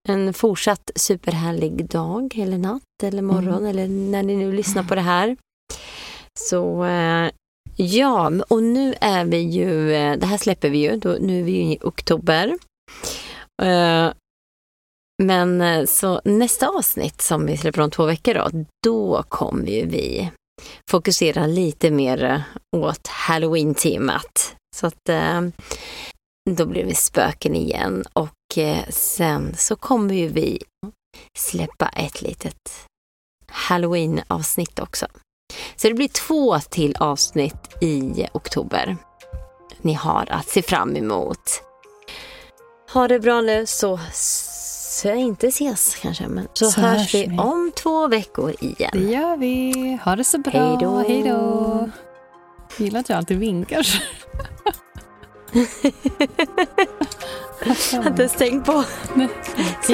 en 0.09 0.33
fortsatt 0.33 0.91
superhärlig 0.95 1.89
dag 1.89 2.37
eller 2.37 2.57
natt 2.57 3.03
eller 3.03 3.21
morgon 3.21 3.57
Mm. 3.57 3.65
eller 3.65 3.87
när 3.87 4.23
ni 4.23 4.35
nu 4.35 4.51
lyssnar 4.51 4.83
på 4.83 4.95
det 4.95 5.01
här. 5.01 5.37
Så 6.39 6.85
eh, 6.85 7.29
ja, 7.75 8.31
och 8.49 8.63
nu 8.63 8.95
är 9.01 9.25
vi 9.25 9.37
ju, 9.37 9.93
eh, 9.93 10.17
det 10.17 10.25
här 10.25 10.37
släpper 10.37 10.69
vi 10.69 10.77
ju, 10.77 10.97
då, 10.97 11.17
nu 11.21 11.39
är 11.39 11.43
vi 11.43 11.51
ju 11.51 11.61
i 11.73 11.77
oktober. 11.81 12.57
Men 15.23 15.87
så 15.87 16.21
nästa 16.25 16.67
avsnitt 16.67 17.21
som 17.21 17.45
vi 17.45 17.57
släpper 17.57 17.81
om 17.81 17.91
två 17.91 18.05
veckor 18.05 18.33
då, 18.33 18.49
då 18.85 19.23
kommer 19.29 19.67
ju 19.67 19.85
vi 19.85 20.31
fokusera 20.89 21.47
lite 21.47 21.91
mer 21.91 22.23
eh, 22.23 22.41
åt 22.81 23.07
halloween-temat. 23.07 24.55
Så 24.75 24.87
att 24.87 25.09
eh, 25.09 25.41
då 26.49 26.65
blir 26.65 26.85
det 26.85 26.95
spöken 26.95 27.55
igen 27.55 28.03
och 28.13 28.57
eh, 28.57 28.89
sen 28.89 29.55
så 29.57 29.75
kommer 29.75 30.13
ju 30.13 30.27
vi 30.27 30.61
släppa 31.37 31.87
ett 31.87 32.21
litet 32.21 32.87
halloween-avsnitt 33.47 34.79
också. 34.79 35.07
Så 35.75 35.87
det 35.87 35.93
blir 35.93 36.07
två 36.07 36.59
till 36.59 36.95
avsnitt 36.99 37.83
i 37.83 38.27
oktober. 38.33 38.97
Ni 39.81 39.93
har 39.93 40.31
att 40.31 40.47
se 40.47 40.61
fram 40.61 40.95
emot. 40.95 41.61
Ha 42.93 43.07
det 43.07 43.19
bra 43.19 43.41
nu 43.41 43.65
så, 43.65 43.99
så 44.95 45.13
inte 45.13 45.47
ses 45.47 45.95
kanske, 45.95 46.27
men 46.27 46.47
så, 46.53 46.65
Så 46.65 46.81
hörs 46.81 46.97
hörs 46.97 47.13
vi 47.15 47.37
om 47.39 47.71
två 47.75 48.07
veckor 48.07 48.53
Det 48.59 48.65
igen. 48.65 49.09
gör 49.11 49.37
vi. 49.37 49.99
Ha 50.05 50.15
det 50.15 50.23
så 50.23 50.37
bra. 50.37 50.51
Hej 50.51 50.77
då. 50.81 50.97
Hej 50.97 51.23
då. 51.23 51.89
Jag 52.77 52.85
gillar 52.85 52.99
att 52.99 53.09
jag 53.09 53.17
alltid 53.17 53.37
vinkar. 53.39 53.87
Jag 57.91 57.97
hade 57.97 58.09
inte 58.09 58.21
ens 58.21 58.33
tänkt 58.35 58.65
på. 58.65 58.83
Nej. 59.13 59.29
Så 59.81 59.93